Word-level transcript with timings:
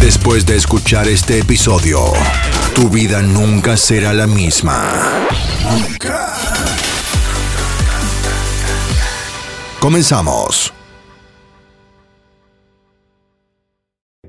Después 0.00 0.46
de 0.46 0.56
escuchar 0.56 1.08
este 1.08 1.38
episodio, 1.40 1.98
tu 2.74 2.88
vida 2.88 3.20
nunca 3.20 3.76
será 3.76 4.14
la 4.14 4.26
misma. 4.26 5.28
Comenzamos. 9.78 10.72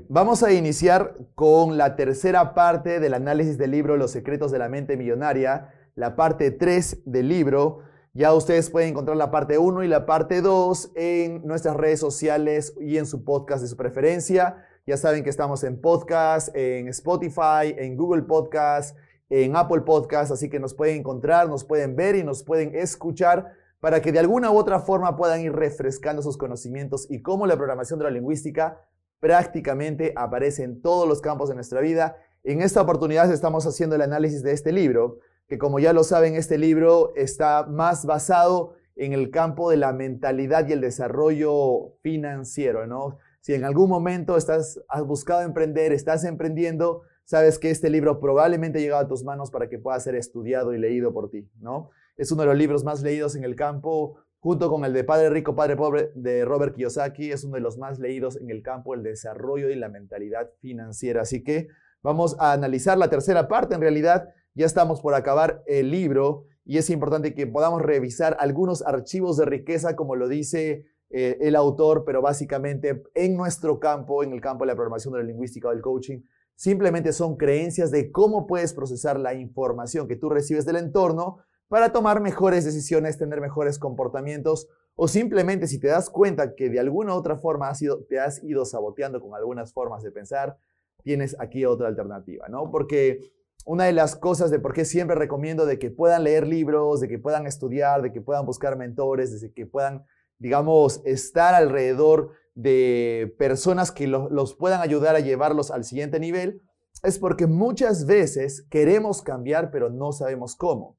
Vamos 0.10 0.44
a 0.44 0.52
iniciar 0.52 1.16
con 1.36 1.78
la 1.78 1.96
tercera 1.96 2.54
parte 2.54 3.00
del 3.00 3.14
análisis 3.14 3.58
del 3.58 3.72
libro 3.72 3.96
Los 3.96 4.12
secretos 4.12 4.52
de 4.52 4.60
la 4.60 4.68
mente 4.68 4.98
millonaria, 4.98 5.74
la 5.96 6.18
parte 6.18 6.52
3 6.52 7.04
del 7.06 7.30
libro. 7.30 7.80
Ya 8.14 8.34
ustedes 8.34 8.70
pueden 8.70 8.90
encontrar 8.90 9.16
la 9.16 9.32
parte 9.32 9.58
1 9.58 9.86
y 9.86 9.88
la 9.88 10.06
parte 10.06 10.42
2 10.42 10.92
en 10.96 11.48
nuestras 11.48 11.78
redes 11.78 12.02
sociales 12.02 12.74
y 12.82 12.98
en 12.98 13.06
su 13.06 13.24
podcast 13.24 13.62
de 13.62 13.70
su 13.70 13.78
preferencia. 13.78 14.68
Ya 14.88 14.98
saben 14.98 15.24
que 15.24 15.30
estamos 15.30 15.64
en 15.64 15.80
podcast, 15.80 16.50
en 16.56 16.88
Spotify, 16.88 17.76
en 17.78 17.96
Google 17.96 18.24
Podcast, 18.24 18.98
en 19.30 19.56
Apple 19.56 19.82
Podcast, 19.82 20.32
así 20.32 20.50
que 20.50 20.60
nos 20.60 20.74
pueden 20.74 20.98
encontrar, 21.02 21.48
nos 21.48 21.64
pueden 21.64 21.96
ver 21.96 22.16
y 22.16 22.24
nos 22.24 22.44
pueden 22.44 22.74
escuchar 22.74 23.54
para 23.80 24.02
que 24.02 24.12
de 24.12 24.18
alguna 24.18 24.50
u 24.50 24.58
otra 24.58 24.80
forma 24.80 25.16
puedan 25.16 25.42
ir 25.42 25.54
refrescando 25.54 26.24
sus 26.24 26.36
conocimientos 26.36 27.06
y 27.12 27.22
cómo 27.22 27.46
la 27.46 27.58
programación 27.58 28.00
de 28.00 28.06
la 28.06 28.12
lingüística 28.12 28.82
prácticamente 29.20 30.14
aparece 30.16 30.64
en 30.64 30.82
todos 30.82 31.08
los 31.08 31.22
campos 31.22 31.50
de 31.50 31.56
nuestra 31.56 31.80
vida. 31.80 32.18
En 32.44 32.64
esta 32.64 32.82
oportunidad 32.82 33.32
estamos 33.32 33.68
haciendo 33.68 33.96
el 33.96 34.02
análisis 34.02 34.42
de 34.42 34.52
este 34.52 34.72
libro, 34.72 35.20
que 35.48 35.60
como 35.60 35.78
ya 35.78 35.94
lo 35.94 36.04
saben, 36.04 36.36
este 36.36 36.58
libro 36.58 37.14
está 37.16 37.68
más 37.68 38.08
basado 38.08 38.74
en 38.96 39.14
el 39.14 39.30
campo 39.30 39.70
de 39.70 39.78
la 39.78 39.94
mentalidad 39.94 40.68
y 40.68 40.74
el 40.74 40.82
desarrollo 40.82 41.98
financiero, 42.02 42.88
¿no? 42.88 43.20
Si 43.42 43.54
en 43.54 43.66
algún 43.66 43.90
momento 43.90 44.38
estás, 44.38 44.80
has 44.88 45.06
buscado 45.06 45.42
emprender, 45.42 45.92
estás 45.92 46.24
emprendiendo, 46.24 47.02
sabes 47.26 47.60
que 47.60 47.72
este 47.72 47.90
libro 47.90 48.20
probablemente 48.20 48.80
ha 48.80 48.82
llegado 48.82 49.04
a 49.04 49.08
tus 49.08 49.24
manos 49.24 49.52
para 49.52 49.68
que 49.68 49.80
pueda 49.80 50.00
ser 50.00 50.16
estudiado 50.16 50.74
y 50.74 50.80
leído 50.80 51.12
por 51.12 51.30
ti, 51.30 51.50
¿no? 51.60 51.90
Es 52.18 52.32
uno 52.32 52.44
de 52.44 52.48
los 52.50 52.58
libros 52.58 52.84
más 52.84 53.02
leídos 53.02 53.36
en 53.36 53.44
el 53.44 53.56
campo 53.56 54.18
junto 54.40 54.70
con 54.70 54.86
el 54.86 54.94
de 54.94 55.04
Padre 55.04 55.30
Rico, 55.30 55.56
Padre 55.56 55.76
Pobre 55.76 56.12
de 56.16 56.46
Robert 56.46 56.76
Kiyosaki, 56.76 57.32
es 57.32 57.44
uno 57.44 57.56
de 57.56 57.62
los 57.62 57.78
más 57.78 58.00
leídos 58.00 58.38
en 58.38 58.50
el 58.50 58.64
campo 58.64 58.94
del 58.94 59.04
desarrollo 59.04 59.70
y 59.70 59.76
la 59.76 59.88
mentalidad 59.88 60.50
financiera. 60.60 61.22
Así 61.22 61.44
que 61.44 61.68
vamos 62.02 62.36
a 62.40 62.52
analizar 62.52 62.98
la 62.98 63.10
tercera 63.10 63.48
parte. 63.48 63.76
En 63.76 63.82
realidad, 63.82 64.30
ya 64.56 64.66
estamos 64.66 65.02
por 65.02 65.14
acabar 65.14 65.64
el 65.68 65.92
libro 65.92 66.46
y 66.66 66.78
es 66.78 66.90
importante 66.90 67.34
que 67.36 67.46
podamos 67.48 67.82
revisar 67.82 68.36
algunos 68.40 68.86
archivos 68.86 69.38
de 69.38 69.46
riqueza, 69.46 69.96
como 69.96 70.16
lo 70.16 70.28
dice 70.28 70.86
eh, 71.14 71.38
el 71.42 71.56
autor, 71.56 72.04
pero 72.06 72.22
básicamente 72.22 73.04
en 73.14 73.36
nuestro 73.36 73.80
campo, 73.80 74.24
en 74.24 74.32
el 74.34 74.42
campo 74.42 74.64
de 74.64 74.68
la 74.68 74.76
programación 74.76 75.14
de 75.14 75.20
la 75.20 75.26
lingüística 75.26 75.68
o 75.68 75.72
del 75.72 75.82
coaching, 75.82 76.22
simplemente 76.56 77.12
son 77.12 77.38
creencias 77.38 77.92
de 77.92 78.12
cómo 78.12 78.48
puedes 78.48 78.74
procesar 78.74 79.20
la 79.20 79.34
información 79.34 80.08
que 80.08 80.16
tú 80.16 80.30
recibes 80.30 80.66
del 80.66 80.76
entorno 80.78 81.38
para 81.68 81.92
tomar 81.92 82.22
mejores 82.22 82.66
decisiones, 82.66 83.18
tener 83.18 83.42
mejores 83.42 83.80
comportamientos 83.80 84.68
o 84.96 85.08
simplemente 85.08 85.68
si 85.68 85.80
te 85.80 85.88
das 85.88 86.10
cuenta 86.10 86.54
que 86.54 86.70
de 86.70 86.80
alguna 86.80 87.16
u 87.16 87.18
otra 87.18 87.38
forma 87.38 87.70
has 87.70 87.82
ido- 87.82 88.04
te 88.10 88.20
has 88.20 88.44
ido 88.44 88.66
saboteando 88.66 89.22
con 89.22 89.34
algunas 89.34 89.74
formas 89.74 90.04
de 90.04 90.12
pensar, 90.12 90.58
tienes 91.04 91.36
aquí 91.40 91.66
otra 91.66 91.88
alternativa, 91.88 92.48
¿no? 92.50 92.70
Porque 92.70 93.32
una 93.66 93.86
de 93.86 93.94
las 93.94 94.16
cosas 94.16 94.52
de 94.52 94.60
por 94.60 94.74
qué 94.74 94.86
siempre 94.86 95.16
recomiendo 95.16 95.66
de 95.66 95.80
que 95.80 95.90
puedan 95.92 96.24
leer 96.24 96.46
libros, 96.46 97.00
de 97.00 97.08
que 97.08 97.20
puedan 97.20 97.48
estudiar, 97.48 98.02
de 98.02 98.12
que 98.12 98.22
puedan 98.22 98.46
buscar 98.46 98.78
mentores, 98.78 99.40
de 99.40 99.52
que 99.54 99.66
puedan, 99.66 100.04
digamos, 100.42 101.02
estar 101.06 101.54
alrededor 101.54 102.32
de 102.56 103.34
personas 103.38 103.92
que 103.92 104.08
lo- 104.08 104.30
los 104.30 104.56
puedan 104.56 104.82
ayudar 104.82 105.16
a 105.16 105.20
llevarlos 105.20 105.72
al 105.72 105.84
siguiente 105.86 106.20
nivel, 106.20 106.62
es 107.04 107.18
porque 107.20 107.48
muchas 107.48 108.06
veces 108.06 108.68
queremos 108.70 109.22
cambiar 109.22 109.72
pero 109.72 109.90
no 109.90 110.12
sabemos 110.12 110.56
cómo. 110.56 110.98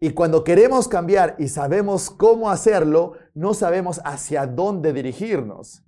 Y 0.00 0.10
cuando 0.10 0.42
queremos 0.42 0.88
cambiar 0.88 1.36
y 1.38 1.46
sabemos 1.48 2.10
cómo 2.10 2.50
hacerlo, 2.50 3.12
no 3.34 3.54
sabemos 3.54 4.00
hacia 4.04 4.46
dónde 4.46 4.92
dirigirnos. 4.92 5.84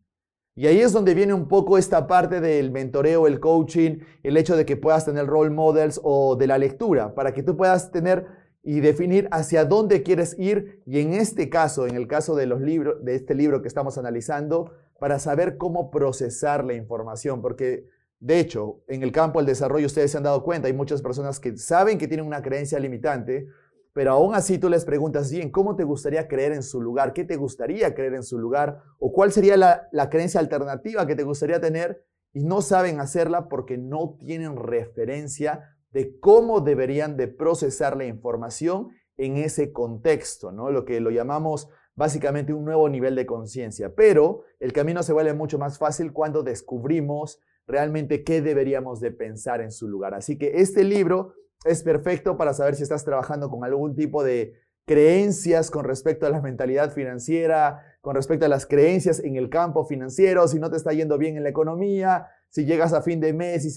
Y 0.54 0.68
ahí 0.68 0.78
es 0.80 0.92
donde 0.92 1.14
viene 1.14 1.34
un 1.34 1.48
poco 1.48 1.78
esta 1.78 2.06
parte 2.06 2.40
del 2.40 2.70
mentoreo, 2.70 3.26
el 3.26 3.40
coaching, 3.40 3.98
el 4.22 4.36
hecho 4.36 4.56
de 4.56 4.64
que 4.64 4.76
puedas 4.76 5.04
tener 5.04 5.26
role 5.26 5.50
models 5.50 6.00
o 6.04 6.36
de 6.36 6.46
la 6.46 6.58
lectura, 6.58 7.12
para 7.16 7.34
que 7.34 7.42
tú 7.42 7.56
puedas 7.56 7.90
tener 7.90 8.43
y 8.64 8.80
definir 8.80 9.28
hacia 9.30 9.64
dónde 9.64 10.02
quieres 10.02 10.36
ir. 10.38 10.82
Y 10.86 11.00
en 11.00 11.12
este 11.12 11.48
caso, 11.50 11.86
en 11.86 11.96
el 11.96 12.08
caso 12.08 12.34
de 12.34 12.46
los 12.46 12.60
libros, 12.60 13.04
de 13.04 13.14
este 13.14 13.34
libro 13.34 13.62
que 13.62 13.68
estamos 13.68 13.98
analizando, 13.98 14.72
para 14.98 15.18
saber 15.18 15.58
cómo 15.58 15.90
procesar 15.90 16.64
la 16.64 16.74
información, 16.74 17.42
porque 17.42 17.86
de 18.20 18.40
hecho, 18.40 18.80
en 18.88 19.02
el 19.02 19.12
campo 19.12 19.38
del 19.38 19.46
desarrollo 19.46 19.84
ustedes 19.84 20.10
se 20.10 20.16
han 20.16 20.22
dado 20.22 20.42
cuenta, 20.42 20.66
hay 20.66 20.72
muchas 20.72 21.02
personas 21.02 21.38
que 21.38 21.58
saben 21.58 21.98
que 21.98 22.08
tienen 22.08 22.26
una 22.26 22.40
creencia 22.40 22.78
limitante, 22.78 23.48
pero 23.92 24.12
aún 24.12 24.34
así 24.34 24.56
tú 24.56 24.70
les 24.70 24.86
preguntas, 24.86 25.30
bien, 25.30 25.50
¿cómo 25.50 25.76
te 25.76 25.84
gustaría 25.84 26.26
creer 26.26 26.52
en 26.52 26.62
su 26.62 26.80
lugar? 26.80 27.12
¿Qué 27.12 27.24
te 27.24 27.36
gustaría 27.36 27.94
creer 27.94 28.14
en 28.14 28.22
su 28.22 28.38
lugar? 28.38 28.82
¿O 28.98 29.12
cuál 29.12 29.30
sería 29.30 29.58
la, 29.58 29.88
la 29.92 30.08
creencia 30.08 30.40
alternativa 30.40 31.06
que 31.06 31.14
te 31.14 31.22
gustaría 31.22 31.60
tener? 31.60 32.02
Y 32.32 32.44
no 32.44 32.62
saben 32.62 32.98
hacerla 32.98 33.48
porque 33.50 33.76
no 33.76 34.16
tienen 34.18 34.56
referencia 34.56 35.73
de 35.94 36.18
cómo 36.18 36.60
deberían 36.60 37.16
de 37.16 37.28
procesar 37.28 37.96
la 37.96 38.04
información 38.04 38.90
en 39.16 39.36
ese 39.36 39.72
contexto, 39.72 40.50
¿no? 40.50 40.72
Lo 40.72 40.84
que 40.84 41.00
lo 41.00 41.10
llamamos 41.10 41.68
básicamente 41.94 42.52
un 42.52 42.64
nuevo 42.64 42.88
nivel 42.88 43.14
de 43.14 43.26
conciencia. 43.26 43.94
Pero 43.94 44.42
el 44.58 44.72
camino 44.72 45.04
se 45.04 45.12
vuelve 45.12 45.32
mucho 45.34 45.56
más 45.56 45.78
fácil 45.78 46.12
cuando 46.12 46.42
descubrimos 46.42 47.40
realmente 47.68 48.24
qué 48.24 48.42
deberíamos 48.42 49.00
de 49.00 49.12
pensar 49.12 49.60
en 49.60 49.70
su 49.70 49.88
lugar. 49.88 50.14
Así 50.14 50.36
que 50.36 50.60
este 50.60 50.82
libro 50.82 51.34
es 51.64 51.84
perfecto 51.84 52.36
para 52.36 52.54
saber 52.54 52.74
si 52.74 52.82
estás 52.82 53.04
trabajando 53.04 53.48
con 53.48 53.64
algún 53.64 53.94
tipo 53.94 54.24
de 54.24 54.52
creencias 54.86 55.70
con 55.70 55.84
respecto 55.84 56.26
a 56.26 56.30
la 56.30 56.42
mentalidad 56.42 56.92
financiera, 56.92 57.82
con 58.00 58.16
respecto 58.16 58.46
a 58.46 58.48
las 58.48 58.66
creencias 58.66 59.20
en 59.20 59.36
el 59.36 59.48
campo 59.48 59.84
financiero, 59.84 60.46
si 60.48 60.58
no 60.58 60.70
te 60.70 60.76
está 60.76 60.92
yendo 60.92 61.16
bien 61.18 61.36
en 61.36 61.44
la 61.44 61.48
economía, 61.48 62.26
si 62.54 62.66
llegas 62.66 62.92
a 62.92 63.02
fin 63.02 63.18
de 63.18 63.32
mes 63.32 63.64
y 63.64 63.70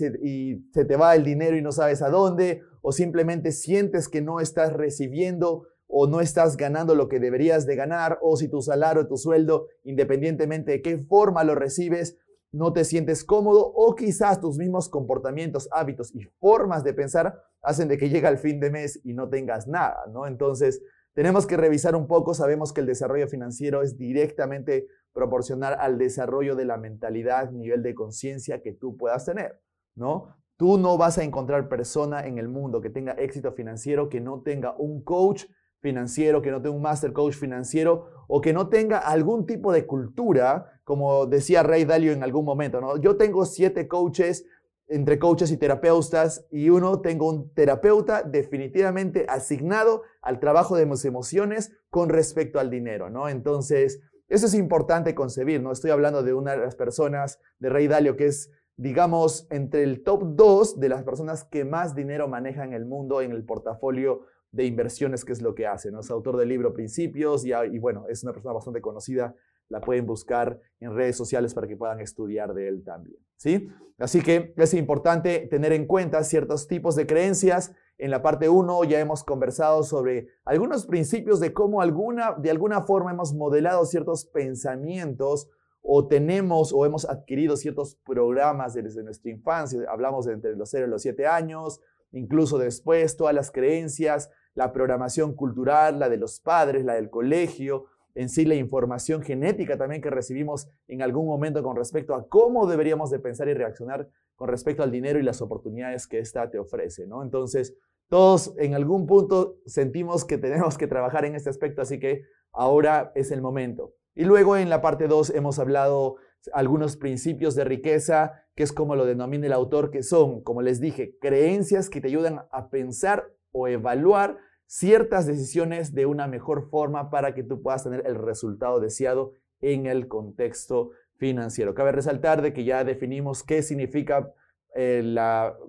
se, 0.71 0.85
te 0.85 0.95
va 0.97 1.15
el 1.15 1.23
dinero 1.23 1.57
y 1.57 1.63
no 1.63 1.71
sabes 1.71 2.03
a 2.03 2.11
dónde, 2.11 2.61
o 2.81 2.91
simplemente 2.91 3.51
sientes 3.51 4.07
que 4.07 4.21
no 4.21 4.39
estás 4.39 4.71
recibiendo 4.71 5.63
o 5.87 6.05
no 6.05 6.21
estás 6.21 6.57
ganando 6.57 6.93
lo 6.93 7.07
que 7.07 7.19
deberías 7.19 7.65
de 7.65 7.75
ganar, 7.75 8.19
o 8.21 8.37
si 8.37 8.49
tu 8.49 8.61
salario, 8.61 9.07
tu 9.07 9.17
sueldo, 9.17 9.65
independientemente 9.83 10.73
de 10.73 10.81
qué 10.83 10.99
forma 10.99 11.43
lo 11.43 11.55
recibes, 11.55 12.19
no 12.51 12.71
te 12.71 12.83
sientes 12.83 13.23
cómodo 13.23 13.65
o 13.65 13.95
quizás 13.95 14.39
tus 14.39 14.59
mismos 14.59 14.89
comportamientos, 14.89 15.67
hábitos 15.71 16.13
y 16.13 16.25
formas 16.39 16.83
de 16.83 16.93
pensar 16.93 17.33
hacen 17.63 17.87
de 17.87 17.97
que 17.97 18.09
llegue 18.09 18.27
el 18.27 18.37
fin 18.37 18.59
de 18.59 18.69
mes 18.69 19.01
y 19.03 19.15
no 19.15 19.27
tengas 19.27 19.67
nada, 19.67 20.05
¿no? 20.13 20.27
Entonces, 20.27 20.83
tenemos 21.15 21.47
que 21.47 21.57
revisar 21.57 21.95
un 21.95 22.05
poco, 22.05 22.35
sabemos 22.35 22.73
que 22.73 22.81
el 22.81 22.85
desarrollo 22.85 23.27
financiero 23.27 23.81
es 23.81 23.97
directamente 23.97 24.85
proporcional 25.13 25.75
al 25.79 25.97
desarrollo 25.97 26.55
de 26.55 26.65
la 26.65 26.77
mentalidad, 26.77 27.51
nivel 27.51 27.83
de 27.83 27.95
conciencia 27.95 28.61
que 28.61 28.73
tú 28.73 28.97
puedas 28.97 29.25
tener, 29.25 29.59
¿no? 29.95 30.35
Tú 30.57 30.77
no 30.77 30.97
vas 30.97 31.17
a 31.17 31.23
encontrar 31.23 31.69
persona 31.69 32.25
en 32.25 32.37
el 32.37 32.47
mundo 32.47 32.81
que 32.81 32.89
tenga 32.89 33.13
éxito 33.13 33.51
financiero 33.51 34.09
que 34.09 34.21
no 34.21 34.41
tenga 34.41 34.75
un 34.77 35.03
coach 35.03 35.45
financiero, 35.79 36.41
que 36.41 36.51
no 36.51 36.61
tenga 36.61 36.75
un 36.75 36.81
master 36.81 37.13
coach 37.13 37.35
financiero 37.35 38.25
o 38.27 38.41
que 38.41 38.53
no 38.53 38.67
tenga 38.69 38.97
algún 38.97 39.45
tipo 39.45 39.71
de 39.71 39.85
cultura, 39.85 40.81
como 40.83 41.25
decía 41.25 41.63
Ray 41.63 41.85
Dalio 41.85 42.11
en 42.11 42.23
algún 42.23 42.45
momento, 42.45 42.81
¿no? 42.81 42.97
Yo 42.97 43.17
tengo 43.17 43.45
siete 43.45 43.87
coaches, 43.87 44.45
entre 44.87 45.19
coaches 45.19 45.51
y 45.51 45.57
terapeutas, 45.57 46.47
y 46.49 46.69
uno 46.69 47.01
tengo 47.01 47.29
un 47.29 47.53
terapeuta 47.53 48.23
definitivamente 48.23 49.25
asignado 49.29 50.03
al 50.21 50.39
trabajo 50.39 50.75
de 50.75 50.85
mis 50.85 51.03
emociones 51.05 51.73
con 51.89 52.09
respecto 52.09 52.59
al 52.59 52.69
dinero, 52.69 53.09
¿no? 53.09 53.29
Entonces, 53.29 54.01
eso 54.27 54.45
es 54.45 54.53
importante 54.53 55.15
concebir, 55.15 55.61
¿no? 55.61 55.71
Estoy 55.71 55.91
hablando 55.91 56.23
de 56.23 56.33
una 56.33 56.51
de 56.51 56.57
las 56.57 56.75
personas 56.75 57.39
de 57.59 57.69
Ray 57.69 57.87
Dalio 57.87 58.15
que 58.15 58.27
es, 58.27 58.51
digamos, 58.75 59.47
entre 59.49 59.83
el 59.83 60.03
top 60.03 60.23
2 60.35 60.79
de 60.79 60.89
las 60.89 61.03
personas 61.03 61.43
que 61.45 61.65
más 61.65 61.95
dinero 61.95 62.27
manejan 62.27 62.69
en 62.69 62.73
el 62.73 62.85
mundo 62.85 63.21
en 63.21 63.31
el 63.31 63.43
portafolio 63.45 64.25
de 64.51 64.65
inversiones, 64.65 65.23
que 65.23 65.33
es 65.33 65.41
lo 65.41 65.55
que 65.55 65.67
hace, 65.67 65.91
¿no? 65.91 66.01
Es 66.01 66.11
autor 66.11 66.37
del 66.37 66.49
libro 66.49 66.73
Principios 66.73 67.45
y, 67.45 67.51
y 67.53 67.79
bueno, 67.79 68.05
es 68.09 68.23
una 68.23 68.33
persona 68.33 68.53
bastante 68.53 68.81
conocida 68.81 69.35
la 69.69 69.81
pueden 69.81 70.05
buscar 70.05 70.59
en 70.79 70.95
redes 70.95 71.15
sociales 71.15 71.53
para 71.53 71.67
que 71.67 71.75
puedan 71.75 71.99
estudiar 71.99 72.53
de 72.53 72.67
él 72.67 72.83
también. 72.83 73.17
¿sí? 73.35 73.69
Así 73.97 74.21
que 74.21 74.53
es 74.55 74.73
importante 74.73 75.47
tener 75.49 75.73
en 75.73 75.85
cuenta 75.85 76.23
ciertos 76.23 76.67
tipos 76.67 76.95
de 76.95 77.07
creencias. 77.07 77.73
En 77.97 78.11
la 78.11 78.21
parte 78.21 78.47
1 78.47 78.83
ya 78.83 78.99
hemos 78.99 79.23
conversado 79.23 79.83
sobre 79.83 80.27
algunos 80.45 80.85
principios 80.85 81.39
de 81.39 81.51
cómo 81.53 81.81
alguna, 81.81 82.35
de 82.37 82.51
alguna 82.51 82.81
forma 82.83 83.11
hemos 83.11 83.33
modelado 83.33 83.85
ciertos 83.85 84.25
pensamientos 84.25 85.49
o 85.81 86.07
tenemos 86.07 86.73
o 86.73 86.85
hemos 86.85 87.09
adquirido 87.09 87.57
ciertos 87.57 87.95
programas 88.05 88.73
desde 88.73 89.03
nuestra 89.03 89.31
infancia. 89.31 89.81
Hablamos 89.89 90.25
de 90.25 90.33
entre 90.33 90.55
los 90.55 90.69
0 90.69 90.85
y 90.87 90.89
los 90.89 91.01
7 91.01 91.25
años, 91.25 91.81
incluso 92.11 92.57
después, 92.57 93.17
todas 93.17 93.33
las 93.33 93.51
creencias, 93.51 94.29
la 94.53 94.73
programación 94.73 95.33
cultural, 95.33 95.99
la 95.99 96.09
de 96.09 96.17
los 96.17 96.39
padres, 96.39 96.83
la 96.83 96.95
del 96.95 97.09
colegio, 97.09 97.85
en 98.17 98.29
sí 98.29 98.45
la 98.45 98.55
información 98.55 99.21
genética 99.21 99.77
también 99.77 100.01
que 100.01 100.09
recibimos 100.09 100.67
en 100.87 101.03
algún 101.03 101.27
momento 101.27 101.61
con 101.61 101.75
respecto 101.75 102.15
a 102.15 102.27
cómo 102.27 102.65
deberíamos 102.65 103.11
de 103.11 103.19
pensar 103.19 103.47
y 103.47 103.53
reaccionar 103.53 104.09
con 104.35 104.49
respecto 104.49 104.81
al 104.81 104.91
dinero 104.91 105.19
y 105.19 105.23
las 105.23 105.41
oportunidades 105.41 106.07
que 106.07 106.17
ésta 106.19 106.49
te 106.49 106.57
ofrece, 106.57 107.05
¿no? 107.05 107.21
Entonces, 107.21 107.77
todos 108.09 108.55
en 108.57 108.73
algún 108.73 109.05
punto 109.05 109.57
sentimos 109.65 110.25
que 110.25 110.39
tenemos 110.39 110.79
que 110.79 110.87
trabajar 110.87 111.25
en 111.25 111.35
este 111.35 111.51
aspecto, 111.51 111.81
así 111.83 111.99
que 111.99 112.23
ahora 112.51 113.11
es 113.13 113.31
el 113.31 113.41
momento. 113.41 113.93
Y 114.15 114.23
luego 114.23 114.57
en 114.57 114.69
la 114.69 114.81
parte 114.81 115.07
2 115.07 115.29
hemos 115.31 115.59
hablado 115.59 116.15
algunos 116.53 116.97
principios 116.97 117.53
de 117.53 117.65
riqueza, 117.65 118.45
que 118.55 118.63
es 118.63 118.71
como 118.71 118.95
lo 118.95 119.05
denomina 119.05 119.45
el 119.45 119.53
autor, 119.53 119.91
que 119.91 120.01
son, 120.01 120.41
como 120.41 120.63
les 120.63 120.79
dije, 120.79 121.17
creencias 121.21 121.89
que 121.89 122.01
te 122.01 122.07
ayudan 122.07 122.41
a 122.51 122.69
pensar 122.69 123.27
o 123.51 123.67
evaluar 123.67 124.37
ciertas 124.67 125.25
decisiones 125.25 125.95
de 125.95 126.05
una 126.05 126.27
mejor 126.27 126.69
forma 126.69 127.09
para 127.09 127.33
que 127.33 127.43
tú 127.43 127.61
puedas 127.61 127.83
tener 127.83 128.05
el 128.05 128.15
resultado 128.15 128.79
deseado 128.79 129.33
en 129.61 129.87
el 129.87 130.07
contexto 130.07 130.91
financiero. 131.15 131.73
Cabe 131.73 131.91
resaltar 131.91 132.41
de 132.41 132.53
que 132.53 132.63
ya 132.63 132.83
definimos 132.83 133.43
qué 133.43 133.63
significa 133.63 134.31
eh, 134.75 135.15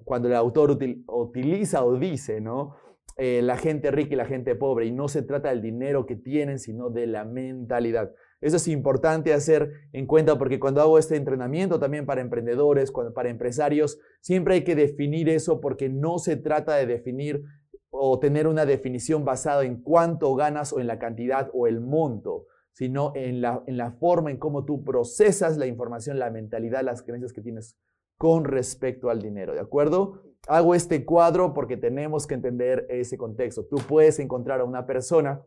cuando 0.05 0.29
el 0.29 0.35
autor 0.35 0.79
utiliza 1.06 1.85
o 1.85 1.97
dice, 1.97 2.41
¿no? 2.41 2.77
Eh, 3.17 3.41
la 3.43 3.56
gente 3.56 3.91
rica 3.91 4.15
y 4.15 4.17
la 4.17 4.27
gente 4.27 4.55
pobre, 4.55 4.87
y 4.87 4.93
no 4.93 5.09
se 5.09 5.23
trata 5.23 5.49
del 5.49 5.61
dinero 5.61 6.06
que 6.06 6.15
tienen, 6.15 6.61
sino 6.61 6.89
de 6.89 7.09
la 7.09 7.25
mentalidad. 7.25 8.12
Eso 8.41 8.56
es 8.56 8.69
importante 8.69 9.33
hacer 9.33 9.73
en 9.93 10.06
cuenta 10.06 10.39
porque 10.39 10.61
cuando 10.61 10.81
hago 10.81 10.99
este 10.99 11.17
entrenamiento 11.17 11.81
también 11.81 12.06
para 12.06 12.21
emprendedores, 12.21 12.93
para 12.93 13.31
empresarios, 13.31 13.99
siempre 14.21 14.55
hay 14.55 14.62
que 14.62 14.77
definir 14.77 15.29
eso 15.29 15.61
porque 15.61 15.89
no 15.89 16.19
se 16.19 16.37
trata 16.37 16.77
de 16.77 16.87
definir 16.87 17.43
o 17.90 18.19
tener 18.19 18.46
una 18.46 18.67
definición 18.67 19.25
basada 19.25 19.64
en 19.64 19.82
cuánto 19.82 20.35
ganas 20.35 20.73
o 20.73 20.81
en 20.81 20.87
la 20.87 20.99
cantidad 20.99 21.50
o 21.52 21.67
el 21.67 21.81
monto, 21.81 22.46
sino 22.73 23.12
en 23.14 23.40
la, 23.40 23.62
en 23.67 23.76
la 23.76 23.93
forma 23.93 24.31
en 24.31 24.37
cómo 24.37 24.64
tú 24.64 24.85
procesas 24.85 25.56
la 25.56 25.67
información, 25.67 26.19
la 26.19 26.31
mentalidad, 26.31 26.82
las 26.82 27.02
creencias 27.02 27.32
que 27.32 27.40
tienes 27.40 27.76
con 28.19 28.44
respecto 28.44 29.11
al 29.11 29.23
dinero, 29.23 29.55
¿de 29.55 29.61
acuerdo? 29.61 30.23
Hago 30.49 30.75
este 30.75 31.05
cuadro 31.05 31.55
porque 31.55 31.76
tenemos 31.76 32.26
que 32.26 32.35
entender 32.35 32.87
ese 32.88 33.17
contexto. 33.17 33.67
Tú 33.67 33.76
puedes 33.76 34.19
encontrar 34.19 34.61
a 34.61 34.64
una 34.64 34.87
persona 34.87 35.43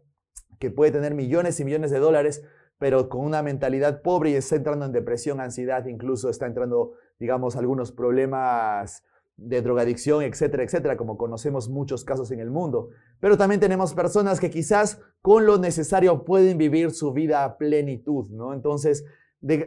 que 0.59 0.71
puede 0.71 0.91
tener 0.91 1.13
millones 1.13 1.59
y 1.59 1.65
millones 1.65 1.91
de 1.91 1.99
dólares, 1.99 2.43
pero 2.77 3.09
con 3.09 3.21
una 3.21 3.43
mentalidad 3.43 4.01
pobre 4.01 4.31
y 4.31 4.35
está 4.35 4.55
entrando 4.55 4.85
en 4.85 4.91
depresión, 4.91 5.39
ansiedad, 5.39 5.85
incluso 5.85 6.29
está 6.29 6.45
entrando, 6.45 6.93
digamos, 7.19 7.55
algunos 7.55 7.91
problemas 7.91 9.03
de 9.43 9.61
drogadicción, 9.61 10.21
etcétera, 10.23 10.63
etcétera, 10.63 10.97
como 10.97 11.17
conocemos 11.17 11.67
muchos 11.67 12.05
casos 12.05 12.31
en 12.31 12.39
el 12.39 12.51
mundo. 12.51 12.89
Pero 13.19 13.37
también 13.37 13.59
tenemos 13.59 13.93
personas 13.93 14.39
que 14.39 14.51
quizás 14.51 15.01
con 15.21 15.45
lo 15.45 15.57
necesario 15.57 16.23
pueden 16.23 16.57
vivir 16.57 16.91
su 16.91 17.11
vida 17.11 17.43
a 17.43 17.57
plenitud, 17.57 18.29
¿no? 18.29 18.53
Entonces, 18.53 19.03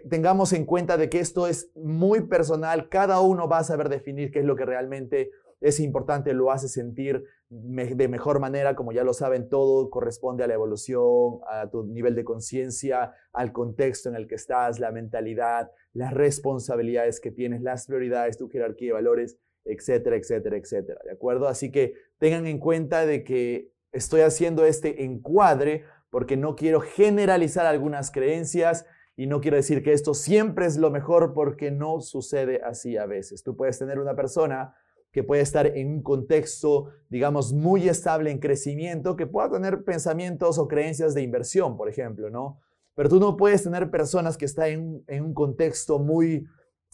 tengamos 0.09 0.53
en 0.53 0.65
cuenta 0.65 0.97
de 0.97 1.09
que 1.09 1.19
esto 1.19 1.49
es 1.49 1.71
muy 1.75 2.23
personal, 2.23 2.89
cada 2.89 3.21
uno 3.21 3.49
va 3.49 3.59
a 3.59 3.65
saber 3.65 3.89
definir 3.89 4.31
qué 4.31 4.41
es 4.41 4.45
lo 4.45 4.55
que 4.55 4.65
realmente 4.65 5.31
es 5.61 5.81
importante, 5.81 6.35
lo 6.35 6.53
hace 6.53 6.69
sentir 6.69 7.25
de 7.49 8.09
mejor 8.09 8.39
manera, 8.39 8.77
como 8.77 8.93
ya 8.93 9.03
lo 9.03 9.15
saben, 9.15 9.49
todo 9.49 9.91
corresponde 9.91 10.45
a 10.45 10.47
la 10.47 10.55
evolución, 10.55 11.41
a 11.51 11.69
tu 11.71 11.85
nivel 11.85 12.15
de 12.15 12.25
conciencia, 12.25 13.13
al 13.33 13.53
contexto 13.53 14.09
en 14.09 14.17
el 14.17 14.27
que 14.29 14.35
estás, 14.35 14.79
la 14.79 14.91
mentalidad, 14.93 15.71
las 15.93 16.13
responsabilidades 16.13 17.21
que 17.21 17.31
tienes, 17.31 17.63
las 17.63 17.87
prioridades, 17.87 18.39
tu 18.39 18.49
jerarquía 18.49 18.89
de 18.89 18.95
valores 18.95 19.39
etcétera, 19.65 20.17
etcétera, 20.17 20.57
etcétera. 20.57 21.01
¿De 21.05 21.13
acuerdo? 21.13 21.49
Así 21.49 21.71
que 21.71 21.95
tengan 22.19 22.47
en 22.47 22.59
cuenta 22.59 23.07
de 23.07 23.25
que 23.25 23.73
estoy 23.93 24.23
haciendo 24.23 24.65
este 24.65 25.05
encuadre 25.05 25.85
porque 26.11 26.37
no 26.37 26.55
quiero 26.55 26.81
generalizar 26.81 27.67
algunas 27.67 28.11
creencias 28.11 28.87
y 29.17 29.27
no 29.27 29.41
quiero 29.41 29.57
decir 29.57 29.83
que 29.83 29.93
esto 29.93 30.15
siempre 30.15 30.67
es 30.67 30.77
lo 30.77 30.91
mejor 30.91 31.35
porque 31.35 31.71
no 31.71 32.01
sucede 32.01 32.61
así 32.65 32.97
a 32.97 33.07
veces. 33.07 33.43
Tú 33.43 33.57
puedes 33.57 33.79
tener 33.79 33.99
una 33.99 34.15
persona 34.15 34.75
que 35.13 35.23
puede 35.23 35.43
estar 35.43 35.67
en 35.67 35.89
un 35.89 36.03
contexto, 36.03 36.91
digamos, 37.09 37.53
muy 37.53 37.89
estable 37.89 38.33
en 38.33 38.41
crecimiento, 38.41 39.15
que 39.15 39.29
pueda 39.29 39.51
tener 39.51 39.85
pensamientos 39.85 40.59
o 40.59 40.67
creencias 40.67 41.15
de 41.15 41.23
inversión, 41.23 41.77
por 41.77 41.89
ejemplo, 41.89 42.31
¿no? 42.31 42.61
Pero 42.97 43.09
tú 43.09 43.21
no 43.21 43.37
puedes 43.37 43.63
tener 43.63 43.91
personas 43.91 44.37
que 44.37 44.45
están 44.45 44.69
en, 44.69 45.05
en 45.07 45.25
un 45.25 45.35
contexto 45.35 46.01
muy, 46.01 46.47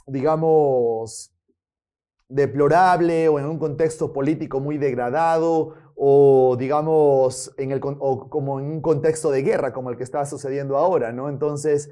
digamos, 0.07 1.33
deplorable 2.31 3.29
o 3.29 3.39
en 3.39 3.47
un 3.47 3.59
contexto 3.59 4.13
político 4.13 4.61
muy 4.61 4.79
degradado 4.79 5.75
o 5.97 6.57
digamos 6.59 7.53
en 7.59 7.73
el, 7.73 7.81
como 7.81 8.61
en 8.61 8.67
un 8.67 8.81
contexto 8.81 9.31
de 9.31 9.43
guerra 9.43 9.73
como 9.73 9.91
el 9.91 9.97
que 9.97 10.05
está 10.05 10.25
sucediendo 10.25 10.79
ahora, 10.79 11.13
¿no? 11.13 11.29
Entonces, 11.29 11.91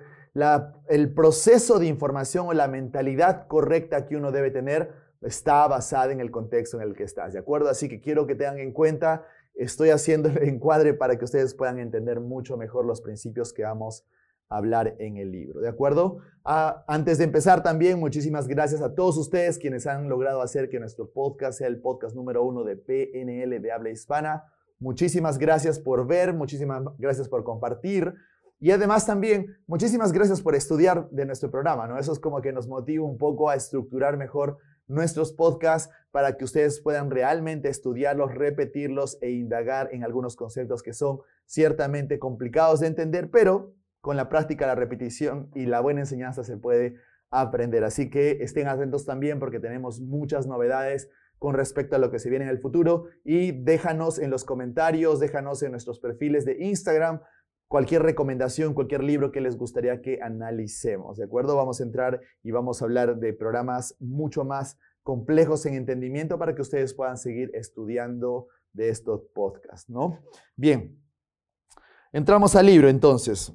el 0.88 1.12
proceso 1.12 1.78
de 1.78 1.86
información 1.86 2.46
o 2.46 2.52
la 2.52 2.68
mentalidad 2.68 3.48
correcta 3.48 4.06
que 4.06 4.16
uno 4.16 4.30
debe 4.30 4.50
tener 4.50 4.92
está 5.20 5.66
basada 5.66 6.12
en 6.12 6.20
el 6.20 6.30
contexto 6.30 6.80
en 6.80 6.88
el 6.88 6.94
que 6.94 7.02
estás, 7.02 7.32
¿de 7.32 7.40
acuerdo? 7.40 7.68
Así 7.68 7.88
que 7.88 8.00
quiero 8.00 8.26
que 8.26 8.36
tengan 8.36 8.60
en 8.60 8.72
cuenta, 8.72 9.26
estoy 9.56 9.90
haciendo 9.90 10.28
el 10.28 10.48
encuadre 10.48 10.94
para 10.94 11.18
que 11.18 11.24
ustedes 11.24 11.54
puedan 11.54 11.80
entender 11.80 12.20
mucho 12.20 12.56
mejor 12.56 12.86
los 12.86 13.00
principios 13.00 13.52
que 13.52 13.64
vamos 13.64 14.06
hablar 14.48 14.96
en 14.98 15.16
el 15.16 15.30
libro, 15.30 15.60
¿de 15.60 15.68
acuerdo? 15.68 16.18
Ah, 16.44 16.84
antes 16.88 17.18
de 17.18 17.24
empezar 17.24 17.62
también, 17.62 18.00
muchísimas 18.00 18.48
gracias 18.48 18.80
a 18.80 18.94
todos 18.94 19.18
ustedes 19.18 19.58
quienes 19.58 19.86
han 19.86 20.08
logrado 20.08 20.40
hacer 20.40 20.68
que 20.68 20.80
nuestro 20.80 21.10
podcast 21.10 21.58
sea 21.58 21.66
el 21.66 21.80
podcast 21.80 22.16
número 22.16 22.42
uno 22.42 22.64
de 22.64 22.76
PNL 22.76 23.60
de 23.60 23.72
habla 23.72 23.90
hispana. 23.90 24.44
Muchísimas 24.78 25.38
gracias 25.38 25.78
por 25.78 26.06
ver, 26.06 26.32
muchísimas 26.32 26.82
gracias 26.98 27.28
por 27.28 27.44
compartir 27.44 28.14
y 28.60 28.70
además 28.70 29.06
también 29.06 29.56
muchísimas 29.66 30.12
gracias 30.12 30.40
por 30.40 30.54
estudiar 30.54 31.08
de 31.10 31.26
nuestro 31.26 31.50
programa, 31.50 31.86
¿no? 31.86 31.98
Eso 31.98 32.12
es 32.12 32.18
como 32.18 32.40
que 32.40 32.52
nos 32.52 32.66
motiva 32.66 33.04
un 33.04 33.18
poco 33.18 33.50
a 33.50 33.54
estructurar 33.54 34.16
mejor 34.16 34.58
nuestros 34.88 35.32
podcasts 35.32 35.92
para 36.10 36.36
que 36.36 36.44
ustedes 36.44 36.80
puedan 36.80 37.10
realmente 37.10 37.68
estudiarlos, 37.68 38.34
repetirlos 38.34 39.18
e 39.20 39.30
indagar 39.30 39.90
en 39.92 40.02
algunos 40.02 40.34
conceptos 40.34 40.82
que 40.82 40.94
son 40.94 41.20
ciertamente 41.44 42.18
complicados 42.18 42.80
de 42.80 42.88
entender, 42.88 43.30
pero 43.30 43.74
con 44.08 44.16
la 44.16 44.30
práctica, 44.30 44.66
la 44.66 44.74
repetición 44.74 45.50
y 45.54 45.66
la 45.66 45.80
buena 45.80 46.00
enseñanza 46.00 46.42
se 46.42 46.56
puede 46.56 46.96
aprender. 47.28 47.84
Así 47.84 48.08
que 48.08 48.38
estén 48.40 48.66
atentos 48.66 49.04
también 49.04 49.38
porque 49.38 49.60
tenemos 49.60 50.00
muchas 50.00 50.46
novedades 50.46 51.10
con 51.38 51.52
respecto 51.52 51.94
a 51.94 51.98
lo 51.98 52.10
que 52.10 52.18
se 52.18 52.30
viene 52.30 52.46
en 52.46 52.50
el 52.50 52.58
futuro 52.58 53.08
y 53.22 53.52
déjanos 53.52 54.18
en 54.18 54.30
los 54.30 54.44
comentarios, 54.44 55.20
déjanos 55.20 55.62
en 55.62 55.72
nuestros 55.72 56.00
perfiles 56.00 56.46
de 56.46 56.56
Instagram 56.58 57.20
cualquier 57.66 58.02
recomendación, 58.02 58.72
cualquier 58.72 59.04
libro 59.04 59.30
que 59.30 59.42
les 59.42 59.58
gustaría 59.58 60.00
que 60.00 60.20
analicemos, 60.22 61.18
¿de 61.18 61.24
acuerdo? 61.24 61.54
Vamos 61.54 61.82
a 61.82 61.84
entrar 61.84 62.18
y 62.42 62.50
vamos 62.50 62.80
a 62.80 62.86
hablar 62.86 63.18
de 63.18 63.34
programas 63.34 63.94
mucho 64.00 64.42
más 64.42 64.78
complejos 65.02 65.66
en 65.66 65.74
entendimiento 65.74 66.38
para 66.38 66.54
que 66.54 66.62
ustedes 66.62 66.94
puedan 66.94 67.18
seguir 67.18 67.50
estudiando 67.52 68.46
de 68.72 68.88
estos 68.88 69.26
podcasts, 69.34 69.90
¿no? 69.90 70.18
Bien, 70.56 70.98
entramos 72.10 72.56
al 72.56 72.64
libro 72.64 72.88
entonces. 72.88 73.52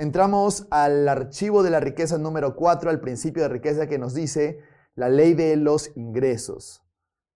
Entramos 0.00 0.68
al 0.70 1.08
archivo 1.08 1.64
de 1.64 1.70
la 1.70 1.80
riqueza 1.80 2.18
número 2.18 2.54
4, 2.54 2.88
al 2.88 3.00
principio 3.00 3.42
de 3.42 3.48
riqueza 3.48 3.88
que 3.88 3.98
nos 3.98 4.14
dice 4.14 4.60
la 4.94 5.08
ley 5.08 5.34
de 5.34 5.56
los 5.56 5.90
ingresos. 5.96 6.84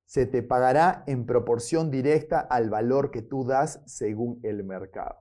Se 0.04 0.26
te 0.26 0.45
pagará 0.45 1.02
en 1.09 1.26
proporción 1.26 1.90
directa 1.90 2.38
al 2.38 2.71
valor 2.71 3.11
que 3.11 3.21
tú 3.21 3.45
das 3.45 3.83
según 3.87 4.38
el 4.45 4.62
mercado. 4.62 5.16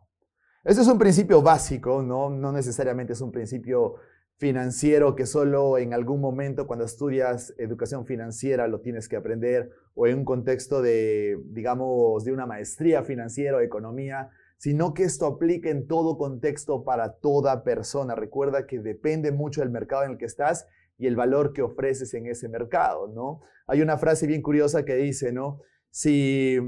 Este 0.63 0.83
es 0.83 0.87
un 0.87 0.99
principio 0.99 1.41
básico, 1.41 2.03
¿no? 2.03 2.29
no 2.29 2.51
necesariamente 2.51 3.13
es 3.13 3.21
un 3.21 3.31
principio 3.31 3.95
financiero 4.37 5.15
que 5.15 5.25
solo 5.25 5.79
en 5.79 5.95
algún 5.95 6.21
momento 6.21 6.67
cuando 6.67 6.85
estudias 6.85 7.55
educación 7.57 8.05
financiera 8.05 8.67
lo 8.67 8.81
tienes 8.81 9.09
que 9.09 9.15
aprender 9.15 9.71
o 9.95 10.05
en 10.05 10.19
un 10.19 10.25
contexto 10.25 10.83
de, 10.83 11.39
digamos, 11.45 12.23
de 12.23 12.33
una 12.33 12.45
maestría 12.45 13.01
financiera 13.01 13.57
o 13.57 13.61
economía, 13.61 14.29
sino 14.61 14.93
que 14.93 15.05
esto 15.05 15.25
aplique 15.25 15.71
en 15.71 15.87
todo 15.87 16.19
contexto 16.19 16.83
para 16.83 17.13
toda 17.13 17.63
persona. 17.63 18.13
Recuerda 18.13 18.67
que 18.67 18.77
depende 18.77 19.31
mucho 19.31 19.61
del 19.61 19.71
mercado 19.71 20.03
en 20.03 20.11
el 20.11 20.17
que 20.19 20.25
estás 20.25 20.67
y 20.99 21.07
el 21.07 21.15
valor 21.15 21.51
que 21.51 21.63
ofreces 21.63 22.13
en 22.13 22.27
ese 22.27 22.47
mercado, 22.47 23.07
¿no? 23.07 23.41
Hay 23.65 23.81
una 23.81 23.97
frase 23.97 24.27
bien 24.27 24.43
curiosa 24.43 24.85
que 24.85 24.93
dice, 24.97 25.31
¿no? 25.31 25.61
Si, 25.89 26.59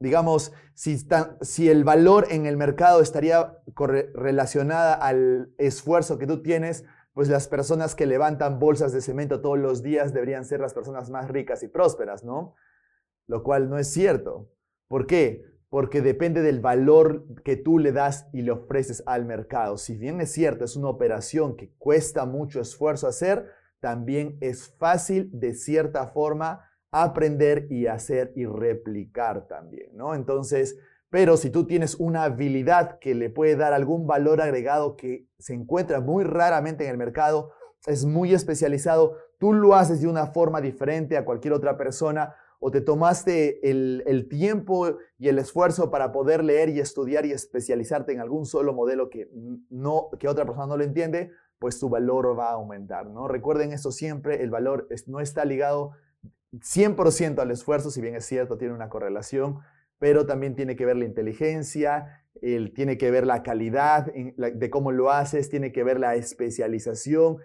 digamos, 0.00 0.52
si, 0.74 0.98
si 1.42 1.68
el 1.70 1.84
valor 1.84 2.26
en 2.28 2.46
el 2.46 2.56
mercado 2.56 3.02
estaría 3.02 3.56
relacionada 4.12 4.94
al 4.94 5.54
esfuerzo 5.58 6.18
que 6.18 6.26
tú 6.26 6.42
tienes, 6.42 6.84
pues 7.14 7.28
las 7.28 7.46
personas 7.46 7.94
que 7.94 8.06
levantan 8.06 8.58
bolsas 8.58 8.92
de 8.92 9.00
cemento 9.00 9.40
todos 9.40 9.60
los 9.60 9.84
días 9.84 10.12
deberían 10.12 10.44
ser 10.44 10.58
las 10.58 10.74
personas 10.74 11.08
más 11.08 11.28
ricas 11.28 11.62
y 11.62 11.68
prósperas, 11.68 12.24
¿no? 12.24 12.56
Lo 13.28 13.44
cual 13.44 13.70
no 13.70 13.78
es 13.78 13.92
cierto. 13.92 14.50
¿Por 14.88 15.06
qué? 15.06 15.49
Porque 15.70 16.02
depende 16.02 16.42
del 16.42 16.60
valor 16.60 17.24
que 17.42 17.56
tú 17.56 17.78
le 17.78 17.92
das 17.92 18.28
y 18.32 18.42
le 18.42 18.50
ofreces 18.50 19.02
al 19.06 19.24
mercado. 19.24 19.78
Si 19.78 19.96
bien 19.96 20.20
es 20.20 20.32
cierto, 20.32 20.64
es 20.64 20.76
una 20.76 20.88
operación 20.88 21.56
que 21.56 21.72
cuesta 21.78 22.26
mucho 22.26 22.60
esfuerzo 22.60 23.06
hacer, 23.06 23.46
también 23.80 24.36
es 24.40 24.68
fácil 24.78 25.30
de 25.32 25.54
cierta 25.54 26.06
forma 26.08 26.68
aprender 26.90 27.66
y 27.70 27.86
hacer 27.86 28.32
y 28.34 28.46
replicar 28.46 29.46
también, 29.46 29.96
¿no? 29.96 30.14
Entonces, 30.14 30.76
pero 31.08 31.36
si 31.36 31.50
tú 31.50 31.66
tienes 31.66 31.96
una 31.96 32.24
habilidad 32.24 32.98
que 32.98 33.14
le 33.14 33.30
puede 33.30 33.56
dar 33.56 33.72
algún 33.72 34.06
valor 34.06 34.40
agregado 34.40 34.96
que 34.96 35.26
se 35.38 35.54
encuentra 35.54 36.00
muy 36.00 36.24
raramente 36.24 36.84
en 36.84 36.90
el 36.90 36.98
mercado, 36.98 37.52
es 37.86 38.04
muy 38.04 38.34
especializado, 38.34 39.16
tú 39.38 39.52
lo 39.52 39.74
haces 39.74 40.00
de 40.00 40.08
una 40.08 40.26
forma 40.26 40.60
diferente 40.60 41.16
a 41.16 41.24
cualquier 41.24 41.54
otra 41.54 41.76
persona 41.76 42.34
o 42.60 42.70
te 42.70 42.82
tomaste 42.82 43.68
el, 43.68 44.28
tiempo 44.28 44.98
y 45.18 45.28
el 45.28 45.38
esfuerzo 45.38 45.90
para 45.90 46.12
poder 46.12 46.44
leer 46.44 46.68
y 46.68 46.78
estudiar 46.78 47.24
y 47.24 47.32
especializarte 47.32 48.12
en 48.12 48.20
algún 48.20 48.44
solo 48.44 48.74
modelo 48.74 49.08
que, 49.08 49.28
no, 49.70 50.10
que 50.18 50.28
otra 50.28 50.44
persona 50.44 50.66
no 50.66 50.76
lo 50.76 50.84
entiende, 50.84 51.30
pues 51.58 51.80
tu 51.80 51.88
valor 51.88 52.38
va 52.38 52.50
a 52.50 52.54
aumentar, 52.54 53.06
¿no? 53.06 53.28
Recuerden 53.28 53.72
esto 53.72 53.90
siempre, 53.90 54.42
el 54.42 54.50
valor 54.50 54.88
no 55.06 55.20
está 55.20 55.44
ligado 55.44 55.92
100% 56.52 57.38
al 57.38 57.50
esfuerzo, 57.50 57.90
si 57.90 58.02
bien 58.02 58.14
es 58.14 58.26
cierto, 58.26 58.58
tiene 58.58 58.74
una 58.74 58.90
correlación, 58.90 59.60
pero 59.98 60.26
también 60.26 60.54
tiene 60.54 60.76
que 60.76 60.84
ver 60.86 60.96
la 60.96 61.04
inteligencia, 61.06 62.24
tiene 62.74 62.98
que 62.98 63.10
ver 63.10 63.26
la 63.26 63.42
calidad 63.42 64.06
de 64.12 64.70
cómo 64.70 64.92
lo 64.92 65.10
haces, 65.10 65.48
tiene 65.48 65.72
que 65.72 65.84
ver 65.84 65.98
la 65.98 66.14
especialización, 66.14 67.38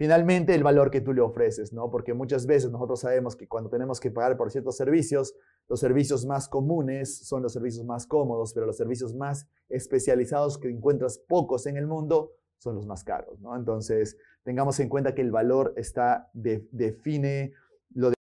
finalmente 0.00 0.54
el 0.54 0.62
valor 0.62 0.90
que 0.90 1.02
tú 1.02 1.12
le 1.12 1.20
ofreces, 1.20 1.74
¿no? 1.74 1.90
Porque 1.90 2.14
muchas 2.14 2.46
veces 2.46 2.70
nosotros 2.70 3.00
sabemos 3.00 3.36
que 3.36 3.46
cuando 3.46 3.68
tenemos 3.68 4.00
que 4.00 4.10
pagar 4.10 4.38
por 4.38 4.50
ciertos 4.50 4.74
servicios, 4.78 5.34
los 5.68 5.78
servicios 5.78 6.24
más 6.24 6.48
comunes 6.48 7.18
son 7.28 7.42
los 7.42 7.52
servicios 7.52 7.84
más 7.84 8.06
cómodos, 8.06 8.54
pero 8.54 8.64
los 8.64 8.78
servicios 8.78 9.14
más 9.14 9.46
especializados 9.68 10.56
que 10.56 10.70
encuentras 10.70 11.18
pocos 11.18 11.66
en 11.66 11.76
el 11.76 11.86
mundo 11.86 12.32
son 12.56 12.76
los 12.76 12.86
más 12.86 13.04
caros, 13.04 13.38
¿no? 13.40 13.54
Entonces, 13.54 14.16
tengamos 14.42 14.80
en 14.80 14.88
cuenta 14.88 15.14
que 15.14 15.20
el 15.20 15.32
valor 15.32 15.74
está, 15.76 16.30
define 16.32 17.52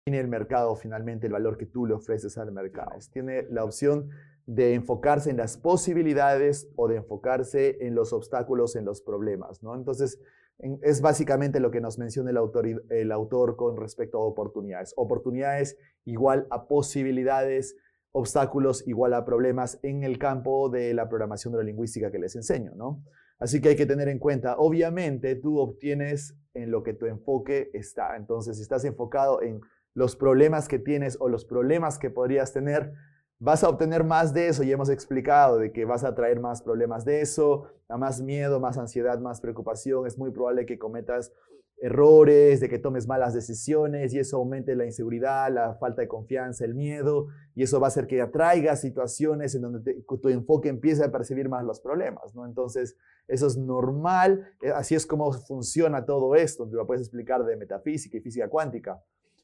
tiene 0.06 0.20
el 0.20 0.28
mercado 0.28 0.76
finalmente 0.76 1.28
el 1.28 1.34
valor 1.34 1.58
que 1.58 1.66
tú 1.66 1.86
le 1.86 1.94
ofreces 1.94 2.38
al 2.38 2.52
mercado. 2.52 2.92
Tiene 3.12 3.48
la 3.50 3.64
opción 3.64 4.10
de 4.46 4.74
enfocarse 4.74 5.30
en 5.30 5.38
las 5.38 5.58
posibilidades 5.58 6.68
o 6.76 6.90
de 6.90 6.98
enfocarse 6.98 7.78
en 7.80 7.96
los 7.96 8.12
obstáculos, 8.12 8.76
en 8.76 8.84
los 8.84 9.02
problemas. 9.02 9.64
¿no? 9.64 9.74
Entonces, 9.76 10.20
es 10.60 11.02
básicamente 11.02 11.60
lo 11.60 11.72
que 11.72 11.82
nos 11.82 11.98
menciona 11.98 12.30
el 12.30 12.38
autor, 12.38 12.86
el 12.90 13.12
autor 13.12 13.56
con 13.56 13.78
respecto 13.78 14.18
a 14.18 14.26
oportunidades. 14.26 14.94
Oportunidades 14.96 15.78
igual 16.06 16.48
a 16.52 16.68
posibilidades, 16.68 17.76
obstáculos 18.12 18.88
igual 18.88 19.14
a 19.14 19.26
problemas 19.26 19.80
en 19.84 20.04
el 20.04 20.18
campo 20.20 20.70
de 20.70 20.94
la 20.94 21.10
programación 21.10 21.54
neurolingüística 21.54 22.12
que 22.12 22.20
les 22.20 22.36
enseño. 22.36 22.74
¿no? 22.76 23.04
Así 23.40 23.60
que 23.60 23.70
hay 23.70 23.76
que 23.76 23.86
tener 23.86 24.08
en 24.08 24.20
cuenta, 24.20 24.56
obviamente 24.58 25.36
tú 25.36 25.60
obtienes 25.60 26.38
en 26.54 26.72
lo 26.72 26.84
que 26.84 26.94
tu 26.94 27.08
enfoque 27.08 27.72
está. 27.74 28.16
Entonces, 28.16 28.58
si 28.58 28.62
estás 28.62 28.86
enfocado 28.86 29.42
en 29.42 29.60
los 29.94 30.16
problemas 30.16 30.68
que 30.68 30.80
tienes 30.80 31.18
o 31.20 31.28
los 31.28 31.46
problemas 31.46 32.00
que 32.00 32.10
podrías 32.10 32.54
tener, 32.54 32.94
vas 33.40 33.64
a 33.64 33.70
obtener 33.70 34.04
más 34.04 34.34
de 34.34 34.48
eso 34.48 34.64
y 34.64 34.72
hemos 34.72 34.90
explicado 34.90 35.58
de 35.58 35.72
que 35.72 35.86
vas 35.86 36.04
a 36.04 36.16
traer 36.16 36.40
más 36.40 36.62
problemas 36.62 37.06
de 37.06 37.22
eso, 37.22 37.68
más 37.90 38.22
miedo, 38.22 38.60
más 38.60 38.78
ansiedad, 38.78 39.20
más 39.20 39.42
preocupación, 39.42 40.08
es 40.08 40.18
muy 40.18 40.32
probable 40.32 40.66
que 40.66 40.80
cometas 40.80 41.32
errores, 41.84 42.62
de 42.62 42.70
que 42.70 42.80
tomes 42.80 43.08
malas 43.08 43.34
decisiones 43.34 44.14
y 44.14 44.20
eso 44.20 44.38
aumente 44.38 44.74
la 44.74 44.86
inseguridad, 44.86 45.52
la 45.52 45.76
falta 45.76 46.02
de 46.02 46.08
confianza, 46.08 46.64
el 46.64 46.76
miedo 46.76 47.28
y 47.56 47.64
eso 47.64 47.80
va 47.82 47.88
a 47.88 47.90
hacer 47.90 48.08
que 48.08 48.22
atraigas 48.22 48.80
situaciones 48.80 49.54
en 49.54 49.64
donde 49.64 50.04
tu 50.22 50.30
enfoque 50.30 50.70
empiece 50.70 51.04
a 51.04 51.12
percibir 51.12 51.50
más 51.50 51.66
los 51.66 51.82
problemas, 51.82 52.34
¿no? 52.34 52.46
Entonces, 52.46 52.96
eso 53.28 53.48
es 53.48 53.58
normal, 53.58 54.48
eh, 54.62 54.72
así 54.74 54.96
es 54.96 55.06
como 55.06 55.34
funciona 55.34 56.06
todo 56.06 56.36
esto, 56.36 56.68
te 56.70 56.76
lo 56.76 56.88
puedes 56.88 57.02
explicar 57.02 57.44
de 57.44 57.58
metafísica 57.58 58.18
y 58.18 58.22
física 58.22 58.48
cuántica. 58.48 59.04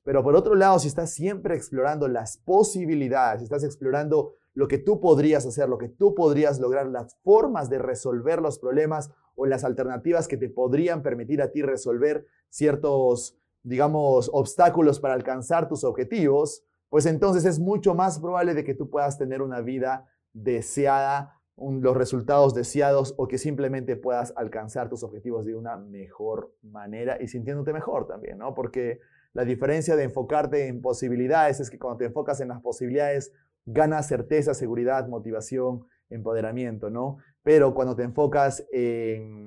Pero 0.09 0.23
por 0.23 0.35
otro 0.35 0.55
lado, 0.55 0.79
si 0.79 0.87
estás 0.87 1.11
siempre 1.11 1.55
explorando 1.55 2.07
las 2.07 2.39
posibilidades, 2.39 3.41
si 3.41 3.43
estás 3.43 3.63
explorando 3.63 4.33
lo 4.55 4.67
que 4.67 4.79
tú 4.79 4.99
podrías 4.99 5.45
hacer, 5.45 5.69
lo 5.69 5.77
que 5.77 5.87
tú 5.87 6.15
podrías 6.15 6.59
lograr, 6.59 6.87
las 6.87 7.15
formas 7.23 7.69
de 7.69 7.77
resolver 7.77 8.41
los 8.41 8.57
problemas 8.57 9.11
o 9.35 9.45
las 9.45 9.63
alternativas 9.63 10.27
que 10.27 10.35
te 10.35 10.49
podrían 10.49 11.03
permitir 11.03 11.43
a 11.43 11.51
ti 11.51 11.61
resolver 11.61 12.25
ciertos, 12.49 13.37
digamos, 13.61 14.31
obstáculos 14.33 14.99
para 14.99 15.13
alcanzar 15.13 15.67
tus 15.67 15.83
objetivos, 15.83 16.63
pues 16.89 17.05
entonces 17.05 17.45
es 17.45 17.59
mucho 17.59 17.93
más 17.93 18.17
probable 18.17 18.55
de 18.55 18.63
que 18.63 18.73
tú 18.73 18.89
puedas 18.89 19.19
tener 19.19 19.43
una 19.43 19.61
vida 19.61 20.07
deseada, 20.33 21.39
los 21.55 21.95
resultados 21.95 22.55
deseados 22.55 23.13
o 23.15 23.27
que 23.27 23.37
simplemente 23.37 23.95
puedas 23.95 24.33
alcanzar 24.35 24.89
tus 24.89 25.03
objetivos 25.03 25.45
de 25.45 25.55
una 25.55 25.77
mejor 25.77 26.51
manera 26.63 27.21
y 27.21 27.27
sintiéndote 27.27 27.73
mejor 27.73 28.07
también, 28.07 28.39
¿no? 28.39 28.55
Porque 28.55 29.01
la 29.33 29.45
diferencia 29.45 29.95
de 29.95 30.03
enfocarte 30.03 30.67
en 30.67 30.81
posibilidades 30.81 31.59
es 31.59 31.69
que 31.69 31.77
cuando 31.77 31.99
te 31.99 32.05
enfocas 32.05 32.41
en 32.41 32.47
las 32.47 32.61
posibilidades, 32.61 33.31
ganas 33.65 34.07
certeza, 34.07 34.53
seguridad, 34.53 35.07
motivación, 35.07 35.85
empoderamiento, 36.09 36.89
¿no? 36.89 37.17
Pero 37.43 37.73
cuando 37.73 37.95
te 37.95 38.03
enfocas 38.03 38.65
en, 38.71 39.45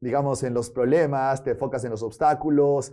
digamos, 0.00 0.42
en 0.42 0.54
los 0.54 0.70
problemas, 0.70 1.44
te 1.44 1.50
enfocas 1.50 1.84
en 1.84 1.90
los 1.90 2.02
obstáculos, 2.02 2.92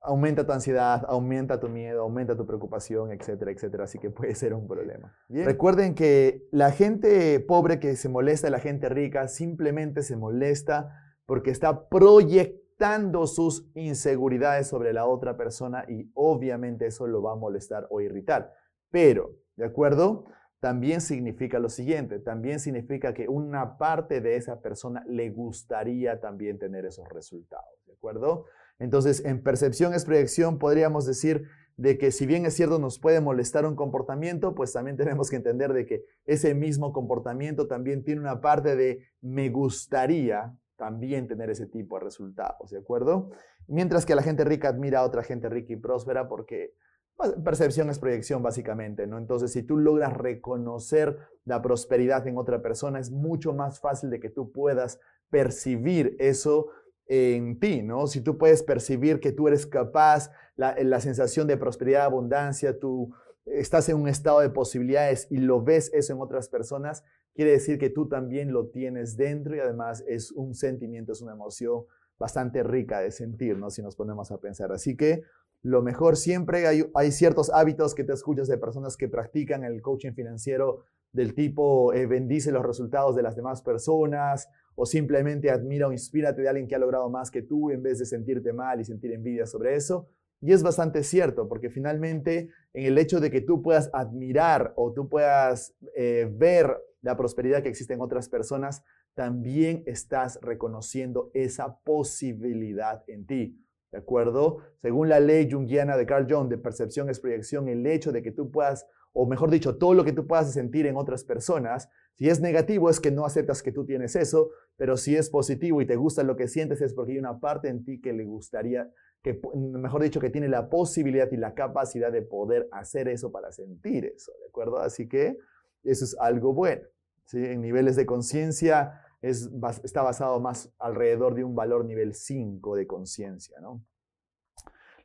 aumenta 0.00 0.44
tu 0.46 0.52
ansiedad, 0.52 1.04
aumenta 1.08 1.60
tu 1.60 1.68
miedo, 1.68 2.02
aumenta 2.02 2.36
tu 2.36 2.46
preocupación, 2.46 3.12
etcétera, 3.12 3.52
etcétera. 3.52 3.84
Así 3.84 3.98
que 3.98 4.10
puede 4.10 4.34
ser 4.34 4.54
un 4.54 4.66
problema. 4.66 5.16
Recuerden 5.28 5.94
que 5.94 6.46
la 6.50 6.72
gente 6.72 7.38
pobre 7.40 7.78
que 7.78 7.94
se 7.96 8.08
molesta, 8.08 8.50
la 8.50 8.60
gente 8.60 8.88
rica, 8.88 9.28
simplemente 9.28 10.02
se 10.02 10.16
molesta 10.16 10.90
porque 11.26 11.50
está 11.50 11.88
proyectando 11.88 12.65
dando 12.78 13.26
sus 13.26 13.66
inseguridades 13.74 14.66
sobre 14.66 14.92
la 14.92 15.06
otra 15.06 15.36
persona 15.36 15.84
y 15.88 16.10
obviamente 16.14 16.86
eso 16.86 17.06
lo 17.06 17.22
va 17.22 17.32
a 17.32 17.36
molestar 17.36 17.86
o 17.90 18.00
irritar. 18.00 18.52
Pero, 18.90 19.36
¿de 19.56 19.64
acuerdo? 19.64 20.26
También 20.60 21.00
significa 21.00 21.58
lo 21.58 21.68
siguiente, 21.68 22.18
también 22.18 22.60
significa 22.60 23.14
que 23.14 23.28
una 23.28 23.78
parte 23.78 24.20
de 24.20 24.36
esa 24.36 24.60
persona 24.60 25.04
le 25.06 25.30
gustaría 25.30 26.20
también 26.20 26.58
tener 26.58 26.86
esos 26.86 27.08
resultados, 27.10 27.84
¿de 27.86 27.92
acuerdo? 27.92 28.46
Entonces, 28.78 29.24
en 29.24 29.42
percepción 29.42 29.94
es 29.94 30.04
proyección, 30.04 30.58
podríamos 30.58 31.06
decir 31.06 31.46
de 31.76 31.98
que 31.98 32.10
si 32.10 32.26
bien 32.26 32.46
es 32.46 32.54
cierto 32.54 32.78
nos 32.78 32.98
puede 32.98 33.20
molestar 33.20 33.66
un 33.66 33.76
comportamiento, 33.76 34.54
pues 34.54 34.72
también 34.72 34.96
tenemos 34.96 35.30
que 35.30 35.36
entender 35.36 35.72
de 35.72 35.86
que 35.86 36.04
ese 36.24 36.54
mismo 36.54 36.92
comportamiento 36.92 37.66
también 37.66 38.02
tiene 38.02 38.20
una 38.20 38.40
parte 38.40 38.76
de 38.76 39.04
me 39.20 39.50
gustaría 39.50 40.56
también 40.76 41.26
tener 41.26 41.50
ese 41.50 41.66
tipo 41.66 41.98
de 41.98 42.04
resultados, 42.04 42.70
¿de 42.70 42.78
acuerdo? 42.78 43.30
Mientras 43.66 44.06
que 44.06 44.14
la 44.14 44.22
gente 44.22 44.44
rica 44.44 44.68
admira 44.68 45.00
a 45.00 45.04
otra 45.04 45.22
gente 45.22 45.48
rica 45.48 45.72
y 45.72 45.76
próspera 45.76 46.28
porque 46.28 46.74
pues, 47.16 47.32
percepción 47.44 47.88
es 47.90 47.98
proyección 47.98 48.42
básicamente, 48.42 49.06
¿no? 49.06 49.18
Entonces, 49.18 49.52
si 49.52 49.62
tú 49.62 49.78
logras 49.78 50.14
reconocer 50.14 51.18
la 51.44 51.62
prosperidad 51.62 52.26
en 52.26 52.36
otra 52.36 52.60
persona, 52.60 52.98
es 52.98 53.10
mucho 53.10 53.54
más 53.54 53.80
fácil 53.80 54.10
de 54.10 54.20
que 54.20 54.28
tú 54.28 54.52
puedas 54.52 55.00
percibir 55.30 56.14
eso 56.18 56.68
en 57.06 57.58
ti, 57.58 57.82
¿no? 57.82 58.06
Si 58.06 58.20
tú 58.20 58.36
puedes 58.36 58.62
percibir 58.62 59.20
que 59.20 59.32
tú 59.32 59.48
eres 59.48 59.66
capaz, 59.66 60.30
la, 60.56 60.76
la 60.82 61.00
sensación 61.00 61.46
de 61.46 61.56
prosperidad, 61.56 62.04
abundancia, 62.04 62.78
tú 62.78 63.14
estás 63.46 63.88
en 63.88 63.96
un 63.96 64.08
estado 64.08 64.40
de 64.40 64.50
posibilidades 64.50 65.28
y 65.30 65.38
lo 65.38 65.62
ves 65.62 65.90
eso 65.94 66.12
en 66.12 66.20
otras 66.20 66.48
personas, 66.48 67.04
quiere 67.36 67.52
decir 67.52 67.78
que 67.78 67.90
tú 67.90 68.08
también 68.08 68.52
lo 68.52 68.68
tienes 68.68 69.16
dentro 69.16 69.54
y 69.54 69.60
además 69.60 70.02
es 70.08 70.32
un 70.32 70.54
sentimiento, 70.54 71.12
es 71.12 71.20
una 71.20 71.34
emoción 71.34 71.84
bastante 72.18 72.62
rica 72.62 73.00
de 73.00 73.10
sentir, 73.10 73.58
¿no? 73.58 73.70
Si 73.70 73.82
nos 73.82 73.94
ponemos 73.94 74.32
a 74.32 74.38
pensar. 74.38 74.72
Así 74.72 74.96
que 74.96 75.22
lo 75.62 75.82
mejor 75.82 76.16
siempre 76.16 76.66
hay, 76.66 77.12
ciertos 77.12 77.50
hábitos 77.50 77.94
que 77.94 78.04
te 78.04 78.14
escuchas 78.14 78.48
de 78.48 78.56
personas 78.56 78.96
que 78.96 79.08
practican 79.08 79.64
el 79.64 79.82
coaching 79.82 80.12
financiero 80.12 80.84
del 81.12 81.34
tipo 81.34 81.92
eh, 81.92 82.06
bendice 82.06 82.52
los 82.52 82.64
resultados 82.64 83.16
de 83.16 83.22
las 83.22 83.36
demás 83.36 83.62
personas 83.62 84.48
o 84.74 84.86
simplemente 84.86 85.50
admira 85.50 85.88
o 85.88 85.92
inspírate 85.92 86.42
de 86.42 86.48
alguien 86.48 86.68
que 86.68 86.74
ha 86.74 86.78
logrado 86.78 87.08
más 87.10 87.30
que 87.30 87.42
tú 87.42 87.70
en 87.70 87.82
vez 87.82 87.98
de 87.98 88.06
sentirte 88.06 88.52
mal 88.52 88.80
y 88.80 88.84
sentir 88.84 89.12
envidia 89.12 89.46
sobre 89.46 89.74
eso. 89.74 90.08
Y 90.40 90.52
es 90.52 90.62
bastante 90.62 91.02
cierto, 91.02 91.48
porque 91.48 91.70
finalmente 91.70 92.50
en 92.74 92.84
el 92.84 92.98
hecho 92.98 93.20
de 93.20 93.30
que 93.30 93.40
tú 93.40 93.62
puedas 93.62 93.90
admirar 93.92 94.72
o 94.76 94.92
tú 94.92 95.08
puedas 95.08 95.74
eh, 95.96 96.30
ver 96.30 96.76
la 97.02 97.16
prosperidad 97.16 97.62
que 97.62 97.68
existe 97.68 97.94
en 97.94 98.00
otras 98.00 98.28
personas, 98.28 98.82
también 99.14 99.82
estás 99.86 100.38
reconociendo 100.42 101.30
esa 101.34 101.78
posibilidad 101.80 103.04
en 103.06 103.26
ti. 103.26 103.62
¿De 103.92 103.98
acuerdo? 103.98 104.58
Según 104.82 105.08
la 105.08 105.20
ley 105.20 105.50
junguiana 105.50 105.96
de 105.96 106.06
Carl 106.06 106.26
Jung 106.28 106.48
de 106.48 106.58
percepción 106.58 107.08
es 107.08 107.20
proyección, 107.20 107.68
el 107.68 107.86
hecho 107.86 108.12
de 108.12 108.22
que 108.22 108.32
tú 108.32 108.50
puedas 108.50 108.86
o 109.16 109.26
mejor 109.26 109.50
dicho, 109.50 109.78
todo 109.78 109.94
lo 109.94 110.04
que 110.04 110.12
tú 110.12 110.26
puedas 110.26 110.52
sentir 110.52 110.86
en 110.86 110.96
otras 110.96 111.24
personas. 111.24 111.88
Si 112.12 112.28
es 112.28 112.40
negativo 112.40 112.90
es 112.90 113.00
que 113.00 113.10
no 113.10 113.24
aceptas 113.24 113.62
que 113.62 113.72
tú 113.72 113.86
tienes 113.86 114.14
eso, 114.14 114.50
pero 114.76 114.98
si 114.98 115.16
es 115.16 115.30
positivo 115.30 115.80
y 115.80 115.86
te 115.86 115.96
gusta 115.96 116.22
lo 116.22 116.36
que 116.36 116.48
sientes 116.48 116.82
es 116.82 116.92
porque 116.92 117.12
hay 117.12 117.18
una 117.18 117.40
parte 117.40 117.68
en 117.68 117.82
ti 117.82 117.98
que 117.98 118.12
le 118.12 118.24
gustaría, 118.24 118.90
que 119.22 119.40
mejor 119.54 120.02
dicho, 120.02 120.20
que 120.20 120.28
tiene 120.28 120.48
la 120.48 120.68
posibilidad 120.68 121.32
y 121.32 121.38
la 121.38 121.54
capacidad 121.54 122.12
de 122.12 122.22
poder 122.22 122.68
hacer 122.72 123.08
eso 123.08 123.32
para 123.32 123.52
sentir 123.52 124.04
eso, 124.04 124.32
¿de 124.38 124.48
acuerdo? 124.48 124.78
Así 124.78 125.08
que 125.08 125.38
eso 125.84 126.04
es 126.04 126.16
algo 126.18 126.52
bueno. 126.52 126.82
¿sí? 127.24 127.44
En 127.44 127.60
niveles 127.60 127.96
de 127.96 128.06
conciencia 128.06 129.02
está 129.22 130.02
basado 130.02 130.40
más 130.40 130.72
alrededor 130.78 131.34
de 131.34 131.44
un 131.44 131.54
valor 131.54 131.84
nivel 131.84 132.14
5 132.14 132.76
de 132.76 132.86
conciencia, 132.86 133.58
¿no? 133.60 133.82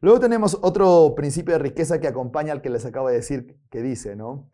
Luego 0.01 0.19
tenemos 0.19 0.57
otro 0.63 1.13
principio 1.15 1.53
de 1.53 1.59
riqueza 1.59 1.99
que 1.99 2.07
acompaña 2.07 2.53
al 2.53 2.61
que 2.61 2.71
les 2.71 2.85
acabo 2.85 3.07
de 3.07 3.15
decir, 3.15 3.59
que 3.69 3.83
dice, 3.83 4.15
¿no? 4.15 4.49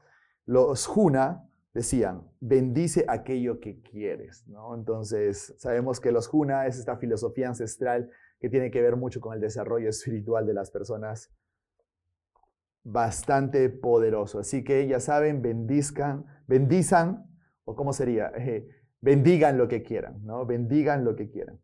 Los 0.46 0.88
Juna 0.88 1.50
decían, 1.74 2.30
bendice 2.42 3.06
aquello 3.08 3.60
que 3.62 3.82
quieres, 3.82 4.46
¿no? 4.48 4.76
Entonces, 4.76 5.54
sabemos 5.58 6.02
que 6.02 6.12
los 6.12 6.28
Juna 6.28 6.68
es 6.68 6.78
esta 6.78 6.98
filosofía 6.98 7.48
ancestral 7.48 8.10
que 8.40 8.50
tiene 8.50 8.72
que 8.72 8.82
ver 8.82 8.98
mucho 8.98 9.22
con 9.22 9.34
el 9.34 9.40
desarrollo 9.40 9.90
espiritual 9.90 10.46
de 10.46 10.54
las 10.54 10.70
personas, 10.70 11.32
bastante 12.88 13.70
poderoso. 13.70 14.40
Así 14.40 14.64
que 14.64 14.88
ya 14.88 15.00
saben, 15.00 15.42
bendizcan, 15.42 16.26
bendizan, 16.48 17.30
o 17.66 17.76
cómo 17.76 17.92
sería, 17.92 18.32
eh, 18.38 18.68
bendigan 19.02 19.58
lo 19.58 19.68
que 19.68 19.84
quieran, 19.84 20.24
¿no? 20.26 20.46
Bendigan 20.46 21.04
lo 21.04 21.16
que 21.16 21.30
quieran. 21.30 21.60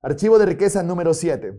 Archivo 0.00 0.38
de 0.38 0.46
riqueza 0.46 0.82
número 0.82 1.14
7. 1.14 1.54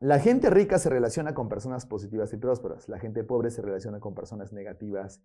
La 0.00 0.20
gente 0.20 0.48
rica 0.48 0.78
se 0.78 0.90
relaciona 0.90 1.34
con 1.34 1.48
personas 1.48 1.84
positivas 1.86 2.32
y 2.32 2.36
prósperas. 2.36 2.88
La 2.88 2.98
gente 2.98 3.24
pobre 3.24 3.50
se 3.50 3.62
relaciona 3.62 4.00
con 4.00 4.14
personas 4.14 4.52
negativas 4.52 5.20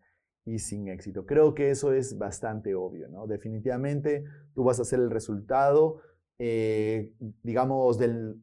y 0.45 0.59
sin 0.59 0.87
éxito. 0.87 1.25
Creo 1.25 1.53
que 1.53 1.69
eso 1.69 1.93
es 1.93 2.17
bastante 2.17 2.75
obvio, 2.75 3.07
¿no? 3.07 3.27
Definitivamente 3.27 4.25
tú 4.55 4.63
vas 4.63 4.79
a 4.79 4.85
ser 4.85 4.99
el 4.99 5.11
resultado, 5.11 6.01
eh, 6.39 7.13
digamos, 7.43 7.97
del, 7.97 8.41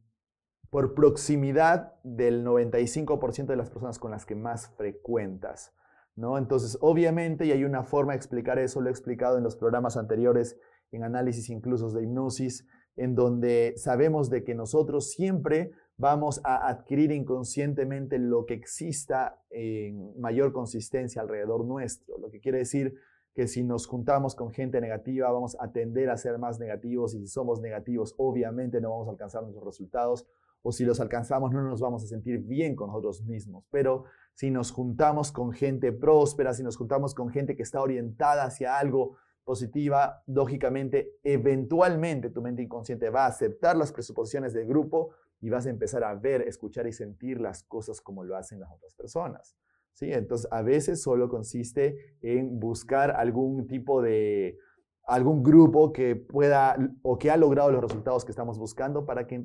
por 0.70 0.94
proximidad 0.94 1.94
del 2.04 2.44
95% 2.44 3.46
de 3.46 3.56
las 3.56 3.70
personas 3.70 3.98
con 3.98 4.12
las 4.12 4.24
que 4.24 4.36
más 4.36 4.68
frecuentas, 4.76 5.74
¿no? 6.14 6.38
Entonces, 6.38 6.78
obviamente, 6.80 7.44
y 7.44 7.52
hay 7.52 7.64
una 7.64 7.82
forma 7.82 8.12
de 8.12 8.18
explicar 8.18 8.58
eso, 8.58 8.80
lo 8.80 8.88
he 8.88 8.92
explicado 8.92 9.36
en 9.36 9.42
los 9.42 9.56
programas 9.56 9.96
anteriores, 9.96 10.58
en 10.92 11.02
análisis 11.02 11.50
incluso 11.50 11.90
de 11.90 12.04
hipnosis, 12.04 12.66
en 12.96 13.14
donde 13.14 13.74
sabemos 13.76 14.30
de 14.30 14.44
que 14.44 14.54
nosotros 14.54 15.10
siempre 15.10 15.72
vamos 15.96 16.40
a 16.44 16.68
adquirir 16.68 17.12
inconscientemente 17.12 18.18
lo 18.18 18.46
que 18.46 18.54
exista 18.54 19.42
en 19.50 20.18
mayor 20.20 20.52
consistencia 20.52 21.22
alrededor 21.22 21.64
nuestro. 21.64 22.16
Lo 22.18 22.30
que 22.30 22.40
quiere 22.40 22.58
decir 22.58 22.94
que 23.34 23.46
si 23.46 23.62
nos 23.62 23.86
juntamos 23.86 24.34
con 24.34 24.50
gente 24.50 24.80
negativa, 24.80 25.30
vamos 25.30 25.56
a 25.60 25.72
tender 25.72 26.10
a 26.10 26.16
ser 26.16 26.38
más 26.38 26.58
negativos 26.58 27.14
y 27.14 27.20
si 27.20 27.26
somos 27.26 27.60
negativos, 27.60 28.14
obviamente 28.18 28.80
no 28.80 28.90
vamos 28.90 29.08
a 29.08 29.12
alcanzar 29.12 29.42
nuestros 29.42 29.64
resultados 29.64 30.26
o 30.62 30.72
si 30.72 30.84
los 30.84 31.00
alcanzamos 31.00 31.52
no 31.52 31.62
nos 31.62 31.80
vamos 31.80 32.04
a 32.04 32.06
sentir 32.06 32.38
bien 32.40 32.76
con 32.76 32.88
nosotros 32.88 33.22
mismos. 33.24 33.64
Pero 33.70 34.04
si 34.34 34.50
nos 34.50 34.70
juntamos 34.70 35.32
con 35.32 35.52
gente 35.52 35.92
próspera, 35.92 36.54
si 36.54 36.62
nos 36.62 36.76
juntamos 36.76 37.14
con 37.14 37.30
gente 37.30 37.56
que 37.56 37.62
está 37.62 37.80
orientada 37.80 38.44
hacia 38.44 38.78
algo 38.78 39.16
positiva, 39.44 40.22
lógicamente, 40.26 41.18
eventualmente 41.22 42.30
tu 42.30 42.42
mente 42.42 42.62
inconsciente 42.62 43.10
va 43.10 43.24
a 43.24 43.28
aceptar 43.28 43.76
las 43.76 43.92
presuposiciones 43.92 44.52
del 44.52 44.66
grupo 44.66 45.10
y 45.40 45.48
vas 45.48 45.66
a 45.66 45.70
empezar 45.70 46.04
a 46.04 46.14
ver, 46.14 46.42
escuchar 46.42 46.86
y 46.86 46.92
sentir 46.92 47.40
las 47.40 47.62
cosas 47.62 48.00
como 48.00 48.24
lo 48.24 48.36
hacen 48.36 48.60
las 48.60 48.70
otras 48.70 48.94
personas. 48.94 49.56
¿sí? 49.94 50.12
Entonces, 50.12 50.46
a 50.52 50.62
veces 50.62 51.02
solo 51.02 51.28
consiste 51.28 52.16
en 52.20 52.60
buscar 52.60 53.12
algún 53.12 53.66
tipo 53.66 54.02
de, 54.02 54.58
algún 55.06 55.42
grupo 55.42 55.92
que 55.92 56.16
pueda 56.16 56.76
o 57.02 57.18
que 57.18 57.30
ha 57.30 57.36
logrado 57.36 57.70
los 57.70 57.82
resultados 57.82 58.24
que 58.24 58.32
estamos 58.32 58.58
buscando 58.58 59.04
para 59.04 59.26
que 59.26 59.42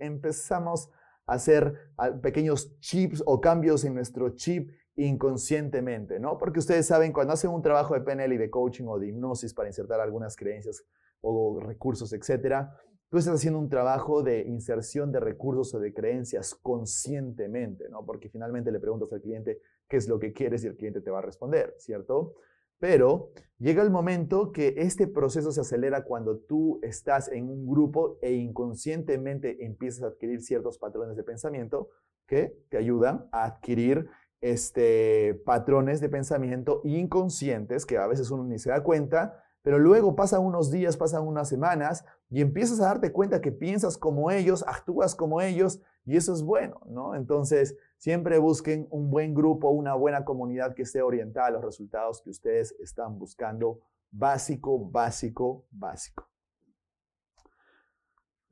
empezamos 0.00 0.90
a 1.26 1.34
hacer 1.34 1.92
pequeños 2.22 2.78
chips 2.80 3.22
o 3.26 3.40
cambios 3.40 3.84
en 3.84 3.94
nuestro 3.94 4.30
chip 4.30 4.70
inconscientemente, 4.96 6.18
¿no? 6.18 6.36
Porque 6.36 6.58
ustedes 6.58 6.86
saben, 6.86 7.12
cuando 7.12 7.32
hacen 7.32 7.50
un 7.50 7.62
trabajo 7.62 7.94
de 7.94 8.00
PNL 8.00 8.34
y 8.34 8.38
de 8.38 8.50
coaching 8.50 8.84
o 8.86 8.98
de 8.98 9.08
hipnosis 9.08 9.54
para 9.54 9.68
insertar 9.68 10.00
algunas 10.00 10.36
creencias 10.36 10.84
o 11.20 11.60
recursos, 11.60 12.12
etcétera, 12.12 12.74
Tú 13.10 13.18
estás 13.18 13.34
haciendo 13.34 13.58
un 13.58 13.68
trabajo 13.68 14.22
de 14.22 14.42
inserción 14.42 15.10
de 15.10 15.18
recursos 15.18 15.74
o 15.74 15.80
de 15.80 15.92
creencias 15.92 16.54
conscientemente, 16.54 17.88
¿no? 17.88 18.06
Porque 18.06 18.28
finalmente 18.28 18.70
le 18.70 18.78
preguntas 18.78 19.12
al 19.12 19.20
cliente 19.20 19.60
qué 19.88 19.96
es 19.96 20.06
lo 20.06 20.20
que 20.20 20.32
quieres 20.32 20.62
y 20.62 20.68
el 20.68 20.76
cliente 20.76 21.00
te 21.00 21.10
va 21.10 21.18
a 21.18 21.22
responder, 21.22 21.74
¿cierto? 21.76 22.36
Pero 22.80 23.30
llega 23.58 23.82
el 23.82 23.90
momento 23.90 24.50
que 24.50 24.74
este 24.78 25.06
proceso 25.06 25.52
se 25.52 25.60
acelera 25.60 26.02
cuando 26.02 26.38
tú 26.38 26.80
estás 26.82 27.28
en 27.28 27.48
un 27.48 27.66
grupo 27.68 28.18
e 28.22 28.32
inconscientemente 28.32 29.64
empiezas 29.64 30.02
a 30.02 30.06
adquirir 30.08 30.42
ciertos 30.42 30.78
patrones 30.78 31.16
de 31.16 31.22
pensamiento 31.22 31.90
que 32.26 32.56
te 32.70 32.78
ayudan 32.78 33.28
a 33.32 33.44
adquirir 33.44 34.08
este, 34.40 35.40
patrones 35.44 36.00
de 36.00 36.08
pensamiento 36.08 36.80
inconscientes 36.84 37.84
que 37.84 37.98
a 37.98 38.06
veces 38.06 38.30
uno 38.30 38.44
ni 38.44 38.58
se 38.58 38.70
da 38.70 38.82
cuenta, 38.82 39.44
pero 39.62 39.78
luego 39.78 40.16
pasan 40.16 40.42
unos 40.42 40.70
días, 40.70 40.96
pasan 40.96 41.26
unas 41.26 41.48
semanas 41.48 42.06
y 42.30 42.40
empiezas 42.40 42.80
a 42.80 42.86
darte 42.86 43.12
cuenta 43.12 43.42
que 43.42 43.52
piensas 43.52 43.98
como 43.98 44.30
ellos, 44.30 44.64
actúas 44.66 45.14
como 45.14 45.42
ellos 45.42 45.82
y 46.04 46.16
eso 46.16 46.32
es 46.32 46.42
bueno, 46.42 46.80
¿no? 46.86 47.14
Entonces, 47.14 47.76
siempre 47.96 48.38
busquen 48.38 48.86
un 48.90 49.10
buen 49.10 49.34
grupo, 49.34 49.70
una 49.70 49.94
buena 49.94 50.24
comunidad 50.24 50.74
que 50.74 50.82
esté 50.82 51.02
orientada 51.02 51.48
a 51.48 51.50
los 51.50 51.64
resultados 51.64 52.22
que 52.22 52.30
ustedes 52.30 52.74
están 52.80 53.18
buscando. 53.18 53.80
Básico, 54.10 54.78
básico, 54.90 55.66
básico. 55.70 56.30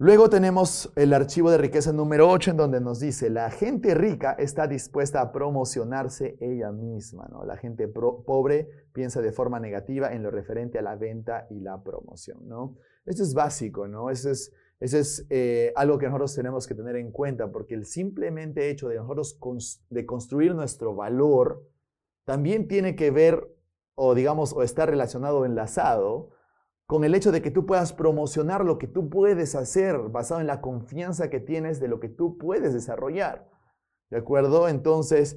Luego 0.00 0.30
tenemos 0.30 0.92
el 0.94 1.12
archivo 1.12 1.50
de 1.50 1.58
riqueza 1.58 1.92
número 1.92 2.30
8 2.30 2.52
en 2.52 2.56
donde 2.56 2.80
nos 2.80 3.00
dice, 3.00 3.30
la 3.30 3.50
gente 3.50 3.96
rica 3.96 4.36
está 4.38 4.68
dispuesta 4.68 5.20
a 5.20 5.32
promocionarse 5.32 6.36
ella 6.40 6.70
misma, 6.70 7.26
¿no? 7.32 7.44
La 7.44 7.56
gente 7.56 7.88
pobre 7.88 8.68
piensa 8.92 9.20
de 9.20 9.32
forma 9.32 9.58
negativa 9.58 10.12
en 10.12 10.22
lo 10.22 10.30
referente 10.30 10.78
a 10.78 10.82
la 10.82 10.94
venta 10.94 11.48
y 11.50 11.58
la 11.58 11.82
promoción, 11.82 12.46
¿no? 12.46 12.76
Esto 13.06 13.24
es 13.24 13.34
básico, 13.34 13.88
¿no? 13.88 14.08
Eso 14.08 14.30
es, 14.30 14.52
es 14.80 15.26
eh, 15.30 15.72
algo 15.76 15.98
que 15.98 16.06
nosotros 16.06 16.34
tenemos 16.34 16.66
que 16.66 16.74
tener 16.74 16.96
en 16.96 17.10
cuenta 17.10 17.50
porque 17.50 17.74
el 17.74 17.84
simplemente 17.84 18.70
hecho 18.70 18.88
de 18.88 18.96
nosotros 18.96 19.38
de 19.90 20.06
construir 20.06 20.54
nuestro 20.54 20.94
valor 20.94 21.66
también 22.24 22.68
tiene 22.68 22.94
que 22.94 23.10
ver 23.10 23.54
o 23.94 24.14
digamos 24.14 24.52
o 24.52 24.62
está 24.62 24.86
relacionado 24.86 25.40
o 25.40 25.44
enlazado 25.44 26.30
con 26.86 27.04
el 27.04 27.14
hecho 27.14 27.32
de 27.32 27.42
que 27.42 27.50
tú 27.50 27.66
puedas 27.66 27.92
promocionar 27.92 28.64
lo 28.64 28.78
que 28.78 28.86
tú 28.86 29.10
puedes 29.10 29.54
hacer 29.54 29.98
basado 30.08 30.40
en 30.40 30.46
la 30.46 30.60
confianza 30.60 31.28
que 31.28 31.40
tienes 31.40 31.80
de 31.80 31.88
lo 31.88 32.00
que 32.00 32.08
tú 32.08 32.38
puedes 32.38 32.72
desarrollar. 32.72 33.46
¿De 34.08 34.16
acuerdo? 34.16 34.68
Entonces, 34.68 35.36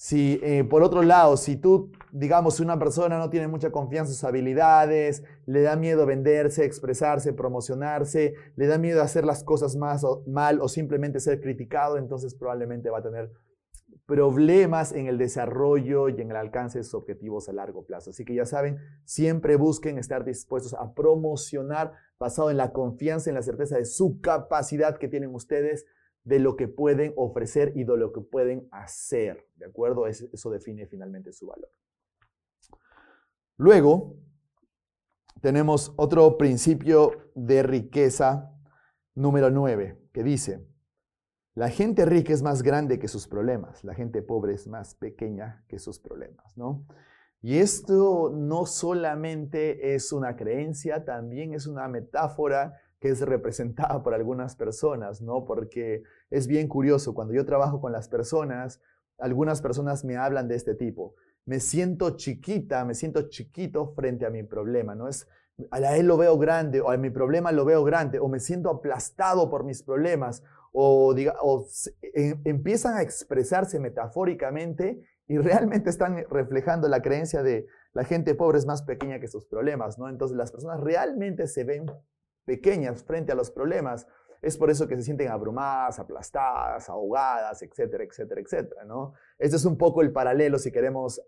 si 0.00 0.40
eh, 0.42 0.64
por 0.64 0.82
otro 0.82 1.02
lado, 1.02 1.36
si 1.36 1.56
tú, 1.58 1.92
digamos, 2.10 2.58
una 2.58 2.78
persona 2.78 3.18
no 3.18 3.28
tiene 3.28 3.48
mucha 3.48 3.70
confianza 3.70 4.12
en 4.12 4.14
sus 4.14 4.24
habilidades, 4.24 5.24
le 5.44 5.60
da 5.60 5.76
miedo 5.76 6.06
venderse, 6.06 6.64
expresarse, 6.64 7.34
promocionarse, 7.34 8.32
le 8.56 8.66
da 8.66 8.78
miedo 8.78 9.02
hacer 9.02 9.26
las 9.26 9.44
cosas 9.44 9.76
más 9.76 10.02
mal 10.26 10.62
o 10.62 10.68
simplemente 10.68 11.20
ser 11.20 11.42
criticado, 11.42 11.98
entonces 11.98 12.34
probablemente 12.34 12.88
va 12.88 13.00
a 13.00 13.02
tener 13.02 13.30
problemas 14.06 14.92
en 14.92 15.06
el 15.06 15.18
desarrollo 15.18 16.08
y 16.08 16.18
en 16.18 16.30
el 16.30 16.36
alcance 16.36 16.78
de 16.78 16.84
sus 16.84 16.94
objetivos 16.94 17.50
a 17.50 17.52
largo 17.52 17.84
plazo. 17.84 18.08
Así 18.08 18.24
que 18.24 18.34
ya 18.34 18.46
saben, 18.46 18.78
siempre 19.04 19.56
busquen 19.56 19.98
estar 19.98 20.24
dispuestos 20.24 20.72
a 20.72 20.94
promocionar 20.94 21.92
basado 22.18 22.50
en 22.50 22.56
la 22.56 22.72
confianza, 22.72 23.28
en 23.28 23.34
la 23.36 23.42
certeza 23.42 23.76
de 23.76 23.84
su 23.84 24.18
capacidad 24.22 24.96
que 24.96 25.08
tienen 25.08 25.34
ustedes, 25.34 25.84
de 26.24 26.38
lo 26.38 26.56
que 26.56 26.68
pueden 26.68 27.12
ofrecer 27.16 27.72
y 27.74 27.84
de 27.84 27.96
lo 27.96 28.12
que 28.12 28.20
pueden 28.20 28.68
hacer. 28.70 29.46
¿De 29.56 29.66
acuerdo? 29.66 30.06
Eso 30.06 30.50
define 30.50 30.86
finalmente 30.86 31.32
su 31.32 31.46
valor. 31.46 31.70
Luego, 33.56 34.16
tenemos 35.40 35.92
otro 35.96 36.36
principio 36.38 37.30
de 37.34 37.62
riqueza 37.62 38.54
número 39.14 39.50
9, 39.50 39.98
que 40.12 40.22
dice, 40.22 40.66
la 41.54 41.68
gente 41.68 42.04
rica 42.04 42.32
es 42.32 42.42
más 42.42 42.62
grande 42.62 42.98
que 42.98 43.08
sus 43.08 43.26
problemas, 43.26 43.82
la 43.84 43.94
gente 43.94 44.22
pobre 44.22 44.54
es 44.54 44.66
más 44.66 44.94
pequeña 44.94 45.64
que 45.68 45.78
sus 45.78 45.98
problemas, 45.98 46.56
¿no? 46.56 46.86
Y 47.42 47.58
esto 47.58 48.30
no 48.34 48.66
solamente 48.66 49.94
es 49.94 50.12
una 50.12 50.36
creencia, 50.36 51.04
también 51.04 51.54
es 51.54 51.66
una 51.66 51.88
metáfora 51.88 52.74
que 53.00 53.08
es 53.08 53.20
representada 53.22 54.02
por 54.02 54.14
algunas 54.14 54.54
personas, 54.56 55.22
¿no? 55.22 55.44
Porque 55.44 56.02
es 56.28 56.46
bien 56.46 56.68
curioso, 56.68 57.14
cuando 57.14 57.34
yo 57.34 57.44
trabajo 57.44 57.80
con 57.80 57.92
las 57.92 58.08
personas, 58.08 58.80
algunas 59.18 59.62
personas 59.62 60.04
me 60.04 60.16
hablan 60.16 60.48
de 60.48 60.56
este 60.56 60.74
tipo. 60.74 61.14
Me 61.46 61.60
siento 61.60 62.16
chiquita, 62.16 62.84
me 62.84 62.94
siento 62.94 63.28
chiquito 63.28 63.94
frente 63.94 64.26
a 64.26 64.30
mi 64.30 64.42
problema, 64.42 64.94
¿no? 64.94 65.08
Es, 65.08 65.26
a 65.70 65.96
él 65.96 66.06
lo 66.06 66.18
veo 66.18 66.38
grande, 66.38 66.80
o 66.80 66.90
a 66.90 66.96
mi 66.98 67.10
problema 67.10 67.52
lo 67.52 67.64
veo 67.64 67.82
grande, 67.84 68.18
o 68.18 68.28
me 68.28 68.38
siento 68.38 68.70
aplastado 68.70 69.50
por 69.50 69.64
mis 69.64 69.82
problemas, 69.82 70.42
o, 70.72 71.14
diga, 71.14 71.36
o 71.40 71.66
em, 72.14 72.40
empiezan 72.44 72.96
a 72.96 73.02
expresarse 73.02 73.80
metafóricamente 73.80 75.02
y 75.26 75.38
realmente 75.38 75.90
están 75.90 76.24
reflejando 76.28 76.86
la 76.88 77.02
creencia 77.02 77.42
de 77.42 77.66
la 77.92 78.04
gente 78.04 78.34
pobre 78.34 78.58
es 78.58 78.66
más 78.66 78.82
pequeña 78.82 79.20
que 79.20 79.26
sus 79.26 79.46
problemas, 79.46 79.98
¿no? 79.98 80.08
Entonces 80.08 80.36
las 80.36 80.52
personas 80.52 80.80
realmente 80.80 81.46
se 81.46 81.64
ven 81.64 81.86
pequeñas 82.50 83.04
frente 83.04 83.30
a 83.30 83.36
los 83.36 83.52
problemas. 83.52 84.08
Es 84.42 84.56
por 84.56 84.70
eso 84.70 84.88
que 84.88 84.96
se 84.96 85.04
sienten 85.04 85.28
abrumadas, 85.28 86.00
aplastadas, 86.00 86.88
ahogadas, 86.88 87.62
etcétera, 87.62 88.02
etcétera, 88.02 88.40
etcétera, 88.40 88.84
¿no? 88.84 89.12
Este 89.38 89.54
es 89.54 89.64
un 89.64 89.78
poco 89.78 90.02
el 90.02 90.10
paralelo 90.10 90.58
si 90.58 90.72
queremos, 90.72 91.22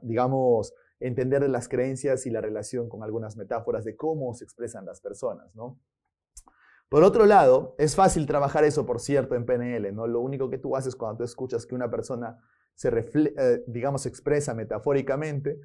digamos, 0.00 0.72
entender 0.98 1.46
las 1.50 1.68
creencias 1.68 2.24
y 2.24 2.30
la 2.30 2.40
relación 2.40 2.88
con 2.88 3.02
algunas 3.02 3.36
metáforas 3.36 3.84
de 3.84 3.96
cómo 3.96 4.32
se 4.32 4.44
expresan 4.44 4.86
las 4.86 5.02
personas, 5.02 5.54
¿no? 5.54 5.78
Por 6.88 7.04
otro 7.04 7.26
lado, 7.26 7.74
es 7.76 7.94
fácil 7.94 8.26
trabajar 8.26 8.64
eso, 8.64 8.86
por 8.86 8.98
cierto, 8.98 9.34
en 9.34 9.44
PNL, 9.44 9.94
¿no? 9.94 10.06
Lo 10.06 10.20
único 10.20 10.48
que 10.48 10.56
tú 10.56 10.74
haces 10.74 10.96
cuando 10.96 11.18
tú 11.18 11.24
escuchas 11.24 11.66
que 11.66 11.74
una 11.74 11.90
persona 11.90 12.38
se, 12.74 12.88
eh, 12.88 13.62
digamos, 13.66 14.06
expresa 14.06 14.54
metafóricamente, 14.54 15.58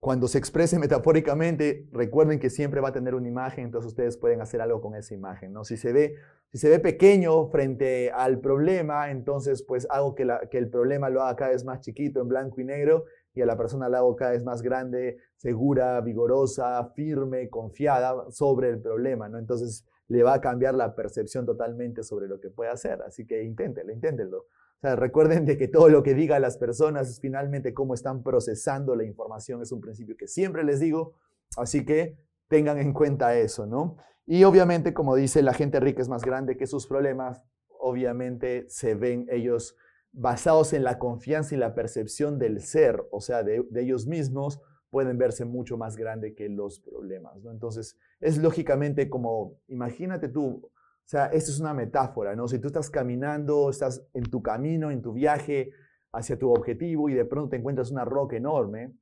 cuando 0.00 0.28
se 0.28 0.38
exprese 0.38 0.78
metafóricamente, 0.78 1.86
recuerden 1.92 2.38
que 2.38 2.50
siempre 2.50 2.80
va 2.80 2.88
a 2.88 2.92
tener 2.92 3.14
una 3.14 3.28
imagen, 3.28 3.64
entonces 3.64 3.88
ustedes 3.88 4.16
pueden 4.16 4.40
hacer 4.40 4.60
algo 4.60 4.80
con 4.80 4.94
esa 4.94 5.14
imagen, 5.14 5.52
¿no? 5.52 5.64
Si 5.64 5.76
se 5.76 5.92
ve, 5.92 6.14
si 6.50 6.58
se 6.58 6.68
ve 6.68 6.78
pequeño 6.78 7.48
frente 7.48 8.10
al 8.10 8.40
problema, 8.40 9.10
entonces 9.10 9.62
pues 9.62 9.86
hago 9.90 10.14
que, 10.14 10.26
el 10.52 10.70
problema 10.70 11.10
lo 11.10 11.22
haga 11.22 11.36
cada 11.36 11.50
vez 11.50 11.64
más 11.64 11.80
chiquito, 11.80 12.20
en 12.20 12.28
blanco 12.28 12.60
y 12.60 12.64
negro, 12.64 13.04
y 13.34 13.42
a 13.42 13.46
la 13.46 13.56
persona 13.56 13.88
la 13.88 13.98
hago 13.98 14.16
cada 14.16 14.32
vez 14.32 14.44
más 14.44 14.62
grande, 14.62 15.18
segura, 15.36 16.00
vigorosa, 16.00 16.84
firme, 16.94 17.48
confiada 17.48 18.30
sobre 18.30 18.70
el 18.70 18.80
problema, 18.80 19.28
¿no? 19.28 19.38
Entonces 19.38 19.84
le 20.08 20.22
va 20.22 20.34
a 20.34 20.40
cambiar 20.40 20.74
la 20.74 20.94
percepción 20.94 21.44
totalmente 21.44 22.02
sobre 22.02 22.28
lo 22.28 22.40
que 22.40 22.50
puede 22.50 22.70
hacer, 22.70 23.02
así 23.02 23.26
que 23.26 23.42
inténtenlo, 23.42 23.92
inténtenlo. 23.92 24.46
O 24.78 24.80
sea, 24.80 24.94
recuerden 24.94 25.44
de 25.44 25.58
que 25.58 25.66
todo 25.66 25.88
lo 25.88 26.04
que 26.04 26.14
diga 26.14 26.38
las 26.38 26.56
personas 26.56 27.08
es 27.08 27.20
finalmente 27.20 27.74
cómo 27.74 27.94
están 27.94 28.22
procesando 28.22 28.94
la 28.94 29.04
información. 29.04 29.60
Es 29.60 29.72
un 29.72 29.80
principio 29.80 30.16
que 30.16 30.28
siempre 30.28 30.62
les 30.62 30.78
digo, 30.78 31.14
así 31.56 31.84
que 31.84 32.16
tengan 32.46 32.78
en 32.78 32.92
cuenta 32.92 33.36
eso, 33.36 33.66
¿no? 33.66 33.96
Y 34.24 34.44
obviamente, 34.44 34.94
como 34.94 35.16
dice, 35.16 35.42
la 35.42 35.52
gente 35.52 35.80
rica 35.80 36.00
es 36.00 36.08
más 36.08 36.22
grande 36.22 36.56
que 36.56 36.66
sus 36.66 36.86
problemas. 36.86 37.42
Obviamente 37.80 38.66
se 38.68 38.94
ven 38.94 39.26
ellos 39.30 39.74
basados 40.12 40.72
en 40.72 40.84
la 40.84 40.98
confianza 40.98 41.54
y 41.54 41.58
la 41.58 41.74
percepción 41.74 42.38
del 42.38 42.60
ser, 42.60 43.02
o 43.10 43.20
sea, 43.20 43.42
de, 43.42 43.64
ellos 43.74 44.06
mismos, 44.06 44.60
pueden 44.90 45.18
verse 45.18 45.44
mucho 45.44 45.76
más 45.76 45.96
grande 45.96 46.34
que 46.34 46.48
los 46.48 46.80
problemas. 46.80 47.44
Entonces, 47.44 47.98
es 48.20 48.38
lógicamente 48.38 49.10
como, 49.10 49.58
imagínate 49.66 50.28
tú, 50.28 50.70
sea, 51.10 51.26
esto 51.26 51.50
es 51.50 51.58
una 51.58 51.72
metáfora, 51.72 52.36
¿no? 52.36 52.48
Si 52.48 52.58
tú 52.58 52.66
estás 52.66 52.90
caminando, 52.90 53.70
estás 53.70 54.06
en 54.12 54.24
tu 54.24 54.42
camino, 54.42 54.90
en 54.90 55.00
tu 55.00 55.14
viaje 55.14 55.70
hacia 56.12 56.38
tu 56.38 56.52
objetivo 56.52 57.08
y 57.08 57.14
de 57.14 57.24
pronto 57.24 57.50
te 57.50 57.56
encuentras 57.56 57.90
una 57.90 58.04
roca 58.04 58.36
enorme 58.36 58.94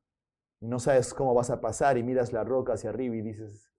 y 0.60 0.68
no 0.68 0.78
sabes 0.78 1.12
cómo 1.12 1.34
vas 1.34 1.50
a 1.50 1.60
pasar 1.60 1.98
y 1.98 2.04
miras 2.04 2.32
la 2.32 2.44
roca 2.44 2.74
hacia 2.74 2.90
arriba 2.90 3.16
y 3.16 3.22
dices, 3.22 3.72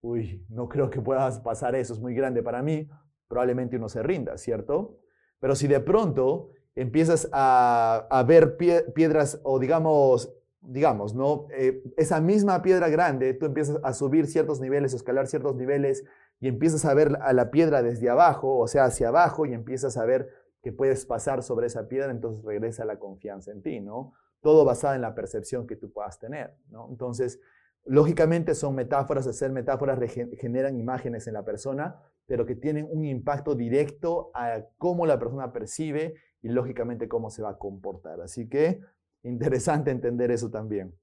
uy, 0.00 0.46
no 0.48 0.66
creo 0.68 0.88
que 0.88 1.02
puedas 1.02 1.40
pasar 1.40 1.74
eso, 1.74 1.92
es 1.92 2.00
muy 2.00 2.14
grande 2.14 2.42
para 2.42 2.62
mí, 2.62 2.88
probablemente 3.28 3.76
uno 3.76 3.90
se 3.90 4.02
rinda, 4.02 4.38
¿cierto? 4.38 4.98
Pero 5.38 5.54
si 5.54 5.68
de 5.68 5.80
pronto 5.80 6.52
empiezas 6.74 7.28
a, 7.32 8.24
ver 8.26 8.56
piedras 8.56 9.40
o 9.42 9.58
digamos, 9.58 10.32
digamos, 10.62 11.14
¿no? 11.14 11.46
Eh, 11.56 11.82
esa 11.96 12.20
misma 12.20 12.62
piedra 12.62 12.88
grande, 12.88 13.34
tú 13.34 13.46
empiezas 13.46 13.78
a 13.82 13.92
subir 13.92 14.26
ciertos 14.26 14.60
niveles, 14.60 14.92
a 14.92 14.96
escalar 14.96 15.26
ciertos 15.26 15.56
niveles 15.56 16.04
y 16.40 16.48
empiezas 16.48 16.84
a 16.84 16.94
ver 16.94 17.18
a 17.20 17.32
la 17.32 17.50
piedra 17.50 17.82
desde 17.82 18.08
abajo, 18.08 18.58
o 18.58 18.66
sea, 18.66 18.84
hacia 18.84 19.08
abajo, 19.08 19.46
y 19.46 19.54
empiezas 19.54 19.96
a 19.96 20.04
ver 20.04 20.28
que 20.62 20.72
puedes 20.72 21.04
pasar 21.06 21.42
sobre 21.42 21.66
esa 21.66 21.88
piedra, 21.88 22.10
entonces 22.10 22.44
regresa 22.44 22.84
la 22.84 22.98
confianza 22.98 23.50
en 23.50 23.62
ti, 23.62 23.80
¿no? 23.80 24.14
Todo 24.40 24.64
basado 24.64 24.94
en 24.94 25.02
la 25.02 25.14
percepción 25.14 25.66
que 25.66 25.76
tú 25.76 25.92
puedas 25.92 26.18
tener, 26.18 26.54
¿no? 26.68 26.88
Entonces, 26.90 27.40
lógicamente 27.84 28.54
son 28.54 28.74
metáforas, 28.74 29.26
hacer 29.26 29.50
metáforas 29.50 29.98
generan 30.38 30.78
imágenes 30.78 31.26
en 31.26 31.34
la 31.34 31.44
persona, 31.44 32.00
pero 32.26 32.46
que 32.46 32.54
tienen 32.54 32.86
un 32.90 33.04
impacto 33.04 33.54
directo 33.54 34.30
a 34.34 34.64
cómo 34.78 35.06
la 35.06 35.18
persona 35.18 35.52
percibe 35.52 36.14
y 36.40 36.48
lógicamente 36.48 37.08
cómo 37.08 37.30
se 37.30 37.42
va 37.42 37.50
a 37.50 37.58
comportar. 37.58 38.20
Así 38.20 38.48
que 38.48 38.80
interesante 39.22 39.90
entender 39.90 40.30
eso 40.30 40.50
también. 40.50 40.94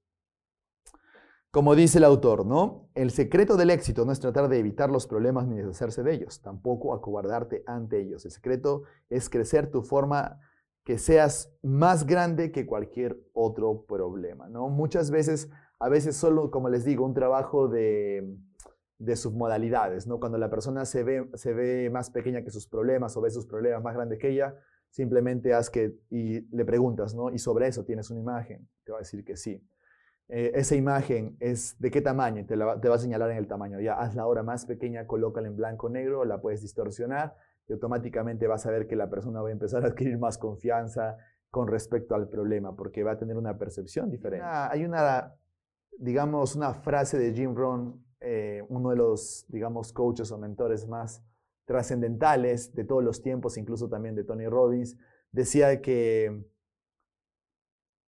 Como 1.50 1.74
dice 1.74 1.98
el 1.98 2.04
autor, 2.04 2.46
¿no? 2.46 2.88
El 2.94 3.10
secreto 3.10 3.56
del 3.56 3.70
éxito 3.70 4.04
no 4.04 4.12
es 4.12 4.20
tratar 4.20 4.48
de 4.48 4.58
evitar 4.58 4.88
los 4.88 5.08
problemas 5.08 5.48
ni 5.48 5.56
deshacerse 5.56 6.04
de 6.04 6.14
ellos, 6.14 6.42
tampoco 6.42 6.94
acobardarte 6.94 7.64
ante 7.66 8.00
ellos. 8.00 8.24
El 8.24 8.30
secreto 8.30 8.84
es 9.08 9.28
crecer 9.28 9.68
tu 9.68 9.82
forma 9.82 10.38
que 10.84 10.96
seas 10.96 11.52
más 11.62 12.06
grande 12.06 12.52
que 12.52 12.66
cualquier 12.66 13.18
otro 13.32 13.84
problema, 13.84 14.48
¿no? 14.48 14.68
Muchas 14.68 15.10
veces, 15.10 15.50
a 15.80 15.88
veces 15.88 16.16
solo, 16.16 16.52
como 16.52 16.68
les 16.68 16.84
digo, 16.84 17.04
un 17.04 17.14
trabajo 17.14 17.66
de, 17.66 18.32
de 18.98 19.16
submodalidades, 19.16 20.06
¿no? 20.06 20.20
Cuando 20.20 20.38
la 20.38 20.50
persona 20.50 20.84
se 20.84 21.02
ve, 21.02 21.28
se 21.34 21.52
ve 21.52 21.90
más 21.90 22.10
pequeña 22.10 22.42
que 22.42 22.50
sus 22.50 22.68
problemas 22.68 23.16
o 23.16 23.20
ve 23.22 23.30
sus 23.30 23.46
problemas 23.46 23.82
más 23.82 23.94
grandes 23.94 24.20
que 24.20 24.30
ella, 24.30 24.54
simplemente 24.90 25.54
haz 25.54 25.70
que, 25.70 25.96
y 26.10 26.40
le 26.54 26.64
preguntas, 26.64 27.14
¿no? 27.14 27.30
Y 27.30 27.38
sobre 27.38 27.68
eso 27.68 27.84
tienes 27.84 28.10
una 28.10 28.20
imagen, 28.20 28.68
te 28.84 28.92
va 28.92 28.98
a 28.98 29.00
decir 29.00 29.24
que 29.24 29.36
sí. 29.36 29.64
Eh, 30.28 30.52
esa 30.54 30.76
imagen 30.76 31.36
es 31.40 31.76
de 31.80 31.90
qué 31.90 32.00
tamaño, 32.00 32.46
te, 32.46 32.56
va 32.56 32.94
a 32.94 32.98
señalar 32.98 33.30
en 33.30 33.36
el 33.36 33.48
tamaño. 33.48 33.80
Ya 33.80 33.94
hazla 33.94 34.22
ahora 34.22 34.42
más 34.42 34.66
pequeña, 34.66 35.06
colócala 35.06 35.48
en 35.48 35.56
blanco 35.56 35.86
o 35.86 35.90
negro, 35.90 36.24
la 36.24 36.40
puedes 36.40 36.62
distorsionar 36.62 37.34
y 37.66 37.72
automáticamente 37.72 38.46
vas 38.46 38.66
a 38.66 38.70
ver 38.70 38.86
que 38.86 38.96
la 38.96 39.10
persona 39.10 39.42
va 39.42 39.48
a 39.48 39.52
empezar 39.52 39.84
a 39.84 39.88
adquirir 39.88 40.18
más 40.18 40.38
confianza 40.38 41.16
con 41.50 41.66
respecto 41.66 42.14
al 42.14 42.28
problema, 42.28 42.76
porque 42.76 43.02
va 43.02 43.12
a 43.12 43.18
tener 43.18 43.36
una 43.36 43.58
percepción 43.58 44.08
diferente. 44.08 44.46
hay 44.46 44.84
una, 44.84 45.34
digamos, 45.98 46.54
una 46.54 46.74
frase 46.74 47.18
de 47.18 47.32
Jim 47.32 47.56
Rohn, 47.56 48.04
eh, 48.20 48.64
uno 48.68 48.90
de 48.90 48.96
los, 48.96 49.46
digamos, 49.48 49.92
coaches 49.92 50.30
o 50.30 50.38
mentores 50.38 50.86
más 50.86 51.24
trascendentales 51.70 52.74
de 52.74 52.82
todos 52.82 53.04
los 53.04 53.22
tiempos, 53.22 53.56
incluso 53.56 53.88
también 53.88 54.16
de 54.16 54.24
Tony 54.24 54.48
Robbins, 54.48 54.98
decía 55.30 55.80
que 55.80 56.44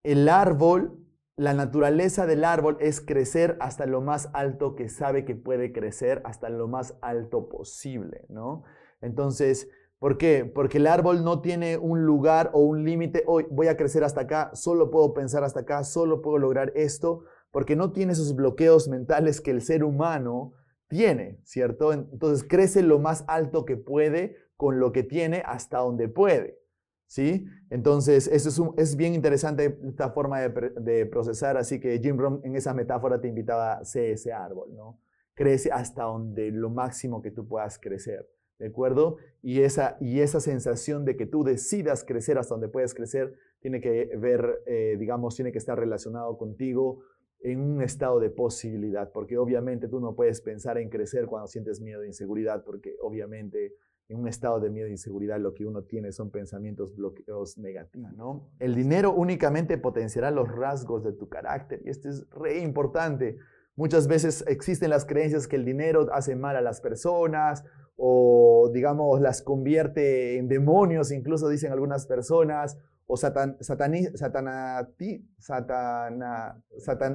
el 0.03 0.29
árbol 0.29 0.98
la 1.37 1.55
naturaleza 1.55 2.27
del 2.27 2.44
árbol 2.44 2.77
es 2.81 3.01
crecer 3.01 3.57
hasta 3.61 3.87
lo 3.87 4.01
más 4.01 4.29
alto 4.35 4.75
que 4.75 4.88
sabe 4.88 5.25
que 5.25 5.37
puede 5.37 5.72
crecer, 5.72 6.20
hasta 6.25 6.51
lo 6.51 6.68
más 6.68 6.98
alto 7.01 7.48
posible, 7.48 8.27
¿no? 8.29 8.64
Entonces, 9.01 9.70
¿por 9.98 10.18
qué? 10.18 10.44
Porque 10.44 10.79
el 10.79 10.87
árbol 10.87 11.25
no 11.25 11.40
tiene 11.40 11.79
un 11.79 12.05
lugar 12.05 12.51
o 12.53 12.61
un 12.61 12.85
límite, 12.85 13.22
hoy 13.27 13.46
voy 13.51 13.68
a 13.68 13.77
crecer 13.77 14.05
hasta 14.05 14.22
acá, 14.22 14.51
solo 14.55 14.90
puedo 14.90 15.14
pensar 15.14 15.42
hasta 15.42 15.61
acá, 15.61 15.85
solo 15.85 16.20
puedo 16.20 16.37
lograr 16.37 16.72
esto, 16.75 17.25
porque 17.51 17.77
no 17.77 17.92
tiene 17.92 18.12
esos 18.12 18.35
bloqueos 18.35 18.88
mentales 18.88 19.40
que 19.40 19.53
el 19.53 19.62
ser 19.62 19.85
humano 19.85 20.53
tiene, 20.92 21.40
¿cierto? 21.42 21.94
Entonces 21.94 22.46
crece 22.46 22.83
lo 22.83 22.98
más 22.98 23.24
alto 23.26 23.64
que 23.64 23.78
puede 23.78 24.37
con 24.59 24.78
lo 24.78 24.92
que 24.92 25.02
tiene 25.02 25.42
hasta 25.46 25.78
donde 25.78 26.07
puede. 26.07 26.61
¿sí? 27.07 27.46
Entonces, 27.70 28.28
eso 28.28 28.74
es, 28.76 28.90
es 28.90 28.96
bien 28.96 29.14
interesante 29.14 29.78
esta 29.88 30.11
forma 30.11 30.40
de, 30.40 31.07
procesar, 31.07 31.57
así 31.57 31.81
que 31.81 31.98
Jim 31.98 32.18
Rohn 32.18 32.42
en 32.44 32.57
esa 32.57 32.74
metáfora 32.74 33.22
te 33.22 33.28
invitaba 33.28 33.72
a 33.72 33.85
ser 33.87 34.11
ese 34.11 34.35
árbol, 34.35 34.74
¿no? 34.74 35.00
Crece 35.33 35.72
hasta 35.72 36.02
donde 36.02 36.50
lo 36.50 36.68
máximo 36.68 37.22
que 37.22 37.31
tú 37.31 37.48
puedas 37.48 37.78
crecer, 37.78 38.28
¿de 38.59 38.66
acuerdo? 38.66 39.16
Y 39.40 39.62
esa, 39.62 39.96
y 39.98 40.20
esa 40.20 40.40
sensación 40.40 41.07
de 41.07 41.16
que 41.16 41.24
tú 41.24 41.42
decidas 41.42 42.05
crecer 42.05 42.37
hasta 42.37 42.55
donde 42.55 42.68
puedes 42.68 42.92
crecer 42.92 43.35
tiene 43.61 43.81
que 43.81 44.14
ver, 44.18 44.62
eh, 44.66 44.96
digamos, 44.98 45.37
tiene 45.37 45.52
que 45.52 45.59
estar 45.59 45.78
relacionado 45.78 46.37
contigo 46.37 47.00
en 47.42 47.61
un 47.61 47.83
estado 47.83 48.20
de 48.20 48.31
posibilidad, 48.31 49.11
porque 49.12 49.37
obviamente 49.37 49.88
tú 49.88 50.00
no 50.00 50.14
puedes 50.14 50.40
pensar 50.40 50.78
en 50.78 50.88
crecer 50.88 51.26
cuando 51.26 51.48
sientes 51.48 51.81
miedo 51.81 52.02
e 52.02 52.07
inseguridad, 52.07 52.64
porque 52.64 52.94
obviamente 53.02 53.74
en 54.09 54.20
un 54.20 54.28
estado 54.28 54.61
de 54.61 54.70
miedo 54.70 54.87
e 54.87 54.92
inseguridad 54.92 55.40
lo 55.40 55.55
que 55.55 55.66
uno 55.66 55.83
tiene 55.83 56.12
son 56.12 56.31
pensamientos 56.31 56.94
bloqueos 56.94 57.59
negativos, 57.59 58.12
¿no? 58.14 58.50
El 58.59 58.74
dinero 58.74 59.12
únicamente 59.12 59.78
potenciará 59.78 60.31
los 60.31 60.48
rasgos 60.48 61.02
de 61.02 61.12
tu 61.12 61.28
carácter 61.28 61.81
y 61.85 61.90
esto 61.90 62.09
es 62.09 62.28
re 62.31 62.61
importante. 62.61 63.38
Muchas 63.74 64.07
veces 64.07 64.44
existen 64.46 64.90
las 64.90 65.07
creencias 65.07 65.48
que 65.48 65.57
el 65.57 65.64
dinero 65.64 66.09
hace 66.12 66.37
mal 66.37 66.57
a 66.57 66.61
las 66.61 66.81
personas 66.81 67.64
o 67.96 68.70
digamos 68.72 69.20
las 69.20 69.42
convierte 69.42 70.37
en 70.37 70.48
demonios, 70.48 71.11
incluso 71.11 71.48
dicen 71.48 71.72
algunas 71.72 72.07
personas, 72.07 72.78
o 73.12 73.16
satan, 73.18 73.59
satana, 73.61 74.88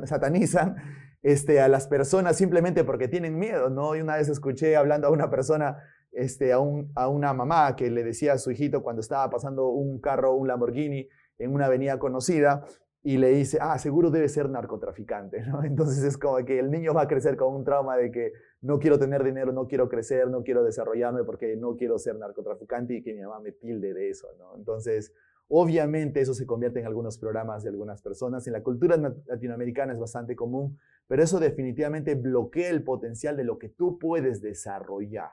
satanizan 0.05 0.75
este, 1.23 1.59
a 1.59 1.67
las 1.67 1.87
personas 1.87 2.37
simplemente 2.37 2.83
porque 2.83 3.07
tienen 3.07 3.39
miedo, 3.39 3.71
¿no? 3.71 3.95
Y 3.95 4.01
una 4.01 4.17
vez 4.17 4.29
escuché 4.29 4.75
hablando 4.75 5.07
a 5.07 5.09
una 5.09 5.31
persona 5.31 5.77
este, 6.11 6.53
a, 6.53 6.57
a 6.57 7.07
una 7.07 7.33
mamá 7.33 7.75
que 7.75 7.89
le 7.89 8.03
decía 8.03 8.33
a 8.33 8.37
su 8.37 8.51
hijito 8.51 8.83
cuando 8.83 8.99
estaba 8.99 9.27
pasando 9.31 9.69
un 9.69 9.99
carro, 9.99 10.35
un 10.35 10.47
Lamborghini, 10.47 11.09
en 11.39 11.51
una 11.51 11.65
avenida 11.65 11.97
conocida, 11.97 12.63
y 13.01 13.17
le 13.17 13.29
dice, 13.29 13.57
ah, 13.59 13.79
seguro 13.79 14.11
debe 14.11 14.29
ser 14.29 14.49
narcotraficante, 14.49 15.41
¿no? 15.47 15.63
Entonces 15.63 16.03
es 16.03 16.15
como 16.17 16.37
que 16.45 16.59
el 16.59 16.69
niño 16.69 16.93
va 16.93 17.03
a 17.03 17.07
crecer 17.07 17.37
con 17.37 17.55
un 17.55 17.63
trauma 17.63 17.97
de 17.97 18.11
que 18.11 18.33
no 18.61 18.77
quiero 18.77 18.99
tener 18.99 19.23
dinero, 19.23 19.51
no 19.51 19.65
quiero 19.65 19.89
crecer, 19.89 20.29
no 20.29 20.43
quiero 20.43 20.63
desarrollarme 20.63 21.23
porque 21.23 21.55
no 21.55 21.75
quiero 21.75 21.97
ser 21.97 22.17
narcotraficante 22.17 22.93
y 22.93 23.01
que 23.01 23.15
mi 23.15 23.21
mamá 23.21 23.39
me 23.39 23.51
tilde 23.51 23.95
de 23.95 24.09
eso, 24.09 24.27
¿no? 24.37 24.55
Entonces, 24.55 25.11
Obviamente 25.49 26.19
eso 26.19 26.33
se 26.33 26.45
convierte 26.45 26.79
en 26.79 26.87
algunos 26.87 27.17
programas 27.17 27.63
de 27.63 27.69
algunas 27.69 28.01
personas. 28.01 28.45
En 28.47 28.53
la 28.53 28.63
cultura 28.63 28.97
latinoamericana 29.27 29.93
es 29.93 29.99
bastante 29.99 30.35
común, 30.35 30.77
pero 31.07 31.23
eso 31.23 31.39
definitivamente 31.39 32.15
bloquea 32.15 32.69
el 32.69 32.83
potencial 32.83 33.37
de 33.37 33.45
lo 33.45 33.57
que 33.57 33.69
tú 33.69 33.97
puedes 33.97 34.41
desarrollar. 34.41 35.31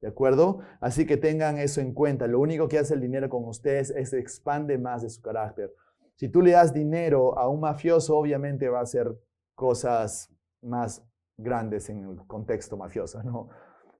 ¿De 0.00 0.08
acuerdo? 0.08 0.58
Así 0.80 1.06
que 1.06 1.16
tengan 1.16 1.58
eso 1.58 1.80
en 1.80 1.94
cuenta. 1.94 2.26
Lo 2.26 2.40
único 2.40 2.68
que 2.68 2.78
hace 2.78 2.94
el 2.94 3.00
dinero 3.00 3.28
con 3.28 3.44
ustedes 3.44 3.90
es 3.90 4.12
expande 4.12 4.76
más 4.76 5.02
de 5.02 5.08
su 5.08 5.22
carácter. 5.22 5.72
Si 6.16 6.28
tú 6.28 6.42
le 6.42 6.50
das 6.50 6.74
dinero 6.74 7.38
a 7.38 7.48
un 7.48 7.60
mafioso, 7.60 8.16
obviamente 8.16 8.68
va 8.68 8.80
a 8.80 8.82
hacer 8.82 9.16
cosas 9.54 10.30
más 10.60 11.02
grandes 11.36 11.88
en 11.88 12.04
el 12.04 12.26
contexto 12.26 12.76
mafioso, 12.76 13.22
¿no? 13.22 13.48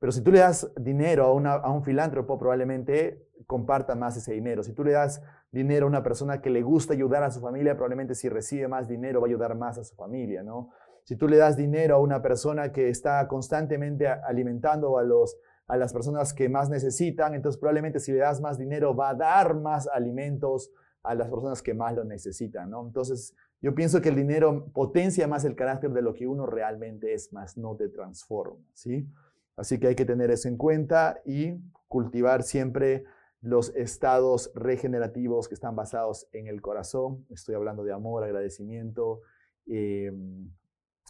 Pero 0.00 0.12
si 0.12 0.22
tú 0.22 0.30
le 0.30 0.40
das 0.40 0.70
dinero 0.76 1.24
a, 1.26 1.70
un 1.70 1.82
filántropo, 1.84 2.38
probablemente 2.38 3.28
comparta 3.46 3.94
más 3.94 4.16
ese 4.16 4.32
dinero. 4.32 4.62
Si 4.62 4.72
tú 4.72 4.84
le 4.84 4.92
das 4.92 5.22
dinero 5.50 5.86
a 5.86 5.88
una 5.88 6.02
persona 6.02 6.40
que 6.40 6.50
le 6.50 6.62
gusta 6.62 6.94
ayudar 6.94 7.22
a 7.22 7.30
su 7.30 7.40
familia, 7.40 7.74
probablemente 7.74 8.14
si 8.14 8.28
recibe 8.28 8.68
más 8.68 8.88
dinero 8.88 9.20
va 9.20 9.26
a 9.26 9.28
ayudar 9.28 9.54
más 9.56 9.78
a 9.78 9.84
su 9.84 9.94
familia, 9.94 10.42
¿no? 10.42 10.70
Si 11.04 11.16
tú 11.16 11.28
le 11.28 11.36
das 11.36 11.56
dinero 11.56 11.96
a 11.96 12.00
una 12.00 12.22
persona 12.22 12.72
que 12.72 12.88
está 12.88 13.28
constantemente 13.28 14.08
alimentando 14.08 14.98
a, 14.98 15.02
los, 15.02 15.36
a 15.66 15.76
las 15.76 15.92
personas 15.92 16.32
que 16.32 16.48
más 16.48 16.70
necesitan, 16.70 17.34
entonces 17.34 17.60
probablemente 17.60 18.00
si 18.00 18.12
le 18.12 18.18
das 18.18 18.40
más 18.40 18.56
dinero 18.56 18.96
va 18.96 19.10
a 19.10 19.14
dar 19.14 19.54
más 19.54 19.86
alimentos 19.86 20.70
a 21.02 21.14
las 21.14 21.28
personas 21.28 21.60
que 21.60 21.74
más 21.74 21.94
lo 21.94 22.04
necesitan, 22.04 22.70
¿no? 22.70 22.86
Entonces, 22.86 23.34
yo 23.60 23.74
pienso 23.74 24.00
que 24.00 24.08
el 24.08 24.16
dinero 24.16 24.70
potencia 24.72 25.28
más 25.28 25.44
el 25.44 25.54
carácter 25.54 25.92
de 25.92 26.02
lo 26.02 26.14
que 26.14 26.26
uno 26.26 26.46
realmente 26.46 27.12
es, 27.12 27.32
más 27.32 27.56
no 27.56 27.76
te 27.76 27.88
transforma, 27.88 28.64
¿sí? 28.72 29.06
Así 29.56 29.78
que 29.78 29.88
hay 29.88 29.94
que 29.94 30.04
tener 30.04 30.30
eso 30.30 30.48
en 30.48 30.56
cuenta 30.56 31.20
y 31.24 31.54
cultivar 31.88 32.42
siempre 32.42 33.04
los 33.40 33.74
estados 33.76 34.50
regenerativos 34.54 35.48
que 35.48 35.54
están 35.54 35.76
basados 35.76 36.26
en 36.32 36.46
el 36.46 36.62
corazón. 36.62 37.26
Estoy 37.30 37.54
hablando 37.54 37.84
de 37.84 37.92
amor, 37.92 38.24
agradecimiento, 38.24 39.20
em, 39.66 40.50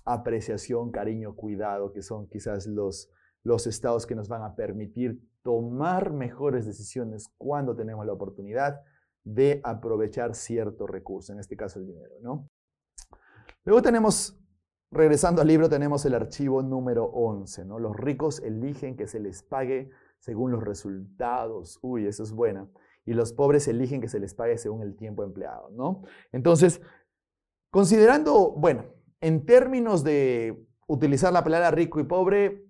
apreciación, 0.04 0.90
cariño, 0.90 1.36
cuidado, 1.36 1.92
que 1.92 2.02
son 2.02 2.28
quizás 2.28 2.66
los, 2.66 3.10
los 3.44 3.66
estados 3.66 4.04
que 4.04 4.14
nos 4.14 4.28
van 4.28 4.42
a 4.42 4.56
permitir 4.56 5.20
tomar 5.42 6.12
mejores 6.12 6.66
decisiones 6.66 7.28
cuando 7.38 7.76
tenemos 7.76 8.04
la 8.04 8.14
oportunidad 8.14 8.80
de 9.22 9.60
aprovechar 9.62 10.34
cierto 10.34 10.86
recurso, 10.86 11.32
en 11.32 11.38
este 11.38 11.56
caso 11.56 11.78
el 11.78 11.86
dinero. 11.86 12.14
¿no? 12.20 12.50
Luego 13.64 13.80
tenemos, 13.80 14.38
regresando 14.94 15.42
al 15.42 15.48
libro, 15.48 15.68
tenemos 15.68 16.04
el 16.06 16.14
archivo 16.14 16.62
número 16.62 17.04
11. 17.04 17.64
¿no? 17.64 17.78
Los 17.78 17.96
ricos 17.96 18.40
eligen 18.40 18.96
que 18.96 19.06
se 19.06 19.20
les 19.20 19.42
pague 19.42 19.90
según 20.18 20.52
los 20.52 20.62
resultados. 20.62 21.78
Uy, 21.82 22.06
eso 22.06 22.22
es 22.22 22.32
buena. 22.32 22.68
Y 23.04 23.12
los 23.12 23.32
pobres 23.32 23.68
eligen 23.68 24.00
que 24.00 24.08
se 24.08 24.20
les 24.20 24.34
pague 24.34 24.56
según 24.56 24.82
el 24.82 24.96
tiempo 24.96 25.22
empleado. 25.22 25.70
¿no? 25.70 26.02
Entonces, 26.32 26.80
considerando, 27.70 28.52
bueno, 28.52 28.86
en 29.20 29.44
términos 29.44 30.04
de 30.04 30.66
utilizar 30.86 31.32
la 31.32 31.44
palabra 31.44 31.70
rico 31.70 32.00
y 32.00 32.04
pobre, 32.04 32.64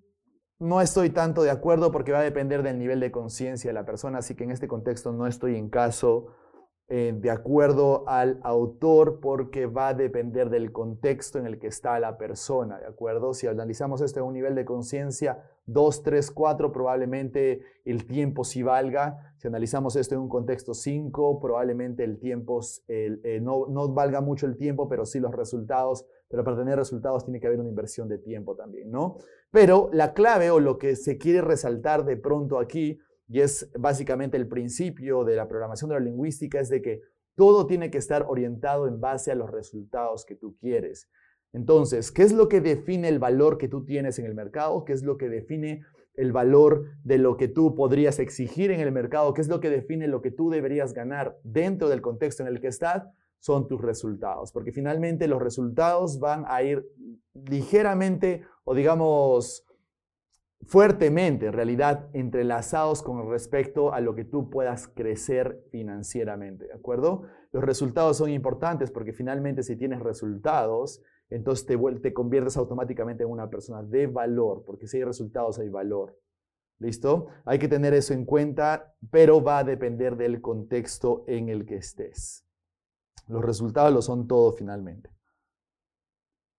no 0.59 0.81
estoy 0.81 1.09
tanto 1.09 1.43
de 1.43 1.51
acuerdo 1.51 1.91
porque 1.91 2.11
va 2.11 2.19
a 2.19 2.23
depender 2.23 2.63
del 2.63 2.79
nivel 2.79 2.99
de 2.99 3.11
conciencia 3.11 3.69
de 3.69 3.73
la 3.73 3.85
persona, 3.85 4.19
así 4.19 4.35
que 4.35 4.45
en 4.45 4.51
este 4.51 4.67
contexto 4.67 5.11
no 5.11 5.27
estoy 5.27 5.57
en 5.57 5.69
caso 5.69 6.27
eh, 6.87 7.15
de 7.17 7.31
acuerdo 7.31 8.07
al 8.07 8.39
autor 8.43 9.19
porque 9.19 9.65
va 9.65 9.87
a 9.87 9.93
depender 9.95 10.51
del 10.51 10.71
contexto 10.71 11.39
en 11.39 11.47
el 11.47 11.57
que 11.57 11.65
está 11.65 11.99
la 11.99 12.17
persona, 12.19 12.79
¿de 12.79 12.85
acuerdo? 12.85 13.33
Si 13.33 13.47
analizamos 13.47 14.01
esto 14.01 14.19
en 14.19 14.27
un 14.27 14.33
nivel 14.33 14.53
de 14.53 14.65
conciencia 14.65 15.43
2, 15.65 16.03
3, 16.03 16.29
4, 16.29 16.71
probablemente 16.71 17.61
el 17.85 18.05
tiempo 18.05 18.43
sí 18.43 18.61
valga. 18.61 19.33
Si 19.37 19.47
analizamos 19.47 19.95
esto 19.95 20.13
en 20.13 20.21
un 20.21 20.29
contexto 20.29 20.75
5, 20.75 21.39
probablemente 21.39 22.03
el 22.03 22.19
tiempo 22.19 22.59
eh, 22.87 23.39
no, 23.41 23.65
no 23.67 23.91
valga 23.91 24.21
mucho 24.21 24.45
el 24.45 24.55
tiempo, 24.55 24.87
pero 24.87 25.07
sí 25.07 25.19
los 25.19 25.33
resultados. 25.33 26.05
Pero 26.29 26.43
para 26.43 26.57
tener 26.57 26.77
resultados 26.77 27.25
tiene 27.25 27.39
que 27.39 27.47
haber 27.47 27.59
una 27.59 27.69
inversión 27.69 28.07
de 28.07 28.19
tiempo 28.19 28.55
también, 28.55 28.91
¿no? 28.91 29.17
Pero 29.49 29.89
la 29.91 30.13
clave 30.13 30.51
o 30.51 30.59
lo 30.59 30.77
que 30.77 30.95
se 30.95 31.17
quiere 31.17 31.41
resaltar 31.41 32.05
de 32.05 32.17
pronto 32.17 32.59
aquí 32.59 32.99
y 33.27 33.41
es 33.41 33.71
básicamente 33.77 34.37
el 34.37 34.47
principio 34.47 35.23
de 35.23 35.35
la 35.35 35.47
programación 35.47 35.89
de 35.89 35.95
la 35.95 36.05
lingüística, 36.05 36.59
es 36.59 36.69
de 36.69 36.81
que 36.81 37.01
todo 37.35 37.67
tiene 37.67 37.91
que 37.91 37.97
estar 37.97 38.25
orientado 38.27 38.87
en 38.87 38.99
base 38.99 39.31
a 39.31 39.35
los 39.35 39.51
resultados 39.51 40.25
que 40.25 40.35
tú 40.35 40.55
quieres. 40.57 41.09
Entonces, 41.53 42.11
¿qué 42.11 42.23
es 42.23 42.33
lo 42.33 42.49
que 42.49 42.61
define 42.61 43.07
el 43.07 43.19
valor 43.19 43.57
que 43.57 43.67
tú 43.67 43.85
tienes 43.85 44.19
en 44.19 44.25
el 44.25 44.35
mercado? 44.35 44.83
¿Qué 44.83 44.93
es 44.93 45.03
lo 45.03 45.17
que 45.17 45.29
define 45.29 45.83
el 46.15 46.31
valor 46.31 46.85
de 47.03 47.17
lo 47.17 47.37
que 47.37 47.47
tú 47.47 47.75
podrías 47.75 48.19
exigir 48.19 48.71
en 48.71 48.79
el 48.79 48.91
mercado? 48.91 49.33
¿Qué 49.33 49.41
es 49.41 49.47
lo 49.47 49.59
que 49.59 49.69
define 49.69 50.07
lo 50.07 50.21
que 50.21 50.31
tú 50.31 50.49
deberías 50.49 50.93
ganar 50.93 51.37
dentro 51.43 51.89
del 51.89 52.01
contexto 52.01 52.43
en 52.43 52.49
el 52.49 52.59
que 52.59 52.67
estás? 52.67 53.07
Son 53.39 53.67
tus 53.67 53.81
resultados, 53.81 54.51
porque 54.51 54.71
finalmente 54.71 55.27
los 55.27 55.41
resultados 55.41 56.19
van 56.19 56.45
a 56.47 56.63
ir 56.63 56.85
ligeramente 57.33 58.43
o 58.63 58.73
digamos 58.73 59.64
fuertemente, 60.63 61.47
en 61.47 61.53
realidad, 61.53 62.09
entrelazados 62.13 63.01
con 63.03 63.29
respecto 63.29 63.93
a 63.93 64.01
lo 64.01 64.15
que 64.15 64.25
tú 64.25 64.49
puedas 64.49 64.87
crecer 64.87 65.63
financieramente, 65.71 66.67
¿de 66.67 66.73
acuerdo? 66.73 67.23
Los 67.51 67.63
resultados 67.63 68.17
son 68.17 68.29
importantes 68.29 68.91
porque 68.91 69.13
finalmente 69.13 69.63
si 69.63 69.75
tienes 69.75 69.99
resultados, 69.99 71.01
entonces 71.29 71.65
te, 71.65 71.77
te 71.99 72.13
conviertes 72.13 72.57
automáticamente 72.57 73.23
en 73.23 73.29
una 73.29 73.49
persona 73.49 73.83
de 73.83 74.07
valor, 74.07 74.63
porque 74.65 74.87
si 74.87 74.97
hay 74.97 75.03
resultados 75.03 75.59
hay 75.59 75.69
valor. 75.69 76.17
¿Listo? 76.77 77.27
Hay 77.45 77.57
que 77.57 77.69
tener 77.69 77.93
eso 77.93 78.13
en 78.13 78.25
cuenta, 78.25 78.93
pero 79.09 79.41
va 79.41 79.59
a 79.59 79.63
depender 79.63 80.17
del 80.17 80.41
contexto 80.41 81.23
en 81.25 81.47
el 81.47 81.65
que 81.65 81.77
estés. 81.77 82.45
Los 83.27 83.43
resultados 83.43 83.93
lo 83.93 84.01
son 84.01 84.27
todo 84.27 84.51
finalmente. 84.51 85.09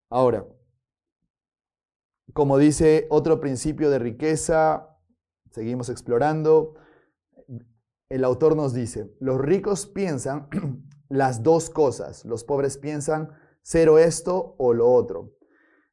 Ahora, 0.09 0.47
como 2.33 2.59
dice 2.59 3.07
otro 3.11 3.41
principio 3.41 3.91
de 3.91 3.99
riqueza, 3.99 4.97
seguimos 5.51 5.89
explorando, 5.89 6.75
el 8.09 8.25
autor 8.25 8.57
nos 8.57 8.73
dice, 8.75 9.11
los 9.21 9.41
ricos 9.41 9.87
piensan 9.87 10.49
las 11.09 11.43
dos 11.43 11.71
cosas, 11.71 12.25
los 12.25 12.45
pobres 12.45 12.79
piensan 12.79 13.31
cero 13.63 13.99
esto 13.99 14.55
o 14.59 14.73
lo 14.73 14.91
otro. 14.91 15.33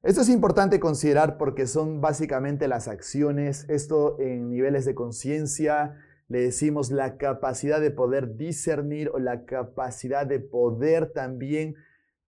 Esto 0.03 0.21
es 0.21 0.29
importante 0.29 0.79
considerar 0.79 1.37
porque 1.37 1.65
son 1.65 2.01
básicamente 2.01 2.67
las 2.67 2.87
acciones, 2.87 3.65
esto 3.69 4.19
en 4.19 4.49
niveles 4.49 4.85
de 4.85 4.95
conciencia, 4.95 5.95
le 6.27 6.41
decimos 6.41 6.91
la 6.91 7.17
capacidad 7.17 7.79
de 7.79 7.91
poder 7.91 8.35
discernir 8.35 9.09
o 9.13 9.19
la 9.19 9.45
capacidad 9.45 10.25
de 10.25 10.39
poder 10.39 11.13
también 11.13 11.75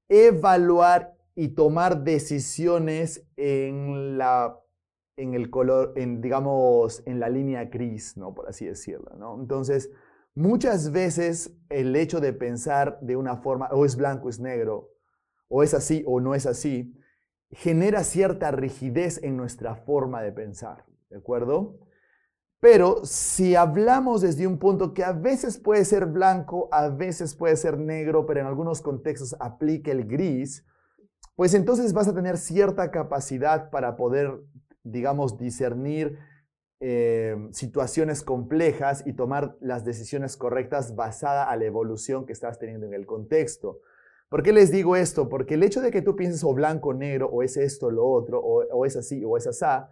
evaluar 0.07 1.14
y 1.35 1.49
tomar 1.49 2.03
decisiones 2.03 3.27
en 3.35 4.17
la 4.17 4.59
en 5.17 5.33
el 5.33 5.49
color, 5.49 5.93
en, 5.95 6.21
digamos, 6.21 7.01
en 7.05 7.19
la 7.19 7.29
línea 7.29 7.65
gris, 7.65 8.17
¿no? 8.17 8.33
Por 8.33 8.49
así 8.49 8.65
decirlo, 8.65 9.15
¿no? 9.17 9.39
Entonces, 9.39 9.89
muchas 10.33 10.91
veces 10.91 11.55
el 11.69 11.95
hecho 11.95 12.19
de 12.19 12.33
pensar 12.33 12.99
de 13.01 13.15
una 13.15 13.37
forma, 13.37 13.69
o 13.71 13.85
es 13.85 13.95
blanco, 13.95 14.29
es 14.29 14.39
negro, 14.39 14.89
o 15.47 15.63
es 15.63 15.73
así 15.73 16.03
o 16.05 16.19
no 16.19 16.35
es 16.35 16.45
así, 16.45 16.93
genera 17.51 18.03
cierta 18.03 18.51
rigidez 18.51 19.23
en 19.23 19.37
nuestra 19.37 19.75
forma 19.75 20.21
de 20.21 20.33
pensar, 20.33 20.85
¿de 21.09 21.17
acuerdo? 21.17 21.79
Pero 22.59 23.05
si 23.05 23.55
hablamos 23.55 24.21
desde 24.21 24.47
un 24.47 24.57
punto 24.57 24.93
que 24.93 25.03
a 25.03 25.13
veces 25.13 25.57
puede 25.57 25.85
ser 25.85 26.07
blanco, 26.07 26.67
a 26.71 26.89
veces 26.89 27.35
puede 27.35 27.55
ser 27.55 27.77
negro, 27.77 28.25
pero 28.25 28.39
en 28.41 28.47
algunos 28.47 28.81
contextos 28.81 29.35
aplica 29.39 29.91
el 29.91 30.05
gris, 30.05 30.65
pues 31.35 31.53
entonces 31.53 31.93
vas 31.93 32.07
a 32.07 32.15
tener 32.15 32.37
cierta 32.37 32.91
capacidad 32.91 33.69
para 33.69 33.95
poder, 33.97 34.39
digamos, 34.83 35.37
discernir 35.37 36.17
eh, 36.79 37.35
situaciones 37.51 38.21
complejas 38.21 39.03
y 39.05 39.13
tomar 39.13 39.55
las 39.59 39.85
decisiones 39.85 40.37
correctas 40.37 40.95
basada 40.95 41.49
a 41.49 41.55
la 41.57 41.65
evolución 41.65 42.25
que 42.25 42.33
estás 42.33 42.59
teniendo 42.59 42.85
en 42.85 42.93
el 42.93 43.05
contexto. 43.05 43.79
¿Por 44.29 44.43
qué 44.43 44.53
les 44.53 44.71
digo 44.71 44.95
esto? 44.95 45.29
Porque 45.29 45.53
el 45.53 45.63
hecho 45.63 45.81
de 45.81 45.91
que 45.91 46.01
tú 46.01 46.15
pienses 46.15 46.43
o 46.43 46.53
blanco, 46.53 46.93
negro, 46.93 47.29
o 47.29 47.43
es 47.43 47.57
esto, 47.57 47.91
lo 47.91 48.05
otro, 48.05 48.39
o, 48.39 48.65
o 48.65 48.85
es 48.85 48.95
así, 48.95 49.23
o 49.23 49.37
es 49.37 49.47
asá, 49.47 49.91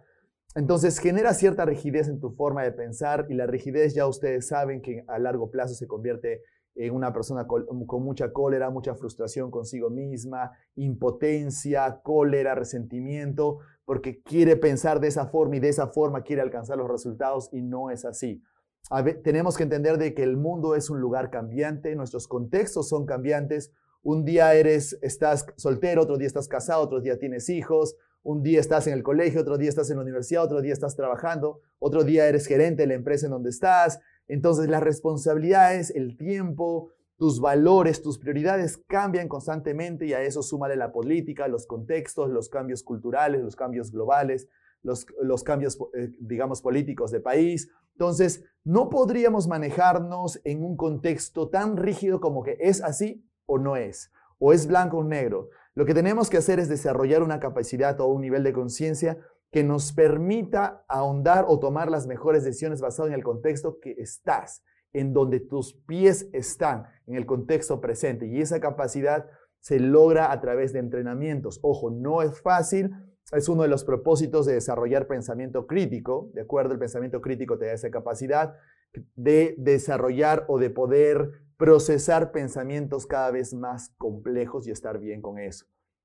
entonces 0.54 0.98
genera 0.98 1.34
cierta 1.34 1.64
rigidez 1.64 2.08
en 2.08 2.20
tu 2.20 2.30
forma 2.30 2.62
de 2.62 2.72
pensar 2.72 3.26
y 3.28 3.34
la 3.34 3.46
rigidez 3.46 3.94
ya 3.94 4.06
ustedes 4.06 4.46
saben 4.46 4.82
que 4.82 5.04
a 5.08 5.18
largo 5.18 5.50
plazo 5.50 5.74
se 5.74 5.86
convierte 5.86 6.42
en 6.74 6.94
una 6.94 7.12
persona 7.12 7.46
con, 7.46 7.66
mucha 8.02 8.32
cólera, 8.32 8.70
mucha 8.70 8.94
frustración 8.94 9.50
consigo 9.50 9.90
misma, 9.90 10.52
impotencia, 10.74 12.00
cólera, 12.02 12.54
resentimiento, 12.54 13.58
porque 13.84 14.22
quiere 14.22 14.56
pensar 14.56 15.00
de 15.00 15.08
esa 15.08 15.26
forma 15.26 15.56
y 15.56 15.60
de 15.60 15.68
esa 15.68 15.88
forma 15.88 16.22
quiere 16.22 16.42
alcanzar 16.42 16.76
los 16.76 16.90
resultados 16.90 17.48
y 17.52 17.62
no 17.62 17.90
es 17.90 18.04
así. 18.04 18.42
tenemos 19.22 19.56
que 19.56 19.62
entender 19.62 19.98
de 19.98 20.14
que 20.14 20.22
el 20.22 20.36
mundo 20.36 20.74
es 20.74 20.90
un 20.90 21.00
lugar 21.00 21.30
cambiante, 21.30 21.94
nuestros 21.94 22.26
contextos 22.28 22.88
son 22.88 23.06
cambiantes. 23.06 23.72
Un 24.02 24.24
día 24.24 24.52
eres, 24.52 24.98
estás 25.00 25.46
soltero, 25.56 26.02
otro 26.02 26.18
día 26.18 26.26
estás 26.26 26.48
casado, 26.48 26.82
otro 26.82 27.00
día 27.00 27.18
tienes 27.18 27.48
hijos, 27.48 27.96
un 28.22 28.42
día 28.42 28.58
estás 28.58 28.86
en 28.86 28.94
el 28.94 29.02
colegio, 29.02 29.42
otro 29.42 29.58
día 29.58 29.68
estás 29.68 29.90
en 29.90 29.96
la 29.96 30.02
universidad, 30.02 30.44
otro 30.44 30.60
día 30.60 30.72
estás 30.72 30.96
trabajando, 30.96 31.60
otro 31.78 32.04
día 32.04 32.26
eres 32.26 32.46
gerente 32.46 32.82
de 32.82 32.88
la 32.88 32.94
empresa 32.94 33.26
en 33.26 33.32
donde 33.32 33.50
estás, 33.50 34.00
Entonces 34.28 34.68
las 34.68 34.82
responsabilidades, 34.82 35.90
el 35.90 36.16
tiempo, 36.16 36.90
tus 37.16 37.40
valores, 37.40 38.02
tus 38.02 38.18
prioridades 38.18 38.78
cambian 38.86 39.28
constantemente 39.28 40.06
y 40.06 40.12
a 40.14 40.22
eso 40.22 40.42
súmale 40.42 40.76
la 40.76 40.92
política, 40.92 41.48
los 41.48 41.66
contextos, 41.66 42.30
los 42.30 42.48
cambios 42.48 42.82
culturales, 42.82 43.42
los 43.42 43.56
cambios 43.56 43.92
globales, 43.92 44.48
los, 44.82 45.44
cambios, 45.44 45.78
eh, 45.94 46.12
digamos, 46.20 46.60
políticos 46.60 47.10
de 47.10 47.20
país. 47.20 47.70
Entonces, 47.92 48.44
no 48.64 48.90
podríamos 48.90 49.48
manejarnos 49.48 50.40
en 50.44 50.62
un 50.62 50.76
contexto 50.76 51.48
tan 51.48 51.76
rígido 51.76 52.20
como 52.20 52.42
que 52.42 52.56
es 52.60 52.82
así 52.82 53.24
o 53.46 53.58
no 53.58 53.76
es, 53.76 54.10
o 54.38 54.52
es 54.52 54.66
blanco 54.66 54.98
o 54.98 55.04
negro. 55.04 55.48
Lo 55.74 55.86
que 55.86 55.94
tenemos 55.94 56.30
que 56.30 56.36
hacer 56.36 56.60
es 56.60 56.68
desarrollar 56.68 57.22
una 57.22 57.40
capacidad 57.40 57.98
o 58.00 58.06
un 58.06 58.20
nivel 58.20 58.42
de 58.42 58.52
conciencia 58.52 59.18
que 59.54 59.62
nos 59.62 59.92
permita 59.92 60.84
ahondar 60.88 61.44
o 61.46 61.60
tomar 61.60 61.88
las 61.88 62.08
mejores 62.08 62.42
decisiones 62.42 62.80
basadas 62.80 63.10
en 63.10 63.14
el 63.14 63.22
contexto 63.22 63.78
que 63.78 63.92
estás, 63.98 64.64
en 64.92 65.12
donde 65.12 65.38
tus 65.38 65.74
pies 65.86 66.28
están, 66.32 66.88
en 67.06 67.14
el 67.14 67.24
contexto 67.24 67.80
presente. 67.80 68.26
Y 68.26 68.40
esa 68.40 68.58
capacidad 68.58 69.26
se 69.60 69.78
logra 69.78 70.32
a 70.32 70.40
través 70.40 70.72
de 70.72 70.80
entrenamientos. 70.80 71.60
Ojo, 71.62 71.92
no 71.92 72.20
es 72.20 72.42
fácil, 72.42 72.90
es 73.30 73.48
uno 73.48 73.62
de 73.62 73.68
los 73.68 73.84
propósitos 73.84 74.44
de 74.44 74.54
desarrollar 74.54 75.06
pensamiento 75.06 75.68
crítico, 75.68 76.32
¿de 76.34 76.40
acuerdo? 76.40 76.72
El 76.72 76.80
pensamiento 76.80 77.20
crítico 77.20 77.56
te 77.56 77.66
da 77.66 77.74
esa 77.74 77.92
capacidad 77.92 78.56
de 79.14 79.54
desarrollar 79.56 80.46
o 80.48 80.58
de 80.58 80.70
poder 80.70 81.30
procesar 81.56 82.32
pensamientos 82.32 83.06
cada 83.06 83.30
vez 83.30 83.54
más 83.54 83.90
complejos 83.98 84.66
y 84.66 84.72
estar 84.72 84.98
bien 84.98 85.22
con 85.22 85.38
eso. 85.38 85.64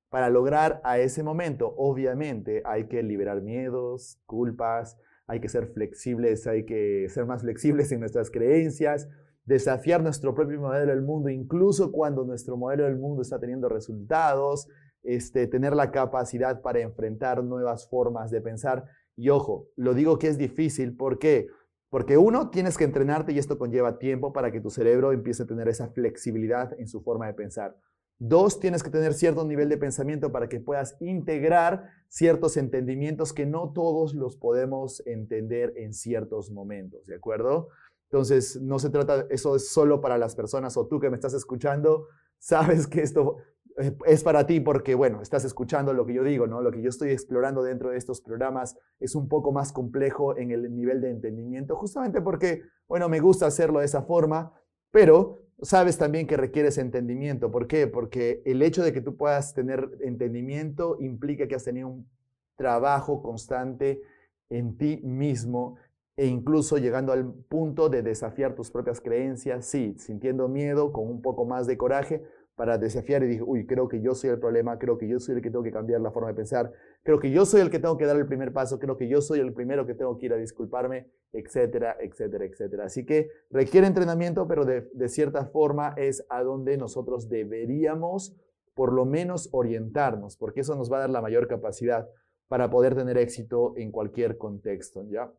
Para 0.09 0.29
lograr 0.29 0.81
a 0.83 0.97
ese 0.97 1.21
momento, 1.21 1.73
obviamente, 1.77 2.63
hay 2.65 2.87
que 2.87 3.03
liberar 3.03 3.41
miedos, 3.41 4.19
culpas, 4.25 4.97
hay 5.27 5.39
que 5.39 5.49
ser 5.49 5.67
flexibles, 5.67 6.47
hay 6.47 6.65
que 6.65 7.07
ser 7.09 7.27
más 7.27 7.43
flexibles 7.43 7.91
en 7.91 7.99
nuestras 7.99 8.31
creencias, 8.31 9.07
desafiar 9.45 10.01
nuestro 10.01 10.33
propio 10.33 10.59
modelo 10.59 10.91
del 10.91 11.03
mundo, 11.03 11.29
incluso 11.29 11.91
cuando 11.91 12.25
nuestro 12.25 12.57
modelo 12.57 12.85
del 12.85 12.97
mundo 12.97 13.21
está 13.21 13.39
teniendo 13.39 13.69
resultados, 13.69 14.67
este, 15.03 15.45
tener 15.45 15.75
la 15.75 15.91
capacidad 15.91 16.61
para 16.61 16.79
enfrentar 16.79 17.43
nuevas 17.43 17.87
formas 17.87 18.31
de 18.31 18.41
pensar. 18.41 18.85
Y 19.15 19.29
ojo, 19.29 19.67
lo 19.75 19.93
digo 19.93 20.17
que 20.17 20.27
es 20.27 20.39
difícil, 20.39 20.95
¿por 20.97 21.19
qué? 21.19 21.47
Porque 21.89 22.17
uno, 22.17 22.49
tienes 22.49 22.77
que 22.77 22.83
entrenarte 22.83 23.31
y 23.31 23.39
esto 23.39 23.57
conlleva 23.57 23.99
tiempo 23.99 24.33
para 24.33 24.51
que 24.51 24.61
tu 24.61 24.69
cerebro 24.69 25.11
empiece 25.11 25.43
a 25.43 25.47
tener 25.47 25.67
esa 25.67 25.89
flexibilidad 25.89 26.71
en 26.79 26.87
su 26.87 27.01
forma 27.01 27.27
de 27.27 27.33
pensar. 27.33 27.75
Dos, 28.21 28.59
tienes 28.59 28.83
que 28.83 28.89
tener 28.89 29.13
cierto 29.13 29.45
nivel 29.45 29.69
de 29.69 29.77
pensamiento 29.77 30.29
para 30.33 30.49
que 30.49 30.59
puedas 30.59 30.97
integrar 30.99 31.89
ciertos 32.09 32.57
entendimientos 32.57 33.31
que 33.31 33.45
no 33.45 33.71
todos 33.71 34.13
los 34.13 34.35
podemos 34.35 35.01
entender 35.05 35.73
en 35.77 35.93
ciertos 35.93 36.51
momentos, 36.51 37.05
¿de 37.05 37.15
acuerdo? 37.15 37.69
Entonces, 38.11 38.59
no 38.61 38.77
se 38.77 38.89
trata, 38.89 39.25
eso 39.29 39.55
es 39.55 39.69
solo 39.69 40.01
para 40.01 40.17
las 40.17 40.35
personas 40.35 40.75
o 40.75 40.85
tú 40.87 40.99
que 40.99 41.09
me 41.09 41.15
estás 41.15 41.33
escuchando, 41.33 42.07
sabes 42.39 42.87
que 42.87 43.03
esto 43.03 43.37
eh, 43.77 43.95
es 44.05 44.21
para 44.23 44.45
ti 44.45 44.59
porque, 44.59 44.95
bueno, 44.95 45.21
estás 45.21 45.45
escuchando 45.45 45.93
lo 45.93 46.05
que 46.05 46.15
yo 46.15 46.23
digo, 46.23 46.45
¿no? 46.45 46.61
Lo 46.61 46.71
que 46.71 46.81
yo 46.81 46.89
estoy 46.89 47.11
explorando 47.11 47.63
dentro 47.63 47.91
de 47.91 47.97
estos 47.97 48.19
programas 48.19 48.75
es 48.99 49.15
un 49.15 49.29
poco 49.29 49.53
más 49.53 49.71
complejo 49.71 50.37
en 50.37 50.51
el 50.51 50.75
nivel 50.75 50.99
de 50.99 51.11
entendimiento, 51.11 51.77
justamente 51.77 52.19
porque, 52.19 52.63
bueno, 52.89 53.07
me 53.07 53.21
gusta 53.21 53.45
hacerlo 53.45 53.79
de 53.79 53.85
esa 53.85 54.01
forma, 54.01 54.51
pero 54.91 55.39
sabes 55.61 55.97
también 55.97 56.27
que 56.27 56.37
requieres 56.37 56.77
entendimiento. 56.77 57.51
¿Por 57.51 57.67
qué? 57.67 57.87
Porque 57.87 58.41
el 58.45 58.61
hecho 58.61 58.83
de 58.83 58.93
que 58.93 59.01
tú 59.01 59.15
puedas 59.15 59.53
tener 59.53 59.89
entendimiento 60.01 60.97
implica 60.99 61.47
que 61.47 61.55
has 61.55 61.63
tenido 61.63 61.87
un 61.87 62.09
trabajo 62.55 63.21
constante 63.21 64.01
en 64.49 64.77
ti 64.77 64.99
mismo 65.03 65.77
e 66.17 66.25
incluso 66.25 66.77
llegando 66.77 67.13
al 67.13 67.33
punto 67.33 67.87
de 67.87 68.01
desafiar 68.01 68.53
tus 68.53 68.71
propias 68.71 68.99
creencias, 68.99 69.65
sí, 69.65 69.95
sintiendo 69.97 70.49
miedo, 70.49 70.91
con 70.91 71.07
un 71.07 71.21
poco 71.21 71.45
más 71.45 71.65
de 71.65 71.77
coraje, 71.77 72.23
para 72.55 72.77
desafiar 72.77 73.23
y 73.23 73.27
dije, 73.27 73.43
uy, 73.43 73.65
creo 73.65 73.87
que 73.87 74.01
yo 74.01 74.13
soy 74.13 74.31
el 74.31 74.39
problema, 74.39 74.77
creo 74.77 74.97
que 74.97 75.07
yo 75.07 75.21
soy 75.21 75.35
el 75.35 75.41
que 75.41 75.49
tengo 75.49 75.63
que 75.63 75.71
cambiar 75.71 76.01
la 76.01 76.11
forma 76.11 76.27
de 76.27 76.35
pensar, 76.35 76.73
creo 77.03 77.19
que 77.19 77.31
yo 77.31 77.45
soy 77.45 77.61
el 77.61 77.69
que 77.69 77.79
tengo 77.79 77.97
que 77.97 78.05
dar 78.05 78.17
el 78.17 78.27
primer 78.27 78.53
paso, 78.53 78.79
creo 78.79 78.97
que 78.97 79.07
yo 79.07 79.21
soy 79.21 79.39
el 79.39 79.53
primero 79.53 79.85
que 79.85 79.95
tengo 79.95 80.17
que 80.17 80.27
ir 80.27 80.33
a 80.33 80.37
disculparme, 80.37 81.07
etcétera, 81.31 81.97
etcétera, 81.99 82.45
etcétera. 82.45 82.85
Así 82.85 83.05
que 83.05 83.29
requiere 83.49 83.87
entrenamiento, 83.87 84.47
pero 84.47 84.65
de, 84.65 85.09
cierta 85.09 85.45
forma 85.45 85.93
es 85.97 86.25
a 86.29 86.43
donde 86.43 86.77
nosotros 86.77 87.29
deberíamos 87.29 88.35
por 88.73 88.93
lo 88.93 89.05
menos 89.05 89.49
orientarnos, 89.51 90.37
porque 90.37 90.61
eso 90.61 90.75
nos 90.75 90.91
va 90.91 90.97
a 90.97 91.01
dar 91.01 91.09
la 91.09 91.21
mayor 91.21 91.47
capacidad 91.47 92.07
para 92.47 92.69
poder 92.69 92.95
tener 92.95 93.17
éxito 93.17 93.73
en 93.75 93.91
cualquier 93.91 94.37
contexto, 94.37 95.03
¿ya? 95.09 95.31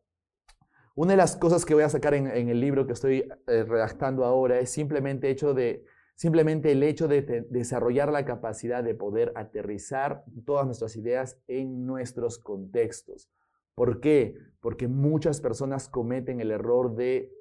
Una 0.95 1.13
de 1.13 1.17
las 1.17 1.37
cosas 1.37 1.65
que 1.65 1.75
voy 1.75 1.85
a 1.85 1.89
sacar 1.89 2.15
en, 2.15 2.27
en 2.27 2.49
el 2.49 2.61
libro 2.61 2.87
que 2.87 2.93
estoy 2.93 3.27
eh, 3.47 3.65
redactando 3.65 4.25
ahora 4.25 4.59
es 4.59 4.71
simplemente 4.71 5.31
hecho 5.31 5.55
de 5.55 5.85
Simplemente 6.21 6.71
el 6.71 6.83
hecho 6.83 7.09
de 7.09 7.47
desarrollar 7.49 8.13
la 8.13 8.27
capacidad 8.27 8.85
de 8.85 8.95
poder 8.95 9.33
aterrizar 9.37 10.23
todas 10.45 10.67
nuestras 10.67 10.95
ideas 10.97 11.41
en 11.49 11.87
nuestros 11.87 12.39
contextos. 12.39 13.31
¿Por 13.75 14.01
qué? 14.01 14.37
Porque 14.61 14.87
muchas 14.87 15.41
personas 15.41 15.89
cometen 15.89 16.43
el 16.43 16.51
error 16.51 16.95
de, 16.95 17.33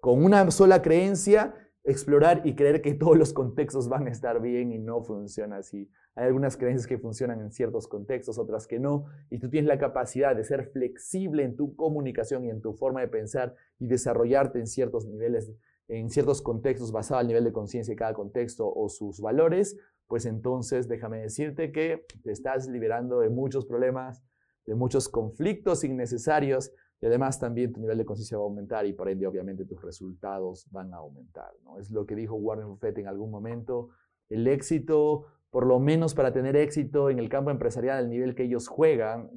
con 0.00 0.22
una 0.24 0.48
sola 0.52 0.82
creencia, 0.82 1.52
explorar 1.82 2.42
y 2.44 2.54
creer 2.54 2.80
que 2.80 2.94
todos 2.94 3.18
los 3.18 3.32
contextos 3.32 3.88
van 3.88 4.06
a 4.06 4.10
estar 4.12 4.40
bien 4.40 4.70
y 4.70 4.78
no 4.78 5.02
funciona 5.02 5.56
así. 5.56 5.90
Hay 6.14 6.26
algunas 6.26 6.56
creencias 6.56 6.86
que 6.86 6.98
funcionan 6.98 7.40
en 7.40 7.50
ciertos 7.50 7.88
contextos, 7.88 8.38
otras 8.38 8.68
que 8.68 8.78
no, 8.78 9.06
y 9.30 9.40
tú 9.40 9.50
tienes 9.50 9.66
la 9.66 9.80
capacidad 9.80 10.36
de 10.36 10.44
ser 10.44 10.70
flexible 10.70 11.42
en 11.42 11.56
tu 11.56 11.74
comunicación 11.74 12.44
y 12.44 12.50
en 12.50 12.60
tu 12.60 12.72
forma 12.74 13.00
de 13.00 13.08
pensar 13.08 13.56
y 13.80 13.88
desarrollarte 13.88 14.60
en 14.60 14.68
ciertos 14.68 15.06
niveles 15.06 15.52
en 15.88 16.10
ciertos 16.10 16.42
contextos 16.42 16.92
basado 16.92 17.20
al 17.20 17.26
nivel 17.26 17.44
de 17.44 17.52
conciencia 17.52 17.92
de 17.92 17.96
cada 17.96 18.14
contexto 18.14 18.70
o 18.70 18.88
sus 18.88 19.20
valores, 19.20 19.76
pues 20.06 20.26
entonces 20.26 20.86
déjame 20.88 21.20
decirte 21.20 21.72
que 21.72 22.06
te 22.22 22.32
estás 22.32 22.68
liberando 22.68 23.20
de 23.20 23.30
muchos 23.30 23.66
problemas, 23.66 24.22
de 24.66 24.74
muchos 24.74 25.08
conflictos 25.08 25.84
innecesarios 25.84 26.72
y 27.00 27.06
además 27.06 27.38
también 27.38 27.72
tu 27.72 27.80
nivel 27.80 27.96
de 27.96 28.04
conciencia 28.04 28.36
va 28.36 28.44
a 28.44 28.46
aumentar 28.46 28.86
y 28.86 28.92
por 28.92 29.08
ende 29.08 29.26
obviamente 29.26 29.64
tus 29.64 29.80
resultados 29.82 30.66
van 30.70 30.92
a 30.92 30.98
aumentar. 30.98 31.52
¿no? 31.64 31.78
Es 31.78 31.90
lo 31.90 32.06
que 32.06 32.14
dijo 32.14 32.34
Warren 32.34 32.68
Buffett 32.68 32.98
en 32.98 33.06
algún 33.06 33.30
momento. 33.30 33.90
El 34.28 34.46
éxito, 34.46 35.26
por 35.50 35.66
lo 35.66 35.78
menos 35.78 36.14
para 36.14 36.32
tener 36.32 36.56
éxito 36.56 37.08
en 37.08 37.18
el 37.18 37.28
campo 37.28 37.50
empresarial 37.50 37.98
al 37.98 38.10
nivel 38.10 38.34
que 38.34 38.44
ellos 38.44 38.68
juegan, 38.68 39.30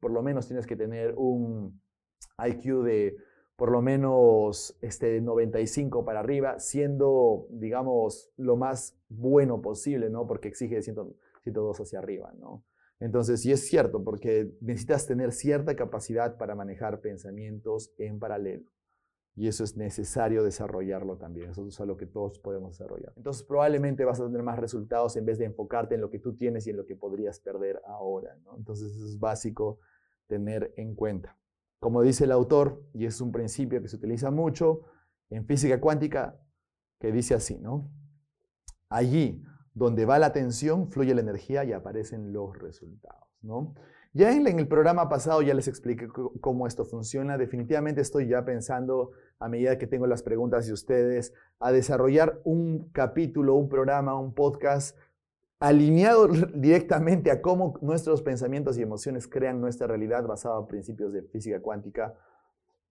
por 0.00 0.10
lo 0.10 0.22
menos 0.22 0.46
tienes 0.46 0.66
que 0.66 0.76
tener 0.76 1.14
un 1.16 1.80
IQ 2.38 2.82
de 2.84 3.16
por 3.56 3.72
lo 3.72 3.80
menos 3.80 4.76
este 4.82 5.20
95 5.20 6.04
para 6.04 6.20
arriba, 6.20 6.58
siendo, 6.58 7.46
digamos, 7.50 8.30
lo 8.36 8.56
más 8.56 8.98
bueno 9.08 9.62
posible, 9.62 10.10
¿no? 10.10 10.26
Porque 10.26 10.48
exige 10.48 10.82
102 10.82 11.80
hacia 11.80 11.98
arriba, 11.98 12.32
¿no? 12.38 12.64
Entonces, 13.00 13.40
sí 13.40 13.52
es 13.52 13.66
cierto, 13.66 14.04
porque 14.04 14.52
necesitas 14.60 15.06
tener 15.06 15.32
cierta 15.32 15.74
capacidad 15.74 16.36
para 16.36 16.54
manejar 16.54 17.00
pensamientos 17.00 17.92
en 17.98 18.18
paralelo. 18.18 18.70
Y 19.34 19.48
eso 19.48 19.64
es 19.64 19.76
necesario 19.76 20.42
desarrollarlo 20.42 21.18
también. 21.18 21.50
Eso 21.50 21.66
es 21.66 21.78
algo 21.78 21.98
que 21.98 22.06
todos 22.06 22.38
podemos 22.38 22.78
desarrollar. 22.78 23.12
Entonces, 23.16 23.42
probablemente 23.42 24.06
vas 24.06 24.18
a 24.18 24.26
tener 24.26 24.42
más 24.42 24.58
resultados 24.58 25.14
en 25.16 25.26
vez 25.26 25.38
de 25.38 25.44
enfocarte 25.44 25.94
en 25.94 26.00
lo 26.00 26.08
que 26.08 26.18
tú 26.18 26.34
tienes 26.34 26.66
y 26.66 26.70
en 26.70 26.78
lo 26.78 26.86
que 26.86 26.96
podrías 26.96 27.38
perder 27.40 27.82
ahora. 27.86 28.34
¿no? 28.44 28.56
Entonces, 28.56 28.92
eso 28.92 29.04
es 29.04 29.18
básico 29.18 29.78
tener 30.26 30.72
en 30.76 30.94
cuenta. 30.94 31.36
Como 31.86 32.02
dice 32.02 32.24
el 32.24 32.32
autor, 32.32 32.82
y 32.94 33.06
es 33.06 33.20
un 33.20 33.30
principio 33.30 33.80
que 33.80 33.86
se 33.86 33.94
utiliza 33.94 34.32
mucho 34.32 34.80
en 35.30 35.46
física 35.46 35.80
cuántica, 35.80 36.36
que 36.98 37.12
dice 37.12 37.32
así, 37.34 37.60
¿no? 37.60 37.92
Allí 38.88 39.44
donde 39.72 40.04
va 40.04 40.18
la 40.18 40.26
atención, 40.26 40.90
fluye 40.90 41.14
la 41.14 41.20
energía 41.20 41.62
y 41.62 41.72
aparecen 41.72 42.32
los 42.32 42.58
resultados, 42.58 43.28
¿no? 43.40 43.76
Ya 44.14 44.32
en, 44.32 44.48
el 44.48 44.66
programa 44.66 45.08
pasado 45.08 45.42
ya 45.42 45.54
les 45.54 45.68
expliqué 45.68 46.08
cómo 46.40 46.66
esto 46.66 46.84
funciona. 46.84 47.38
Definitivamente 47.38 48.00
estoy 48.00 48.26
ya 48.26 48.44
pensando, 48.44 49.12
a 49.38 49.48
medida 49.48 49.78
que 49.78 49.86
tengo 49.86 50.08
las 50.08 50.24
preguntas 50.24 50.66
de 50.66 50.72
ustedes, 50.72 51.34
a 51.60 51.70
desarrollar 51.70 52.40
un 52.42 52.90
capítulo, 52.90 53.54
un 53.54 53.68
programa, 53.68 54.18
un 54.18 54.34
podcast 54.34 54.98
alineado 55.60 56.28
directamente 56.54 57.30
a 57.30 57.40
cómo 57.40 57.78
nuestros 57.80 58.22
pensamientos 58.22 58.78
y 58.78 58.82
emociones 58.82 59.26
crean 59.26 59.60
nuestra 59.60 59.86
realidad 59.86 60.24
basada 60.26 60.60
en 60.60 60.66
principios 60.66 61.12
de 61.12 61.22
física 61.22 61.60
cuántica. 61.60 62.14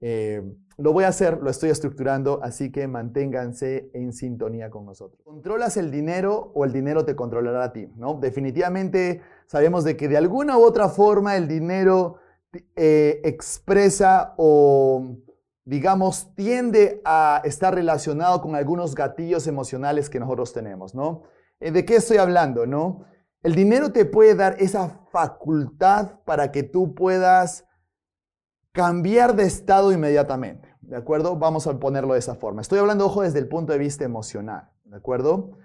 Eh, 0.02 0.44
lo 0.78 0.92
voy 0.92 1.06
a 1.06 1.08
hacer, 1.08 1.42
lo 1.42 1.50
estoy 1.50 1.70
estructurando, 1.70 2.42
así 2.44 2.72
que 2.72 2.88
manténganse 2.88 3.90
en 3.94 4.12
sintonía 4.12 4.70
con 4.70 4.86
nosotros. 4.86 5.22
¿Controlas 5.24 5.78
el 5.78 5.90
dinero 5.90 6.52
o 6.54 6.66
el 6.66 6.74
dinero 6.74 7.06
te 7.06 7.16
controlará 7.16 7.64
a 7.64 7.74
ti? 7.74 7.88
¿no? 7.96 8.16
Definitivamente 8.16 9.22
sabemos 9.48 9.84
de 9.84 9.96
que 9.96 10.08
de 10.08 10.18
alguna 10.18 10.58
u 10.58 10.64
otra 10.64 10.90
forma 10.90 11.38
el 11.38 11.48
dinero 11.48 12.18
eh, 12.76 13.22
expresa 13.24 14.34
o 14.38 15.18
digamos 15.64 16.36
tiende 16.36 17.02
a 17.04 17.42
estar 17.44 17.74
relacionado 17.74 18.42
con 18.42 18.56
algunos 18.56 18.96
gatillos 18.96 19.48
emocionales 19.48 20.10
que 20.10 20.20
nosotros 20.20 20.54
tenemos, 20.54 20.94
¿no? 20.94 21.24
Eh, 21.66 21.72
¿De 21.72 21.84
qué 21.84 21.96
estoy 21.96 22.18
hablando, 22.18 22.68
no? 22.68 23.06
El 23.42 23.56
dinero 23.56 23.92
te 23.92 24.06
puede 24.06 24.36
dar 24.36 24.56
esa 24.60 25.02
facultad 25.12 26.20
para 26.24 26.52
que 26.52 26.62
tú 26.62 26.94
puedas 26.94 27.66
cambiar 28.72 29.36
de 29.36 29.46
estado 29.46 29.92
inmediatamente. 29.92 30.76
¿de 30.82 30.96
acuerdo? 30.96 31.36
Vamos 31.36 31.66
a 31.66 31.80
ponerlo 31.80 32.14
de 32.14 32.20
esa 32.20 32.36
forma. 32.36 32.62
Estoy 32.62 32.78
hablando, 32.78 33.08
ojo, 33.08 33.24
desde 33.24 33.40
el 33.40 33.48
punto 33.48 33.74
de 33.74 33.80
vista 33.80 34.06
emocional, 34.06 34.70
¿de 34.84 34.98
acuerdo? 34.98 35.58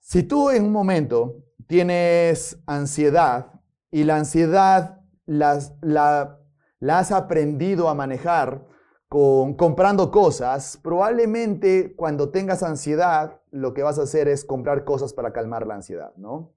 Si 0.00 0.24
tú 0.24 0.50
en 0.50 0.64
un 0.64 0.72
momento 0.72 1.44
tienes 1.68 2.60
ansiedad 2.66 3.60
y 3.92 4.02
la 4.02 4.16
ansiedad 4.16 4.98
la 5.26 6.40
has 6.88 7.12
aprendido 7.12 7.88
a 7.88 7.94
manejar 7.94 8.66
comprando 9.12 10.10
cosas, 10.10 10.78
probablemente 10.82 11.94
cuando 11.94 12.30
tengas 12.30 12.62
ansiedad, 12.62 13.42
lo 13.50 13.74
que 13.74 13.82
vas 13.82 13.98
a 13.98 14.04
hacer 14.04 14.26
es 14.26 14.42
comprar 14.42 14.84
cosas 14.84 15.12
para 15.12 15.34
calmar 15.34 15.66
la 15.66 15.74
ansiedad, 15.74 16.14
¿no? 16.16 16.54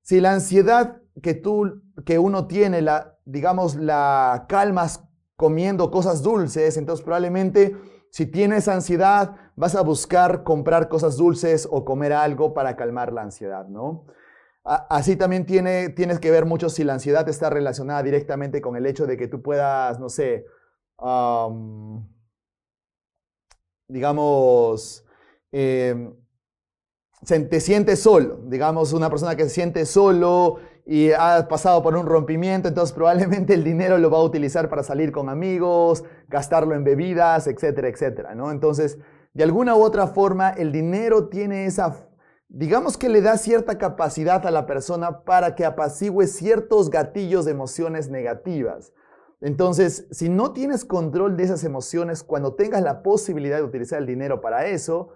Si 0.00 0.20
la 0.20 0.32
ansiedad 0.32 1.02
que 1.22 1.34
tú, 1.34 1.82
que 2.04 2.20
uno 2.20 2.46
tiene, 2.46 2.82
la, 2.82 3.18
digamos, 3.24 3.74
la 3.74 4.46
calmas 4.48 5.02
comiendo 5.34 5.90
cosas 5.90 6.22
dulces, 6.22 6.76
entonces 6.76 7.04
probablemente 7.04 7.76
si 8.10 8.26
tienes 8.26 8.68
ansiedad, 8.68 9.34
vas 9.56 9.74
a 9.74 9.80
buscar 9.80 10.44
comprar 10.44 10.88
cosas 10.88 11.16
dulces 11.16 11.66
o 11.68 11.84
comer 11.84 12.12
algo 12.12 12.54
para 12.54 12.76
calmar 12.76 13.12
la 13.12 13.22
ansiedad, 13.22 13.66
¿no? 13.66 14.06
Así 14.62 15.16
también 15.16 15.46
tiene, 15.46 15.88
tienes 15.88 16.20
que 16.20 16.30
ver 16.30 16.46
mucho 16.46 16.68
si 16.68 16.84
la 16.84 16.92
ansiedad 16.92 17.28
está 17.28 17.50
relacionada 17.50 18.04
directamente 18.04 18.60
con 18.60 18.76
el 18.76 18.86
hecho 18.86 19.04
de 19.06 19.16
que 19.16 19.26
tú 19.26 19.42
puedas, 19.42 19.98
no 19.98 20.08
sé, 20.08 20.46
digamos, 23.88 25.04
em, 25.50 26.14
te 27.26 27.60
sientes 27.60 28.00
solo, 28.00 28.40
digamos, 28.46 28.92
una 28.92 29.10
persona 29.10 29.36
que 29.36 29.44
se 29.44 29.50
siente 29.50 29.86
solo 29.86 30.58
y 30.86 31.12
ha 31.12 31.46
pasado 31.48 31.82
por 31.82 31.96
un 31.96 32.06
rompimiento, 32.06 32.68
entonces 32.68 32.92
probablemente 32.94 33.54
el 33.54 33.64
dinero 33.64 33.98
lo 33.98 34.10
va 34.10 34.18
a 34.18 34.22
utilizar 34.22 34.68
para 34.68 34.82
salir 34.82 35.12
con 35.12 35.28
amigos, 35.28 36.04
gastarlo 36.28 36.74
en 36.74 36.84
bebidas, 36.84 37.46
etcétera, 37.46 37.88
etcétera, 37.88 38.34
¿no? 38.34 38.50
Entonces, 38.50 38.98
de 39.34 39.44
alguna 39.44 39.76
u 39.76 39.82
otra 39.82 40.08
forma, 40.08 40.50
el 40.50 40.72
dinero 40.72 41.28
tiene 41.28 41.66
esa 41.66 42.08
digamos 42.54 42.98
que 42.98 43.08
le 43.08 43.22
da 43.22 43.38
cierta 43.38 43.78
capacidad 43.78 44.46
a 44.46 44.50
la 44.50 44.66
persona 44.66 45.24
para 45.24 45.54
que 45.54 45.64
apacigüe 45.64 46.26
ciertos 46.26 46.90
gatillos 46.90 47.46
de 47.46 47.52
emociones 47.52 48.10
negativas. 48.10 48.92
Entonces, 49.42 50.06
si 50.12 50.28
no 50.28 50.52
tienes 50.52 50.84
control 50.84 51.36
de 51.36 51.42
esas 51.42 51.64
emociones, 51.64 52.22
cuando 52.22 52.54
tengas 52.54 52.80
la 52.80 53.02
posibilidad 53.02 53.56
de 53.56 53.64
utilizar 53.64 53.98
el 53.98 54.06
dinero 54.06 54.40
para 54.40 54.68
eso, 54.68 55.10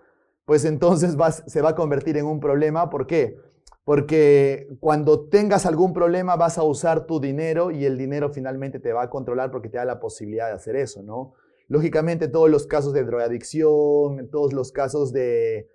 pues 0.44 0.64
entonces 0.64 1.16
se 1.46 1.62
va 1.62 1.70
a 1.70 1.74
convertir 1.76 2.16
en 2.16 2.26
un 2.26 2.40
problema. 2.40 2.90
¿Por 2.90 3.06
qué? 3.06 3.38
Porque 3.84 4.66
cuando 4.80 5.28
tengas 5.28 5.64
algún 5.64 5.92
problema 5.92 6.34
vas 6.34 6.58
a 6.58 6.64
usar 6.64 7.06
tu 7.06 7.20
dinero 7.20 7.70
y 7.70 7.84
el 7.84 7.96
dinero 7.96 8.30
finalmente 8.30 8.80
te 8.80 8.92
va 8.92 9.04
a 9.04 9.10
controlar 9.10 9.52
porque 9.52 9.68
te 9.68 9.78
da 9.78 9.84
la 9.84 10.00
posibilidad 10.00 10.48
de 10.48 10.54
hacer 10.54 10.74
eso, 10.74 11.04
¿no? 11.04 11.34
Lógicamente 11.68 12.26
todos 12.26 12.50
los 12.50 12.66
casos 12.66 12.92
de 12.92 13.04
drogadicción, 13.04 14.28
todos 14.30 14.52
los 14.52 14.72
casos 14.72 15.12
de, 15.12 15.68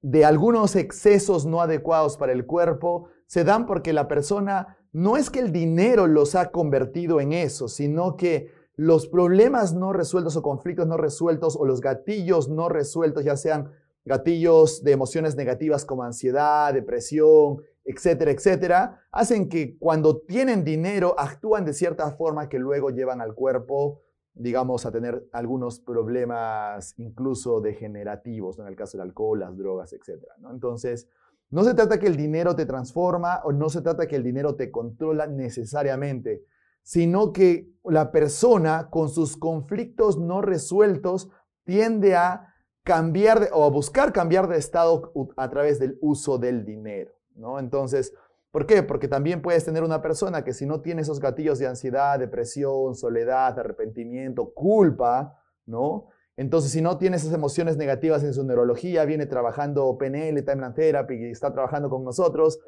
de 0.00 0.24
algunos 0.24 0.74
excesos 0.74 1.44
no 1.44 1.60
adecuados 1.60 2.16
para 2.16 2.32
el 2.32 2.46
cuerpo 2.46 3.08
se 3.26 3.44
dan 3.44 3.66
porque 3.66 3.92
la 3.92 4.08
persona 4.08 4.78
no 4.92 5.16
es 5.16 5.30
que 5.30 5.40
el 5.40 5.52
dinero 5.52 6.06
los 6.06 6.34
ha 6.34 6.50
convertido 6.50 7.20
en 7.20 7.32
eso, 7.32 7.68
sino 7.68 8.16
que 8.16 8.50
los 8.76 9.06
problemas 9.06 9.74
no 9.74 9.92
resueltos 9.92 10.36
o 10.36 10.42
conflictos 10.42 10.86
no 10.86 10.96
resueltos 10.96 11.56
o 11.56 11.64
los 11.64 11.80
gatillos 11.80 12.48
no 12.48 12.68
resueltos, 12.68 13.24
ya 13.24 13.36
sean 13.36 13.72
gatillos 14.04 14.82
de 14.82 14.92
emociones 14.92 15.36
negativas 15.36 15.84
como 15.84 16.02
ansiedad, 16.02 16.72
depresión, 16.72 17.62
etcétera, 17.84 18.30
etcétera, 18.30 19.00
hacen 19.12 19.48
que 19.48 19.76
cuando 19.78 20.20
tienen 20.20 20.64
dinero 20.64 21.14
actúan 21.18 21.64
de 21.64 21.74
cierta 21.74 22.10
forma 22.12 22.48
que 22.48 22.58
luego 22.58 22.90
llevan 22.90 23.20
al 23.20 23.34
cuerpo 23.34 24.00
digamos, 24.34 24.86
a 24.86 24.92
tener 24.92 25.28
algunos 25.32 25.80
problemas 25.80 26.94
incluso 26.98 27.60
degenerativos, 27.60 28.58
en 28.58 28.66
el 28.66 28.76
caso 28.76 28.96
del 28.96 29.08
alcohol, 29.08 29.40
las 29.40 29.56
drogas, 29.56 29.92
etc. 29.92 30.22
¿no? 30.38 30.50
Entonces, 30.50 31.08
no 31.50 31.64
se 31.64 31.74
trata 31.74 31.98
que 31.98 32.06
el 32.06 32.16
dinero 32.16 32.54
te 32.54 32.66
transforma 32.66 33.40
o 33.44 33.52
no 33.52 33.68
se 33.68 33.82
trata 33.82 34.06
que 34.06 34.16
el 34.16 34.22
dinero 34.22 34.54
te 34.54 34.70
controla 34.70 35.26
necesariamente, 35.26 36.44
sino 36.82 37.32
que 37.32 37.68
la 37.84 38.12
persona 38.12 38.88
con 38.90 39.08
sus 39.08 39.36
conflictos 39.36 40.18
no 40.18 40.42
resueltos 40.42 41.28
tiende 41.64 42.16
a 42.16 42.54
cambiar 42.82 43.50
o 43.52 43.64
a 43.64 43.70
buscar 43.70 44.12
cambiar 44.12 44.48
de 44.48 44.58
estado 44.58 45.12
a 45.36 45.50
través 45.50 45.78
del 45.78 45.98
uso 46.00 46.38
del 46.38 46.64
dinero, 46.64 47.12
¿no? 47.34 47.58
Entonces, 47.58 48.14
¿Por 48.50 48.66
qué? 48.66 48.82
Porque 48.82 49.06
también 49.06 49.42
puedes 49.42 49.64
tener 49.64 49.84
una 49.84 50.02
persona 50.02 50.42
que 50.42 50.52
si 50.52 50.66
no 50.66 50.80
tiene 50.80 51.02
esos 51.02 51.20
gatillos 51.20 51.58
de 51.60 51.68
ansiedad, 51.68 52.18
depresión, 52.18 52.96
soledad, 52.96 53.56
arrepentimiento, 53.56 54.52
culpa, 54.52 55.40
¿no? 55.66 56.08
Entonces, 56.40 56.70
si 56.70 56.80
no 56.80 56.96
tiene 56.96 57.18
esas 57.18 57.34
emociones 57.34 57.76
negativas 57.76 58.24
en 58.24 58.32
su 58.32 58.42
neurología, 58.44 59.04
viene 59.04 59.26
trabajando 59.26 59.98
PNL, 59.98 60.42
Timeline 60.42 60.72
Therapy, 60.72 61.14
y 61.16 61.30
está 61.32 61.52
trabajando 61.52 61.90
con 61.90 62.02
nosotros, 62.02 62.60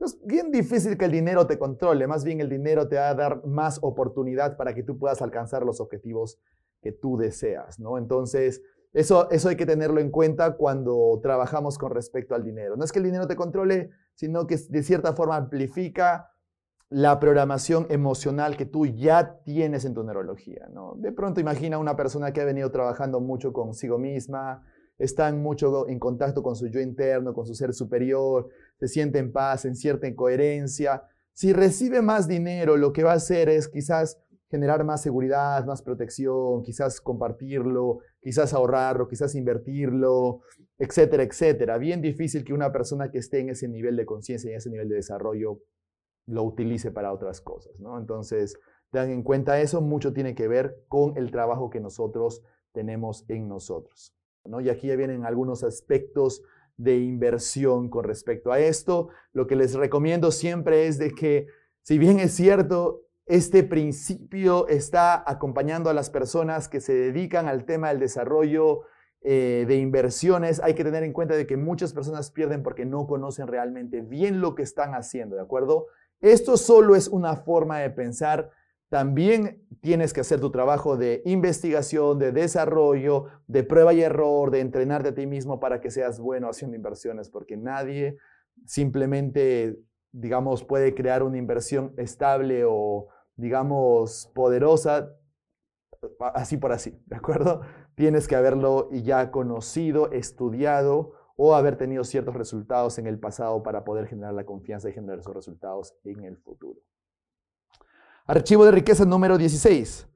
es 0.00 0.18
bien 0.24 0.50
difícil 0.50 0.96
que 0.96 1.04
el 1.04 1.12
dinero 1.12 1.46
te 1.46 1.58
controle, 1.58 2.06
más 2.06 2.24
bien 2.24 2.40
el 2.40 2.48
dinero 2.48 2.88
te 2.88 2.96
va 2.96 3.10
a 3.10 3.14
dar 3.14 3.44
más 3.44 3.80
oportunidad 3.82 4.56
para 4.56 4.74
que 4.74 4.82
tú 4.82 4.98
puedas 4.98 5.20
alcanzar 5.20 5.62
los 5.66 5.78
objetivos 5.78 6.38
que 6.80 6.90
tú 6.90 7.18
deseas, 7.18 7.78
¿no? 7.78 7.98
Entonces, 7.98 8.62
eso, 8.94 9.30
eso 9.30 9.50
hay 9.50 9.56
que 9.56 9.66
tenerlo 9.66 10.00
en 10.00 10.10
cuenta 10.10 10.56
cuando 10.56 11.20
trabajamos 11.22 11.76
con 11.76 11.90
respecto 11.90 12.34
al 12.34 12.42
dinero. 12.42 12.78
No 12.78 12.84
es 12.84 12.92
que 12.92 12.98
el 12.98 13.04
dinero 13.04 13.26
te 13.26 13.36
controle, 13.36 13.90
sino 14.14 14.46
que 14.46 14.56
de 14.56 14.82
cierta 14.82 15.12
forma 15.12 15.36
amplifica 15.36 16.30
la 16.90 17.20
programación 17.20 17.86
emocional 17.90 18.56
que 18.56 18.64
tú 18.64 18.86
ya 18.86 19.40
tienes 19.44 19.84
en 19.84 19.94
tu 19.94 20.02
neurología. 20.02 20.68
¿no? 20.72 20.94
De 20.96 21.12
pronto 21.12 21.40
imagina 21.40 21.78
una 21.78 21.96
persona 21.96 22.32
que 22.32 22.40
ha 22.40 22.44
venido 22.44 22.70
trabajando 22.70 23.20
mucho 23.20 23.52
consigo 23.52 23.98
misma, 23.98 24.64
está 24.98 25.30
mucho 25.32 25.86
en 25.88 25.98
contacto 25.98 26.42
con 26.42 26.56
su 26.56 26.68
yo 26.68 26.80
interno, 26.80 27.34
con 27.34 27.46
su 27.46 27.54
ser 27.54 27.74
superior, 27.74 28.48
se 28.80 28.88
siente 28.88 29.18
en 29.18 29.32
paz, 29.32 29.64
en 29.64 29.76
cierta 29.76 30.08
incoherencia. 30.08 31.02
Si 31.34 31.52
recibe 31.52 32.00
más 32.00 32.26
dinero, 32.26 32.76
lo 32.76 32.92
que 32.92 33.04
va 33.04 33.12
a 33.12 33.16
hacer 33.16 33.48
es 33.48 33.68
quizás 33.68 34.18
generar 34.50 34.82
más 34.82 35.02
seguridad, 35.02 35.64
más 35.66 35.82
protección, 35.82 36.62
quizás 36.62 37.02
compartirlo, 37.02 37.98
quizás 38.20 38.54
ahorrarlo, 38.54 39.06
quizás 39.06 39.34
invertirlo, 39.34 40.40
etcétera, 40.78 41.22
etcétera. 41.22 41.76
Bien 41.76 42.00
difícil 42.00 42.44
que 42.44 42.54
una 42.54 42.72
persona 42.72 43.10
que 43.10 43.18
esté 43.18 43.40
en 43.40 43.50
ese 43.50 43.68
nivel 43.68 43.94
de 43.94 44.06
conciencia 44.06 44.50
en 44.50 44.56
ese 44.56 44.70
nivel 44.70 44.88
de 44.88 44.96
desarrollo 44.96 45.60
lo 46.28 46.42
utilice 46.44 46.90
para 46.90 47.12
otras 47.12 47.40
cosas, 47.40 47.80
¿no? 47.80 47.98
Entonces, 47.98 48.58
tengan 48.90 49.10
en 49.10 49.22
cuenta 49.22 49.60
eso, 49.60 49.80
mucho 49.80 50.12
tiene 50.12 50.34
que 50.34 50.46
ver 50.46 50.84
con 50.88 51.16
el 51.16 51.30
trabajo 51.30 51.70
que 51.70 51.80
nosotros 51.80 52.42
tenemos 52.72 53.24
en 53.28 53.48
nosotros, 53.48 54.14
¿no? 54.44 54.60
Y 54.60 54.68
aquí 54.68 54.88
ya 54.88 54.96
vienen 54.96 55.24
algunos 55.24 55.64
aspectos 55.64 56.42
de 56.76 56.98
inversión 56.98 57.88
con 57.88 58.04
respecto 58.04 58.52
a 58.52 58.60
esto. 58.60 59.08
Lo 59.32 59.46
que 59.46 59.56
les 59.56 59.74
recomiendo 59.74 60.30
siempre 60.30 60.86
es 60.86 60.98
de 60.98 61.10
que, 61.10 61.48
si 61.82 61.98
bien 61.98 62.20
es 62.20 62.34
cierto, 62.34 63.02
este 63.26 63.62
principio 63.62 64.68
está 64.68 65.22
acompañando 65.30 65.90
a 65.90 65.94
las 65.94 66.08
personas 66.08 66.68
que 66.68 66.80
se 66.80 66.94
dedican 66.94 67.48
al 67.48 67.64
tema 67.64 67.88
del 67.88 67.98
desarrollo 67.98 68.82
eh, 69.22 69.64
de 69.66 69.76
inversiones. 69.76 70.60
Hay 70.60 70.74
que 70.74 70.84
tener 70.84 71.02
en 71.02 71.12
cuenta 71.12 71.34
de 71.34 71.46
que 71.46 71.56
muchas 71.56 71.92
personas 71.92 72.30
pierden 72.30 72.62
porque 72.62 72.86
no 72.86 73.06
conocen 73.06 73.48
realmente 73.48 74.00
bien 74.00 74.40
lo 74.40 74.54
que 74.54 74.62
están 74.62 74.94
haciendo, 74.94 75.36
¿de 75.36 75.42
acuerdo? 75.42 75.88
Esto 76.20 76.56
solo 76.56 76.96
es 76.96 77.08
una 77.08 77.36
forma 77.36 77.78
de 77.78 77.90
pensar. 77.90 78.50
También 78.88 79.66
tienes 79.80 80.12
que 80.12 80.20
hacer 80.20 80.40
tu 80.40 80.50
trabajo 80.50 80.96
de 80.96 81.22
investigación, 81.26 82.18
de 82.18 82.32
desarrollo, 82.32 83.26
de 83.46 83.62
prueba 83.62 83.92
y 83.92 84.02
error, 84.02 84.50
de 84.50 84.60
entrenarte 84.60 85.10
a 85.10 85.14
ti 85.14 85.26
mismo 85.26 85.60
para 85.60 85.80
que 85.80 85.90
seas 85.90 86.18
bueno 86.20 86.48
haciendo 86.48 86.76
inversiones, 86.76 87.28
porque 87.28 87.56
nadie 87.56 88.16
simplemente, 88.66 89.78
digamos, 90.12 90.64
puede 90.64 90.94
crear 90.94 91.22
una 91.22 91.36
inversión 91.38 91.92
estable 91.96 92.64
o 92.66 93.08
digamos, 93.38 94.30
poderosa, 94.34 95.14
así 96.34 96.56
por 96.56 96.72
así, 96.72 97.00
¿de 97.06 97.16
acuerdo? 97.16 97.62
Tienes 97.94 98.26
que 98.26 98.36
haberlo 98.36 98.90
ya 98.90 99.30
conocido, 99.30 100.10
estudiado 100.10 101.12
o 101.40 101.54
haber 101.54 101.76
tenido 101.76 102.02
ciertos 102.02 102.34
resultados 102.34 102.98
en 102.98 103.06
el 103.06 103.20
pasado 103.20 103.62
para 103.62 103.84
poder 103.84 104.08
generar 104.08 104.34
la 104.34 104.44
confianza 104.44 104.90
y 104.90 104.92
generar 104.92 105.20
esos 105.20 105.32
resultados 105.32 105.94
en 106.02 106.24
el 106.24 106.36
futuro. 106.36 106.80
Archivo 108.26 108.64
de 108.64 108.72
riqueza 108.72 109.04
número 109.04 109.38
16. 109.38 110.08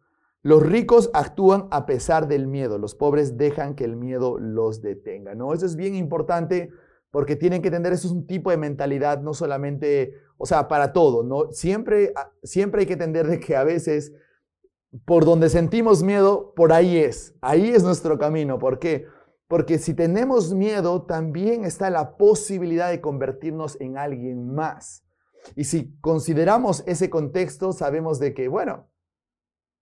Los 0.42 0.62
ricos 0.64 1.10
actúan 1.14 1.68
a 1.70 1.86
pesar 1.86 2.26
del 2.26 2.48
miedo, 2.48 2.76
los 2.76 2.96
pobres 2.96 3.36
dejan 3.36 3.76
que 3.76 3.84
el 3.84 3.94
miedo 3.94 4.36
los 4.36 4.82
detenga. 4.82 5.36
¿no? 5.36 5.54
Eso 5.54 5.64
es 5.64 5.76
bien 5.76 5.94
importante 5.94 6.72
porque 7.12 7.36
tienen 7.36 7.62
que 7.62 7.68
entender, 7.68 7.92
eso 7.92 8.08
es 8.08 8.12
un 8.12 8.26
tipo 8.26 8.50
de 8.50 8.56
mentalidad, 8.56 9.20
no 9.20 9.32
solamente, 9.32 10.14
o 10.38 10.46
sea, 10.46 10.66
para 10.66 10.92
todo, 10.92 11.22
¿no? 11.22 11.52
Siempre, 11.52 12.12
ah, 12.16 12.32
siempre 12.42 12.80
hay 12.80 12.86
que 12.86 12.94
entender 12.94 13.28
de 13.28 13.38
que 13.38 13.54
a 13.54 13.62
veces, 13.62 14.12
por 15.04 15.24
donde 15.24 15.50
sentimos 15.50 16.02
miedo, 16.02 16.52
por 16.56 16.72
ahí 16.72 16.96
es, 16.96 17.34
ahí 17.42 17.68
es 17.68 17.84
nuestro 17.84 18.18
camino. 18.18 18.58
¿Por 18.58 18.78
qué? 18.78 19.06
Porque 19.52 19.78
si 19.78 19.92
tenemos 19.92 20.54
miedo, 20.54 21.02
también 21.02 21.66
está 21.66 21.90
la 21.90 22.16
posibilidad 22.16 22.88
de 22.88 23.02
convertirnos 23.02 23.78
en 23.82 23.98
alguien 23.98 24.54
más. 24.54 25.04
Y 25.54 25.64
si 25.64 25.94
consideramos 26.00 26.82
ese 26.86 27.10
contexto, 27.10 27.72
sabemos 27.72 28.18
de 28.18 28.32
que, 28.32 28.48
bueno, 28.48 28.88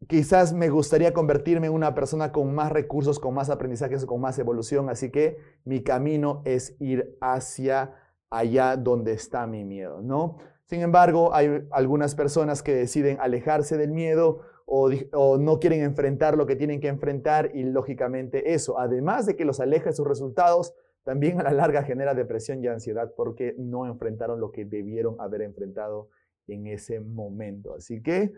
quizás 0.09 0.53
me 0.53 0.71
gustaría 0.71 1.15
convertirme 1.15 1.69
en 1.69 1.73
una 1.73 1.95
persona 1.95 2.33
con 2.33 2.53
más 2.53 2.73
recursos, 2.73 3.21
con 3.21 3.33
más 3.33 3.49
aprendizajes, 3.49 4.05
con 4.07 4.21
más 4.21 4.41
evolución, 4.41 4.91
así 4.91 5.13
que 5.13 5.39
mi 5.65 5.85
camino 5.85 6.43
es 6.45 6.75
ir 6.81 7.17
hacia 7.21 7.95
allá 8.29 8.77
donde 8.77 9.13
está 9.13 9.47
mi 9.47 9.65
miedo, 9.65 10.03
¿no? 10.03 10.39
Sin 10.65 10.81
embargo, 10.81 11.33
hay 11.33 11.69
algunas 11.71 12.17
personas 12.17 12.65
que 12.65 12.75
deciden 12.75 13.19
alejarse 13.21 13.77
del 13.77 13.93
miedo 13.93 14.41
o, 14.73 15.37
no 15.37 15.59
quieren 15.59 15.83
enfrentar 15.83 16.37
lo 16.37 16.47
que 16.47 16.55
tienen 16.55 16.81
que 16.81 16.87
enfrentar 16.87 17.51
y 17.55 17.65
lógicamente 17.65 18.55
eso, 18.55 18.79
además 18.79 19.27
de 19.27 19.35
que 19.35 19.45
los 19.45 19.59
aleja 19.59 19.91
de 19.91 19.97
sus 19.97 20.07
resultados, 20.07 20.75
también 21.03 21.41
a 21.41 21.43
la 21.43 21.51
larga 21.51 21.83
genera 21.83 22.15
depresión 22.15 22.63
y 22.63 22.69
ansiedad 22.69 23.13
porque 23.17 23.57
no 23.59 23.87
enfrentaron 23.87 24.39
lo 24.39 24.53
que 24.53 24.65
debieron 24.65 25.17
haber 25.19 25.43
enfrentado 25.43 26.11
en 26.47 26.69
ese 26.69 27.01
momento. 27.01 27.75
Así 27.75 28.01
que 28.01 28.33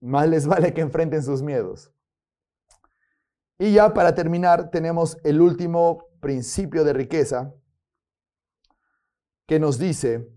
más 0.00 0.28
les 0.28 0.46
vale 0.46 0.74
que 0.74 0.82
enfrenten 0.82 1.22
sus 1.22 1.42
miedos. 1.42 1.90
Y 3.58 3.72
ya 3.72 3.94
para 3.94 4.14
terminar, 4.14 4.70
tenemos 4.70 5.16
el 5.24 5.40
último 5.40 6.08
principio 6.20 6.84
de 6.84 6.92
riqueza 6.92 7.54
que 9.46 9.58
nos 9.58 9.78
dice, 9.78 10.28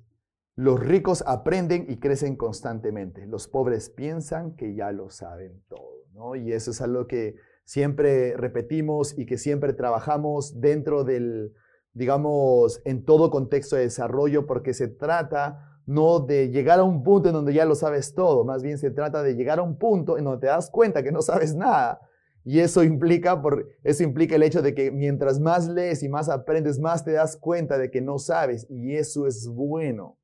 los 0.58 0.80
ricos 0.80 1.24
aprenden 1.28 1.86
y 1.88 1.98
crecen 1.98 2.36
constantemente. 2.36 3.28
Los 3.28 3.48
pobres 3.48 3.92
piensan 3.92 4.56
que 4.56 4.74
ya 4.74 4.92
lo 4.92 5.12
saben 5.12 5.62
todo. 5.70 6.04
¿no? 6.14 6.36
Y 6.36 6.52
eso 6.52 6.72
es 6.72 6.82
algo 6.82 7.06
que 7.06 7.36
siempre 7.64 8.36
repetimos 8.36 9.16
y 9.18 9.28
que 9.28 9.38
siempre 9.38 9.74
trabajamos 9.74 10.60
dentro 10.60 11.04
del, 11.04 11.54
digamos, 11.94 12.82
en 12.86 13.06
todo 13.06 13.30
contexto 13.30 13.76
de 13.76 13.84
desarrollo, 13.84 14.48
porque 14.48 14.74
se 14.74 14.88
trata 14.88 15.80
no 15.86 16.22
de 16.22 16.50
llegar 16.50 16.80
a 16.80 16.84
un 16.84 17.04
punto 17.04 17.30
en 17.30 17.36
donde 17.36 17.54
ya 17.54 17.64
lo 17.64 17.76
sabes 17.76 18.16
todo, 18.16 18.44
más 18.44 18.64
bien 18.64 18.80
se 18.80 18.90
trata 18.90 19.22
de 19.22 19.36
llegar 19.36 19.60
a 19.60 19.64
un 19.64 19.78
punto 19.78 20.18
en 20.18 20.24
donde 20.24 20.42
te 20.42 20.48
das 20.48 20.72
cuenta 20.72 21.04
que 21.04 21.12
no 21.12 21.22
sabes 21.22 21.56
nada. 21.56 22.02
Y 22.44 22.62
eso 22.62 22.82
implica, 22.82 23.40
por, 23.44 23.68
eso 23.84 24.04
implica 24.04 24.36
el 24.36 24.44
hecho 24.44 24.64
de 24.64 24.74
que 24.74 24.90
mientras 24.90 25.40
más 25.40 25.68
lees 25.68 26.02
y 26.02 26.10
más 26.10 26.30
aprendes, 26.30 26.80
más 26.80 27.06
te 27.06 27.12
das 27.12 27.38
cuenta 27.38 27.78
de 27.78 27.92
que 27.92 28.02
no 28.02 28.18
sabes. 28.18 28.66
Y 28.70 28.96
eso 28.96 29.28
es 29.28 29.48
bueno, 29.50 30.18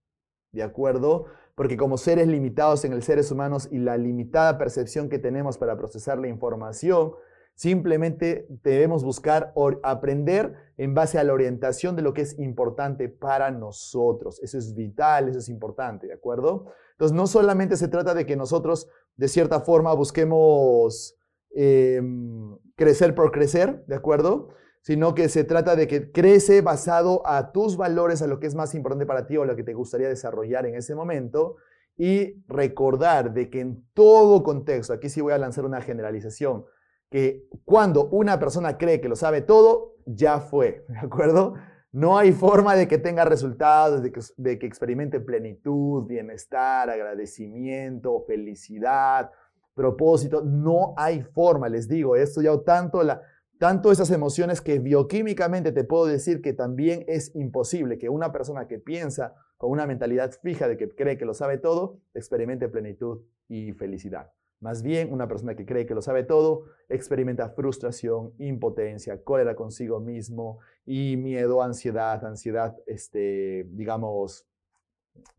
¿de 0.54 0.64
acuerdo? 0.64 1.26
Porque 1.56 1.76
como 1.76 1.98
seres 1.98 2.28
limitados 2.28 2.86
en 2.86 2.94
el 2.94 3.04
seres 3.04 3.30
humanos 3.32 3.68
y 3.70 3.80
la 3.80 3.98
limitada 3.98 4.58
percepción 4.58 5.10
que 5.10 5.20
tenemos 5.20 5.58
para 5.58 5.78
procesar 5.78 6.18
la 6.18 6.30
información, 6.30 7.14
Simplemente 7.56 8.48
debemos 8.64 9.04
buscar 9.04 9.54
aprender 9.84 10.56
en 10.78 10.96
base 10.96 11.20
a 11.20 11.24
la 11.24 11.34
orientación 11.34 11.96
de 11.96 12.02
lo 12.02 12.14
que 12.14 12.22
es 12.22 12.40
importante 12.40 13.10
para 13.10 13.52
nosotros. 13.52 14.42
Eso 14.42 14.58
es 14.58 14.74
vital, 14.74 15.30
eso 15.30 15.38
es 15.38 15.50
importante, 15.50 16.08
¿de 16.08 16.14
acuerdo? 16.14 16.66
Entonces, 16.94 17.16
no 17.16 17.28
solamente 17.28 17.78
se 17.78 17.88
trata 17.88 18.16
de 18.16 18.26
que 18.26 18.36
nosotros, 18.36 18.90
de 19.18 19.28
cierta 19.28 19.60
forma, 19.60 19.94
busquemos 19.94 21.16
em, 21.52 22.58
crecer 22.76 23.14
por 23.14 23.32
crecer, 23.32 23.86
¿de 23.86 23.96
acuerdo? 23.96 24.50
Sino 24.84 25.16
que 25.16 25.28
se 25.30 25.44
trata 25.44 25.76
de 25.76 25.88
que 25.88 26.12
crece 26.12 26.62
basado 26.62 27.26
a 27.26 27.52
tus 27.52 27.78
valores, 27.78 28.22
a 28.22 28.28
lo 28.28 28.40
que 28.40 28.48
es 28.48 28.54
más 28.54 28.76
importante 28.76 29.06
para 29.06 29.26
ti 29.26 29.38
o 29.38 29.46
lo 29.46 29.56
que 29.56 29.64
te 29.64 29.74
gustaría 29.74 30.10
desarrollar 30.10 30.66
en 30.66 30.76
ese 30.76 30.94
momento. 30.94 31.56
Y 31.98 32.44
recordar 32.48 33.34
de 33.34 33.50
que 33.50 33.62
en 33.62 33.86
todo 33.94 34.44
contexto, 34.44 34.94
aquí 34.94 35.10
sí 35.10 35.22
voy 35.22 35.34
a 35.34 35.38
lanzar 35.38 35.66
una 35.66 35.82
generalización, 35.82 36.66
que 37.10 37.48
cuando 37.66 38.08
una 38.10 38.40
persona 38.40 38.78
cree 38.78 39.00
que 39.00 39.10
lo 39.10 39.16
sabe 39.16 39.42
todo, 39.42 39.96
ya 40.06 40.40
fue, 40.40 40.86
¿de 40.90 41.00
acuerdo? 41.00 41.56
No 41.92 42.18
hay 42.18 42.32
forma 42.32 42.76
de 42.76 42.88
que 42.88 42.98
tenga 42.98 43.24
resultados, 43.24 44.02
de 44.02 44.58
que, 44.60 44.66
experimente 44.66 45.20
plenitud, 45.20 46.08
bienestar, 46.08 46.90
agradecimiento, 46.90 48.24
felicidad, 48.26 49.30
propósito. 49.76 50.42
No 50.44 50.96
hay 50.98 51.22
forma, 51.22 51.70
les 51.70 51.88
digo, 51.88 52.16
he 52.16 52.24
estudiado 52.24 52.62
tanto, 52.62 53.04
la, 53.04 53.22
tanto 53.60 53.92
esas 53.92 54.12
emociones 54.12 54.62
que 54.62 54.80
bioquímicamente 54.80 55.72
te 55.72 55.84
puedo 55.84 56.06
decir 56.06 56.42
que 56.42 56.54
también 56.54 57.06
es 57.08 57.36
imposible 57.36 57.98
que 57.98 58.10
una 58.10 58.32
persona 58.32 58.68
que 58.68 58.80
piensa 58.80 59.36
con 59.58 59.72
una 59.72 59.88
mentalidad 59.88 60.32
fija 60.42 60.68
de 60.68 60.78
que 60.78 60.90
cree 60.90 61.18
que 61.18 61.26
lo 61.26 61.34
sabe 61.34 61.58
todo, 61.58 62.00
experimente 62.14 62.68
plenitud 62.68 63.22
y 63.48 63.72
felicidad. 63.74 64.32
Más 64.60 64.82
bien, 64.82 65.12
una 65.12 65.28
persona 65.28 65.56
que 65.56 65.66
cree 65.66 65.86
que 65.86 65.94
lo 65.94 66.02
sabe 66.02 66.24
todo 66.24 66.64
experimenta 66.88 67.50
frustración, 67.50 68.34
impotencia, 68.38 69.22
cólera 69.22 69.56
consigo 69.56 70.00
mismo 70.00 70.60
y 70.86 71.18
miedo, 71.18 71.62
ansiedad, 71.62 72.26
ansiedad, 72.26 72.74
este, 72.88 73.66
digamos, 73.72 74.48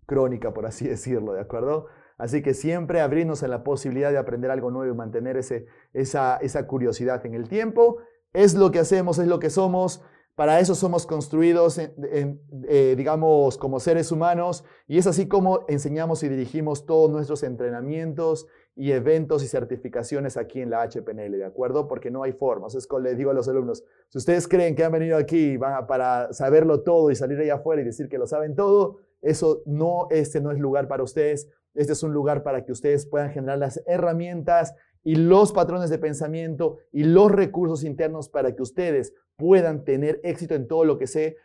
crónica, 0.04 0.52
por 0.52 0.66
así 0.66 0.86
decirlo, 0.88 1.32
¿de 1.32 1.40
acuerdo? 1.40 1.86
Así 2.16 2.42
que 2.42 2.54
siempre 2.54 3.00
abrirnos 3.00 3.42
a 3.42 3.48
la 3.48 3.64
posibilidad 3.64 4.10
de 4.10 4.18
aprender 4.18 4.50
algo 4.50 4.70
nuevo 4.70 4.92
y 4.92 4.96
mantener 4.96 5.36
ese, 5.36 5.66
esa, 5.92 6.36
esa 6.36 6.66
curiosidad 6.66 7.24
en 7.26 7.34
el 7.34 7.48
tiempo. 7.48 7.98
Es 8.32 8.54
lo 8.54 8.70
que 8.70 8.78
hacemos, 8.78 9.18
es 9.18 9.26
lo 9.26 9.38
que 9.38 9.50
somos. 9.50 10.02
Para 10.34 10.58
eso 10.58 10.74
somos 10.74 11.06
construidos, 11.06 11.78
eh, 11.78 12.94
digamos, 12.96 13.56
como 13.56 13.78
seres 13.78 14.10
humanos, 14.10 14.64
y 14.88 14.98
es 14.98 15.06
así 15.06 15.28
como 15.28 15.64
enseñamos 15.68 16.24
y 16.24 16.28
dirigimos 16.28 16.86
todos 16.86 17.08
nuestros 17.08 17.44
entrenamientos 17.44 18.48
y 18.74 18.90
eventos 18.90 19.44
y 19.44 19.46
certificaciones 19.46 20.36
aquí 20.36 20.60
en 20.60 20.70
la 20.70 20.82
HPNL, 20.82 21.38
¿de 21.38 21.44
acuerdo? 21.44 21.86
Porque 21.86 22.10
no 22.10 22.24
hay 22.24 22.32
forma. 22.32 22.66
Es 22.66 22.88
como 22.88 23.02
les 23.02 23.16
digo 23.16 23.30
a 23.30 23.34
los 23.34 23.48
alumnos, 23.48 23.84
si 24.08 24.18
ustedes 24.18 24.48
creen 24.48 24.74
que 24.74 24.82
han 24.82 24.90
venido 24.90 25.16
aquí 25.16 25.56
para 25.56 26.32
saberlo 26.32 26.82
todo 26.82 27.12
y 27.12 27.14
salir 27.14 27.38
allá 27.38 27.54
afuera 27.54 27.82
y 27.82 27.84
decir 27.84 28.08
que 28.08 28.18
lo 28.18 28.26
saben 28.26 28.56
todo, 28.56 28.98
eso 29.22 29.62
no, 29.66 30.08
este 30.10 30.40
no 30.40 30.50
es 30.50 30.58
lugar 30.58 30.88
para 30.88 31.04
ustedes. 31.04 31.48
Este 31.74 31.92
es 31.92 32.02
un 32.02 32.12
lugar 32.12 32.42
para 32.42 32.64
que 32.64 32.72
ustedes 32.72 33.06
puedan 33.06 33.30
generar 33.30 33.58
las 33.58 33.82
herramientas 33.86 34.74
y 35.02 35.16
los 35.16 35.52
patrones 35.52 35.90
de 35.90 35.98
pensamiento 35.98 36.78
y 36.92 37.04
los 37.04 37.30
recursos 37.30 37.84
internos 37.84 38.28
para 38.28 38.54
que 38.54 38.62
ustedes 38.62 39.12
puedan 39.36 39.84
tener 39.84 40.20
éxito 40.22 40.54
en 40.54 40.66
todo 40.66 40.84
lo 40.84 40.98
que 40.98 41.06
se 41.06 41.36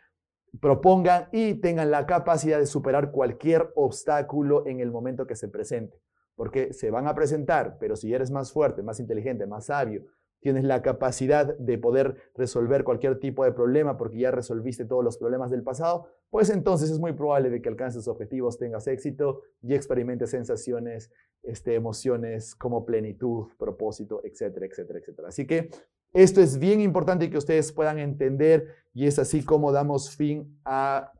propongan 0.60 1.28
y 1.32 1.54
tengan 1.54 1.90
la 1.90 2.06
capacidad 2.06 2.58
de 2.58 2.66
superar 2.66 3.10
cualquier 3.10 3.70
obstáculo 3.74 4.66
en 4.66 4.80
el 4.80 4.90
momento 4.90 5.26
que 5.26 5.36
se 5.36 5.48
presente. 5.48 6.00
Porque 6.34 6.72
se 6.72 6.90
van 6.90 7.06
a 7.06 7.14
presentar, 7.14 7.76
pero 7.78 7.96
si 7.96 8.14
eres 8.14 8.30
más 8.30 8.52
fuerte, 8.52 8.82
más 8.82 8.98
inteligente, 8.98 9.46
más 9.46 9.66
sabio, 9.66 10.04
tienes 10.40 10.64
la 10.64 10.82
capacidad 10.82 11.56
de 11.58 11.78
poder 11.78 12.16
resolver 12.34 12.84
cualquier 12.84 13.20
tipo 13.20 13.44
de 13.44 13.52
problema 13.52 13.96
porque 13.96 14.18
ya 14.18 14.30
resolviste 14.30 14.84
todos 14.84 15.04
los 15.04 15.18
problemas 15.18 15.50
del 15.50 15.62
pasado, 15.62 16.08
pues 16.30 16.50
entonces 16.50 16.90
es 16.90 16.98
muy 16.98 17.12
probable 17.12 17.50
de 17.50 17.60
que 17.60 17.68
alcances 17.68 18.08
objetivos, 18.08 18.58
tengas 18.58 18.86
éxito 18.86 19.42
y 19.62 19.74
experimentes 19.74 20.30
sensaciones, 20.30 21.10
este, 21.42 21.74
emociones 21.74 22.54
como 22.54 22.84
plenitud, 22.84 23.48
propósito, 23.58 24.20
etcétera, 24.24 24.66
etcétera, 24.66 24.98
etcétera. 24.98 25.28
Así 25.28 25.46
que 25.46 25.70
esto 26.12 26.40
es 26.40 26.58
bien 26.58 26.80
importante 26.80 27.30
que 27.30 27.38
ustedes 27.38 27.72
puedan 27.72 27.98
entender 27.98 28.74
y 28.92 29.06
es 29.06 29.18
así 29.18 29.44
como 29.44 29.72
damos 29.72 30.16
fin 30.16 30.58
a 30.64 31.12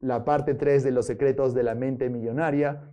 la 0.00 0.24
parte 0.24 0.54
3 0.54 0.84
de 0.84 0.90
los 0.90 1.06
secretos 1.06 1.54
de 1.54 1.62
la 1.62 1.74
mente 1.74 2.08
millonaria, 2.10 2.90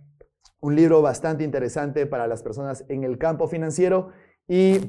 un 0.60 0.76
libro 0.76 1.02
bastante 1.02 1.44
interesante 1.44 2.06
para 2.06 2.26
las 2.26 2.42
personas 2.42 2.84
en 2.88 3.04
el 3.04 3.18
campo 3.18 3.48
financiero 3.48 4.12
y 4.52 4.80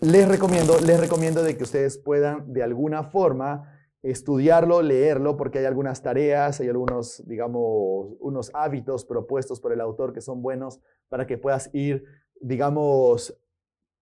les 0.00 0.26
recomiendo, 0.26 0.78
les 0.80 0.98
recomiendo 0.98 1.42
de 1.42 1.58
que 1.58 1.64
ustedes 1.64 1.98
puedan 1.98 2.54
de 2.54 2.62
alguna 2.62 3.02
forma 3.02 3.70
estudiarlo, 4.02 4.80
leerlo, 4.80 5.36
porque 5.36 5.58
hay 5.58 5.66
algunas 5.66 6.00
tareas, 6.00 6.58
hay 6.60 6.70
algunos, 6.70 7.22
digamos, 7.26 8.16
unos 8.18 8.50
hábitos 8.54 9.04
propuestos 9.04 9.60
por 9.60 9.74
el 9.74 9.82
autor 9.82 10.14
que 10.14 10.22
son 10.22 10.40
buenos 10.40 10.80
para 11.10 11.26
que 11.26 11.36
puedas 11.36 11.68
ir, 11.74 12.06
digamos, 12.40 13.38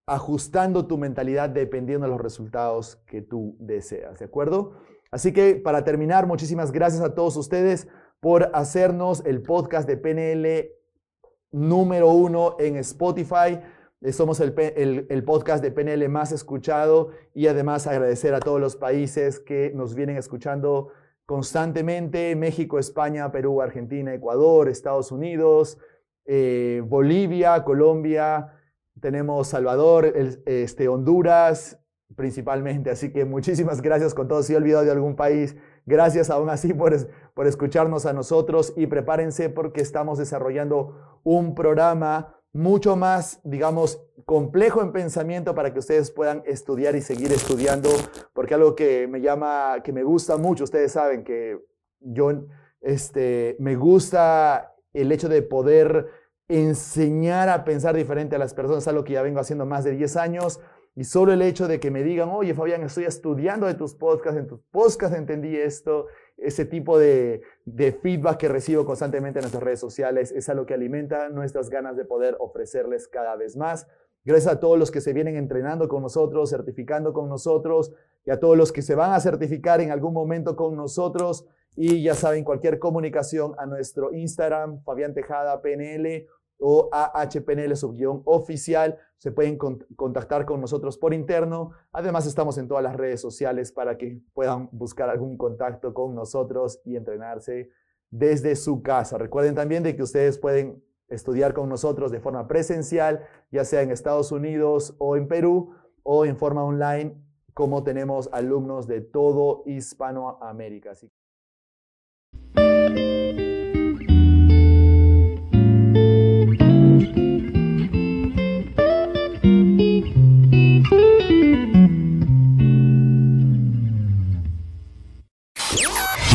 ajustando 0.07 0.87
tu 0.87 0.99
mentalidad 0.99 1.51
dependiendo 1.51 2.07
de 2.07 2.13
los 2.13 2.21
resultados 2.21 2.95
que 3.05 3.23
tú 3.23 3.57
deseas, 3.59 4.21
¿de 4.21 4.27
acuerdo? 4.27 4.75
Así 5.11 5.33
que 5.33 5.57
para 5.57 5.83
terminar, 5.83 6.29
muchísimas 6.29 6.71
gracias 6.71 7.03
a 7.03 7.13
todos 7.13 7.37
ustedes 7.37 7.89
por 8.21 8.53
hacernos 8.55 9.25
el 9.27 9.43
podcast 9.43 9.89
de 9.89 9.97
PNL 9.97 10.71
número 11.51 12.09
uno 12.11 12.55
en 12.61 12.77
Spotify. 12.77 13.59
Eh, 14.03 14.13
somos 14.13 14.41
el, 14.41 14.53
podcast 15.25 15.63
de 15.63 15.71
PNL 15.71 16.09
más 16.09 16.33
escuchado 16.33 17.11
y 17.35 17.47
además 17.47 17.87
agradecer 17.87 18.35
a 18.35 18.41
todos 18.41 18.61
los 18.61 18.75
países 18.75 19.39
que 19.39 19.71
nos 19.75 19.95
vienen 19.95 20.17
escuchando 20.17 20.89
constantemente, 21.25 22.35
México, 22.35 22.81
España, 22.81 23.31
Perú, 23.31 23.63
Argentina, 23.63 24.13
Ecuador, 24.13 24.69
Estados 24.69 25.13
Unidos, 25.13 25.79
eh, 26.25 26.83
Bolivia, 26.85 27.63
Colombia, 27.63 28.55
tenemos 29.01 29.49
Salvador, 29.49 30.13
este, 30.47 30.89
Honduras 30.89 31.79
principalmente, 32.17 32.91
así 32.91 33.11
que 33.11 33.25
muchísimas 33.25 33.81
gracias 33.81 34.15
con 34.15 34.29
todos. 34.29 34.47
Si 34.47 34.53
he 34.53 34.57
olvidado 34.57 34.85
de 34.85 34.91
algún 34.91 35.17
país, 35.17 35.57
gracias 35.87 36.29
aún 36.29 36.51
así 36.51 36.75
por, 36.75 36.93
por 37.35 37.47
escucharnos 37.47 38.05
a 38.05 38.13
nosotros 38.13 38.75
y 38.77 38.87
prepárense 38.87 39.49
porque 39.49 39.81
estamos 39.81 40.19
desarrollando 40.19 41.21
un 41.23 41.55
programa 41.55 42.42
mucho 42.53 42.97
más, 42.97 43.41
digamos, 43.45 44.03
complejo 44.25 44.83
en 44.83 44.93
pensamiento 44.93 45.55
para 45.55 45.73
que 45.73 45.79
ustedes 45.79 46.11
puedan 46.11 46.43
estudiar 46.47 46.95
y 46.97 47.01
seguir 47.01 47.33
estudiando, 47.33 47.89
porque 48.35 48.55
algo 48.55 48.75
que 48.75 49.07
me 49.09 49.21
llama, 49.21 49.81
que 49.83 49.93
me 49.93 50.03
gusta 50.03 50.37
mucho, 50.37 50.65
ustedes 50.65 50.93
saben 50.93 51.25
que 51.25 51.59
yo, 52.01 52.31
este, 52.81 53.57
me 53.59 53.77
gusta 53.77 54.75
el 54.93 55.11
hecho 55.13 55.29
de 55.29 55.43
poder 55.43 56.09
enseñar 56.49 57.49
a 57.49 57.65
pensar 57.65 57.97
diferente 57.97 58.37
a 58.37 58.39
las 58.39 58.53
personas, 58.53 58.87
algo 58.87 59.05
que 59.05 59.15
ya 59.15 59.23
vengo 59.23 59.41
haciendo 59.41 59.65
más 59.65 59.85
de 59.85 59.93
10 59.93 60.17
años. 60.17 60.61
Y 60.95 61.05
solo 61.05 61.33
el 61.33 61.41
hecho 61.41 61.69
de 61.69 61.81
que 61.81 61.91
me 61.91 62.03
digan, 62.03 62.29
oye 62.29 62.53
Fabián, 62.53 62.83
estoy 62.83 63.05
estudiando 63.05 63.67
de 63.67 63.73
tus 63.73 63.95
podcasts, 63.95 64.39
en 64.39 64.47
tus 64.47 64.61
podcasts 64.71 65.17
entendí 65.17 65.57
esto, 65.57 66.07
ese 66.37 66.65
tipo 66.65 66.99
de, 66.99 67.43
de, 67.65 67.93
feedback 67.93 68.39
que 68.39 68.49
recibo 68.49 68.85
constantemente 68.85 69.39
en 69.39 69.43
nuestras 69.43 69.63
redes 69.63 69.81
sociales 69.81 70.33
es 70.33 70.49
algo 70.49 70.67
que 70.67 70.75
alimenta 70.75 71.29
nuestras 71.29 71.71
ganas 71.71 71.97
de 71.97 72.05
poder 72.05 72.37
ofrecerles 72.41 73.09
cada 73.09 73.37
vez 73.37 73.57
más. 73.57 73.87
Gracias 74.25 74.53
a 74.53 74.61
todos 74.61 74.79
los 74.79 74.91
que 74.91 75.01
se 75.01 75.13
vienen 75.13 75.37
entrenando 75.37 75.89
con 75.89 76.03
nosotros, 76.03 76.51
certificando 76.51 77.13
con 77.13 77.29
nosotros 77.29 77.93
y 78.25 78.31
a 78.31 78.39
todos 78.39 78.57
los 78.57 78.71
que 78.71 78.83
se 78.83 78.95
van 78.95 79.13
a 79.13 79.21
certificar 79.21 79.81
en 79.81 79.91
algún 79.91 80.15
momento 80.15 80.55
con 80.55 80.77
nosotros. 80.77 81.45
Y 81.75 82.03
ya 82.03 82.15
saben, 82.15 82.45
cualquier 82.45 82.79
comunicación 82.79 83.55
a 83.59 83.67
nuestro 83.67 84.13
Instagram, 84.13 84.83
Fabián 84.85 85.15
Tejada 85.15 85.61
PNL 85.61 86.27
o 86.63 86.89
AHPNL 86.93 87.77
subguión 87.77 88.23
oficial. 88.25 88.99
Se 89.19 89.33
pueden 89.33 89.59
contactar 89.59 90.47
con 90.47 90.61
nosotros 90.61 90.97
por 90.97 91.13
interno. 91.13 91.73
Además, 91.93 92.27
estamos 92.27 92.57
en 92.59 92.69
todas 92.69 92.83
las 92.83 92.97
redes 92.97 93.21
sociales 93.21 93.73
para 93.73 93.99
que 93.99 94.21
puedan 94.33 94.69
buscar 94.73 95.11
algún 95.11 95.37
contacto 95.37 95.93
con 95.93 96.15
nosotros 96.15 96.81
y 96.85 96.97
entrenarse 96.97 97.71
desde 98.11 98.57
su 98.57 98.83
casa. 98.83 99.19
Recuerden 99.19 99.55
también 99.55 99.83
de 99.83 99.97
que 99.97 100.03
ustedes 100.03 100.39
pueden 100.39 100.83
estudiar 101.09 101.53
con 101.53 101.69
nosotros 101.69 102.11
de 102.11 102.21
forma 102.21 102.47
presencial, 102.47 103.27
ya 103.51 103.65
sea 103.65 103.83
en 103.83 103.91
Estados 103.91 104.33
Unidos 104.33 104.95
o 104.99 105.17
en 105.17 105.29
Perú, 105.29 105.75
o 106.03 106.25
en 106.25 106.37
forma 106.37 106.65
online, 106.65 107.15
como 107.55 107.83
tenemos 107.85 108.29
alumnos 108.33 108.87
de 108.87 109.01
todo 109.01 109.63
Hispanoamérica. 109.67 110.95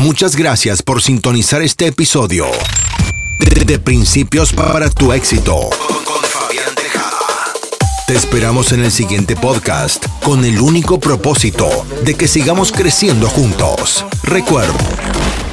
Muchas 0.08 0.36
gracias 0.36 0.82
por 0.82 1.02
sintonizar 1.02 1.60
este 1.60 1.86
episodio 1.86 2.46
de, 3.66 3.78
Principios 3.78 4.54
para 4.54 4.88
tu 4.88 5.12
éxito 5.12 5.68
con 6.06 6.22
Fabián 6.22 6.74
Tejada. 6.74 7.18
Te 8.06 8.14
esperamos 8.14 8.72
en 8.72 8.84
el 8.84 8.90
siguiente 8.90 9.36
podcast 9.36 10.02
con 10.22 10.46
el 10.46 10.62
único 10.62 10.98
propósito 10.98 11.84
de 12.04 12.14
que 12.14 12.26
sigamos 12.26 12.72
creciendo 12.72 13.28
juntos. 13.28 14.06
Recuerda, 14.22 14.72